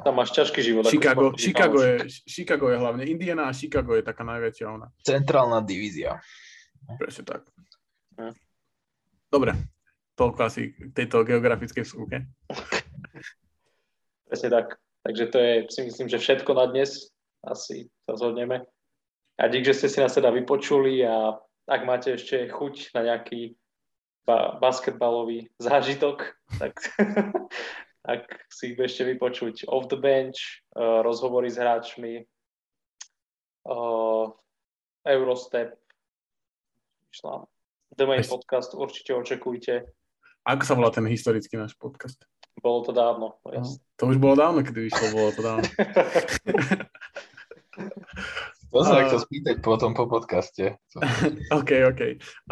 [0.02, 0.90] tam máš ťažký život.
[0.90, 3.06] Chicago, Chicago, je, Chicago je hlavne.
[3.06, 4.90] Indiana a Chicago je taká najväčšia ona.
[5.06, 6.18] Centrálna divízia.
[6.98, 7.46] Presne tak.
[8.18, 8.34] Hm.
[9.30, 9.54] Dobre,
[10.18, 12.26] toľko asi k tejto geografickej skúke.
[14.31, 14.78] Presne tak.
[15.02, 17.11] Takže to je, si myslím, že všetko na dnes.
[17.43, 18.62] Asi sa zhodneme.
[19.35, 21.35] A dík, že ste si nás teda vypočuli a
[21.66, 23.59] ak máte ešte chuť na nejaký
[24.23, 26.31] ba- basketbalový zážitok,
[26.62, 26.78] tak
[28.15, 28.23] ak
[28.55, 32.23] si ešte vypočuť off the bench, uh, rozhovory s hráčmi,
[33.66, 34.31] uh,
[35.11, 35.74] Eurostep,
[37.98, 39.90] The Main Podcast určite očakujte.
[40.47, 42.30] Ako sa volá ten historický náš podcast?
[42.60, 43.40] Bolo to dávno.
[43.40, 43.64] No,
[43.96, 45.64] to už bolo dávno, kedy vyšlo, bolo to dávno.
[48.72, 50.76] to sa chcel spýtať potom po podcaste.
[51.58, 52.00] OK, OK.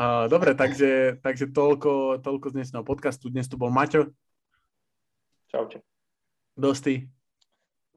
[0.01, 3.28] Uh, dobre, takže, takže toľko, toľko z dnešného podcastu.
[3.28, 4.09] Dnes tu bol Maťo.
[5.52, 5.85] Čaute.
[6.56, 7.05] Dosti.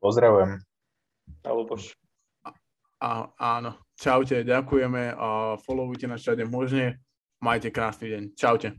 [0.04, 0.60] Pozdravujem.
[1.48, 1.96] Luboš.
[3.02, 7.02] A, áno, čaute, ďakujeme a followujte nás všade možne.
[7.42, 8.24] Majte krásny deň.
[8.38, 8.78] Čaute.